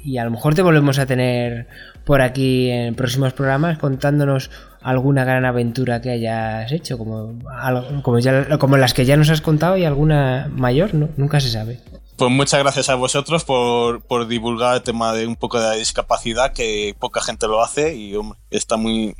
y 0.03 0.17
a 0.17 0.23
lo 0.25 0.31
mejor 0.31 0.55
te 0.55 0.61
volvemos 0.61 0.99
a 0.99 1.05
tener 1.05 1.67
por 2.05 2.21
aquí 2.21 2.69
en 2.69 2.95
próximos 2.95 3.33
programas 3.33 3.77
contándonos 3.77 4.51
alguna 4.81 5.23
gran 5.23 5.45
aventura 5.45 6.01
que 6.01 6.09
hayas 6.11 6.71
hecho, 6.71 6.97
como, 6.97 7.39
algo- 7.49 8.01
como, 8.03 8.19
ya, 8.19 8.57
como 8.57 8.77
las 8.77 8.93
que 8.93 9.05
ya 9.05 9.15
nos 9.17 9.29
has 9.29 9.41
contado 9.41 9.77
y 9.77 9.85
alguna 9.85 10.49
mayor, 10.53 10.93
¿no? 10.93 11.09
nunca 11.15 11.39
se 11.39 11.49
sabe. 11.49 11.79
Pues 12.17 12.29
muchas 12.29 12.59
gracias 12.59 12.89
a 12.89 12.95
vosotros 12.95 13.43
por, 13.43 14.03
por 14.03 14.27
divulgar 14.27 14.75
el 14.75 14.83
tema 14.83 15.13
de 15.13 15.25
un 15.25 15.35
poco 15.35 15.59
de 15.59 15.65
la 15.67 15.73
discapacidad, 15.73 16.53
que 16.53 16.95
poca 16.99 17.21
gente 17.21 17.47
lo 17.47 17.63
hace 17.63 17.95
y 17.95 18.13
hombre, 18.15 18.37
está 18.51 18.77
muy... 18.77 19.15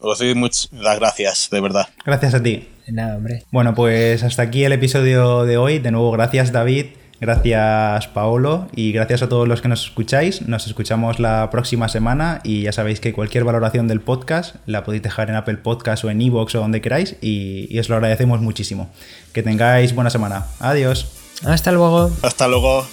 Os 0.00 0.18
doy 0.20 0.34
muchas 0.34 0.68
las 0.72 0.98
gracias, 0.98 1.48
de 1.50 1.60
verdad. 1.60 1.86
Gracias 2.04 2.34
a 2.34 2.42
ti. 2.42 2.68
De 2.86 2.92
Nada, 2.92 3.16
hombre. 3.16 3.42
Bueno, 3.50 3.74
pues 3.74 4.22
hasta 4.22 4.42
aquí 4.42 4.64
el 4.64 4.72
episodio 4.72 5.44
de 5.44 5.56
hoy. 5.56 5.78
De 5.80 5.90
nuevo, 5.90 6.12
gracias 6.12 6.52
David, 6.52 6.86
gracias 7.20 8.06
Paolo 8.08 8.68
y 8.76 8.92
gracias 8.92 9.22
a 9.22 9.28
todos 9.28 9.48
los 9.48 9.60
que 9.60 9.68
nos 9.68 9.84
escucháis. 9.84 10.42
Nos 10.42 10.66
escuchamos 10.66 11.18
la 11.18 11.50
próxima 11.50 11.88
semana 11.88 12.40
y 12.44 12.62
ya 12.62 12.72
sabéis 12.72 13.00
que 13.00 13.12
cualquier 13.12 13.44
valoración 13.44 13.88
del 13.88 14.00
podcast 14.00 14.56
la 14.66 14.84
podéis 14.84 15.02
dejar 15.02 15.30
en 15.30 15.36
Apple 15.36 15.56
Podcast 15.56 16.04
o 16.04 16.10
en 16.10 16.20
Evox 16.20 16.54
o 16.54 16.60
donde 16.60 16.80
queráis 16.80 17.16
y, 17.20 17.66
y 17.70 17.78
os 17.80 17.88
lo 17.88 17.96
agradecemos 17.96 18.40
muchísimo. 18.40 18.88
Que 19.32 19.42
tengáis 19.42 19.94
buena 19.94 20.10
semana. 20.10 20.46
Adiós. 20.60 21.10
Hasta 21.44 21.72
luego. 21.72 22.10
Hasta 22.22 22.46
luego. 22.46 22.86